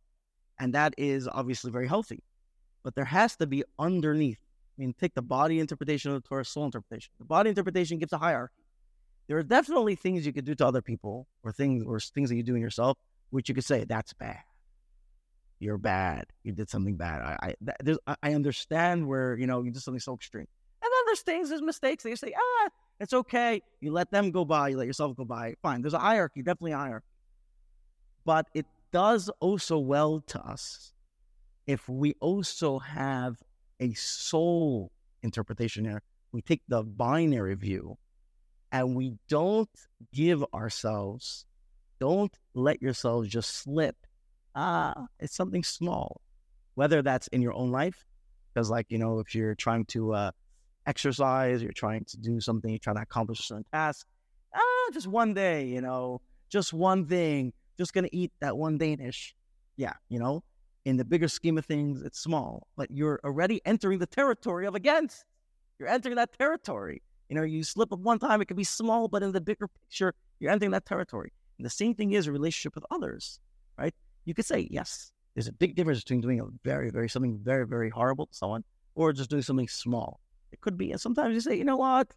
And 0.59 0.74
that 0.74 0.93
is 0.97 1.28
obviously 1.28 1.72
very 1.72 1.88
healthy. 1.88 2.24
But 2.84 2.95
there 2.95 3.05
has 3.05 3.36
to 3.38 3.47
be 3.47 3.63
underneath 3.79 4.39
I 4.77 4.81
mean, 4.81 4.93
take 4.99 5.13
the 5.13 5.21
body 5.21 5.59
interpretation 5.59 6.11
of 6.11 6.21
the 6.21 6.27
Torah, 6.27 6.45
soul 6.45 6.65
interpretation. 6.65 7.11
The 7.19 7.25
body 7.25 7.49
interpretation 7.49 7.99
gives 7.99 8.11
a 8.13 8.17
hierarchy. 8.17 8.55
There 9.27 9.38
are 9.38 9.43
definitely 9.43 9.95
things 9.95 10.25
you 10.25 10.34
could 10.34 10.45
do 10.45 10.55
to 10.55 10.65
other 10.65 10.81
people, 10.81 11.27
or 11.43 11.51
things, 11.51 11.84
or 11.86 11.99
things 11.99 12.29
that 12.29 12.36
you 12.36 12.43
do 12.43 12.55
in 12.55 12.61
yourself, 12.61 12.97
which 13.29 13.49
you 13.49 13.55
could 13.55 13.63
say 13.63 13.86
that's 13.86 14.13
bad. 14.13 14.41
You're 15.59 15.77
bad. 15.77 16.25
You 16.43 16.51
did 16.51 16.69
something 16.69 16.97
bad. 16.97 17.21
I, 17.21 17.53
I, 18.07 18.15
I 18.21 18.34
understand 18.34 19.07
where 19.07 19.38
you 19.38 19.47
know 19.47 19.63
you 19.63 19.71
did 19.71 19.81
something 19.81 19.99
so 19.99 20.15
extreme. 20.15 20.47
And 20.81 20.91
then 20.91 21.05
there's 21.05 21.21
things, 21.21 21.49
there's 21.49 21.61
mistakes 21.61 22.03
that 22.03 22.09
you 22.09 22.15
say, 22.17 22.34
ah, 22.36 22.69
it's 22.99 23.13
okay. 23.13 23.61
You 23.79 23.93
let 23.93 24.11
them 24.11 24.31
go 24.31 24.43
by. 24.43 24.69
You 24.69 24.77
let 24.77 24.88
yourself 24.88 25.15
go 25.15 25.23
by. 25.23 25.53
Fine. 25.61 25.81
There's 25.81 25.93
a 25.93 25.99
hierarchy, 25.99 26.41
definitely 26.41 26.73
a 26.73 26.77
hierarchy. 26.77 27.05
But 28.25 28.47
it 28.53 28.65
does 28.91 29.29
also 29.39 29.77
well 29.77 30.19
to 30.27 30.41
us 30.41 30.92
if 31.68 31.88
we 31.88 32.16
also 32.20 32.80
have 32.80 33.38
a 33.80 33.93
soul 33.93 34.91
interpretation 35.24 35.86
here. 35.86 36.01
We 36.32 36.41
take 36.41 36.61
the 36.68 36.84
binary 36.84 37.55
view 37.55 37.97
and 38.72 38.95
we 38.95 39.18
don't 39.30 39.70
give 40.14 40.43
ourselves, 40.53 41.45
don't 41.99 42.36
let 42.53 42.82
yourselves 42.82 43.30
just 43.30 43.55
slip. 43.57 43.95
Ah, 44.55 45.05
it's 45.20 45.36
something 45.36 45.64
small, 45.64 46.22
whether 46.76 47.01
that's 47.01 47.28
in 47.28 47.41
your 47.41 47.53
own 47.53 47.72
life, 47.72 48.05
because, 48.53 48.70
like, 48.70 48.88
you 48.89 48.97
know, 48.97 49.20
if 49.20 49.34
you're 49.34 49.55
trying 49.55 49.86
to 49.86 50.14
uh, 50.14 50.32
exercise, 50.86 51.61
you're 51.61 51.72
trying 51.72 52.05
to 52.05 52.18
do 52.18 52.39
something, 52.39 52.70
you're 52.70 52.80
trying 52.80 52.97
to 52.97 53.01
accomplish 53.01 53.39
a 53.39 53.43
certain 53.43 53.66
task, 53.72 54.05
ah, 54.55 54.89
just 54.91 55.07
one 55.07 55.34
day, 55.34 55.66
you 55.66 55.82
know, 55.82 56.22
just 56.49 56.74
one 56.74 57.05
thing, 57.05 57.53
just 57.78 57.93
going 57.93 58.03
to 58.03 58.16
eat 58.16 58.32
that 58.41 58.57
one 58.57 58.78
Danish. 58.78 59.36
Yeah, 59.76 59.93
you 60.09 60.20
know, 60.20 60.43
in 60.86 60.97
the 60.97 61.05
bigger 61.05 61.27
scheme 61.27 61.57
of 61.57 61.65
things, 61.65 62.01
it's 62.01 62.19
small, 62.19 62.67
but 62.75 62.91
you're 62.91 63.19
already 63.23 63.61
entering 63.65 63.99
the 63.99 64.07
territory 64.07 64.65
of 64.65 64.75
against. 64.75 65.25
You're 65.79 65.89
entering 65.89 66.15
that 66.15 66.38
territory. 66.38 67.01
You 67.29 67.36
know, 67.36 67.43
you 67.43 67.63
slip 67.63 67.91
up 67.91 67.99
one 67.99 68.19
time, 68.19 68.41
it 68.41 68.45
could 68.45 68.57
be 68.57 68.63
small, 68.63 69.07
but 69.07 69.23
in 69.23 69.31
the 69.31 69.41
bigger 69.41 69.67
picture, 69.67 70.13
you're 70.39 70.51
entering 70.51 70.71
that 70.71 70.86
territory. 70.86 71.31
And 71.57 71.65
the 71.65 71.69
same 71.69 71.95
thing 71.95 72.11
is 72.11 72.27
a 72.27 72.31
relationship 72.31 72.75
with 72.75 72.86
others, 72.91 73.39
right? 73.77 73.93
You 74.25 74.34
could 74.34 74.45
say, 74.45 74.67
yes, 74.69 75.11
there's 75.34 75.47
a 75.47 75.53
big 75.53 75.75
difference 75.75 75.99
between 75.99 76.21
doing 76.21 76.39
a 76.39 76.45
very, 76.63 76.89
very, 76.89 77.09
something 77.09 77.39
very, 77.41 77.65
very 77.65 77.89
horrible 77.89 78.27
to 78.27 78.34
someone 78.34 78.63
or 78.95 79.13
just 79.13 79.29
doing 79.29 79.41
something 79.41 79.67
small. 79.67 80.19
It 80.51 80.61
could 80.61 80.77
be, 80.77 80.91
and 80.91 81.01
sometimes 81.01 81.34
you 81.34 81.41
say, 81.41 81.55
you 81.55 81.63
know 81.63 81.77
what? 81.77 82.13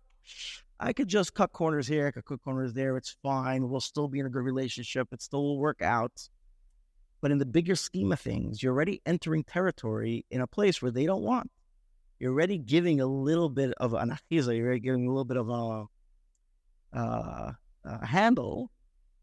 I 0.78 0.92
could 0.92 1.08
just 1.08 1.32
cut 1.32 1.52
corners 1.52 1.86
here, 1.86 2.08
I 2.08 2.10
could 2.10 2.26
cut 2.26 2.42
corners 2.42 2.74
there. 2.74 2.96
It's 2.96 3.16
fine. 3.22 3.68
We'll 3.68 3.80
still 3.80 4.08
be 4.08 4.18
in 4.18 4.26
a 4.26 4.28
good 4.28 4.42
relationship. 4.42 5.08
It 5.12 5.22
still 5.22 5.42
will 5.42 5.58
work 5.58 5.80
out. 5.80 6.28
But 7.26 7.32
in 7.32 7.38
the 7.38 7.44
bigger 7.44 7.74
scheme 7.74 8.12
of 8.12 8.20
things, 8.20 8.62
you're 8.62 8.72
already 8.72 9.02
entering 9.04 9.42
territory 9.42 10.24
in 10.30 10.42
a 10.42 10.46
place 10.46 10.80
where 10.80 10.92
they 10.92 11.06
don't 11.06 11.24
want. 11.24 11.50
You're 12.20 12.30
already 12.30 12.56
giving 12.56 13.00
a 13.00 13.06
little 13.06 13.48
bit 13.48 13.74
of 13.78 13.94
an 13.94 14.10
achiza, 14.30 14.56
you're 14.56 14.66
already 14.66 14.78
giving 14.78 15.08
a 15.08 15.08
little 15.08 15.24
bit 15.24 15.36
of 15.36 15.48
a, 15.48 15.86
uh, 16.96 17.52
a 17.84 18.06
handle 18.06 18.70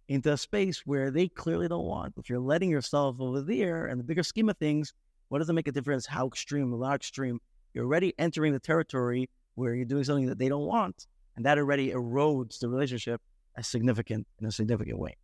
into 0.10 0.34
a 0.34 0.38
space 0.38 0.82
where 0.86 1.12
they 1.12 1.30
clearly 1.30 1.70
don't 1.70 1.86
want. 1.86 2.16
If 2.18 2.30
you're 2.30 2.40
letting 2.42 2.70
yourself 2.70 3.22
over 3.22 3.42
there 3.42 3.88
in 3.88 4.00
the 4.00 4.04
bigger 4.04 4.24
scheme 4.24 4.50
of 4.50 4.58
things, 4.58 4.94
what 5.30 5.40
does 5.40 5.50
it 5.50 5.54
make 5.54 5.70
a 5.70 5.72
difference 5.72 6.06
how 6.06 6.28
extreme 6.28 6.74
or 6.74 6.86
how 6.86 6.96
extreme? 6.96 7.40
You're 7.74 7.86
already 7.86 8.14
entering 8.20 8.52
the 8.52 8.60
territory 8.60 9.30
where 9.56 9.76
you're 9.76 9.86
doing 9.86 10.04
something 10.04 10.26
that 10.26 10.40
they 10.40 10.50
don't 10.50 10.66
want. 10.66 11.08
And 11.38 11.46
that 11.46 11.58
already 11.58 11.92
erodes 11.92 12.60
the 12.60 12.68
relationship 12.68 13.22
as 13.56 13.66
significant 13.66 14.28
in 14.42 14.46
a 14.46 14.52
significant 14.52 15.00
way. 15.00 15.16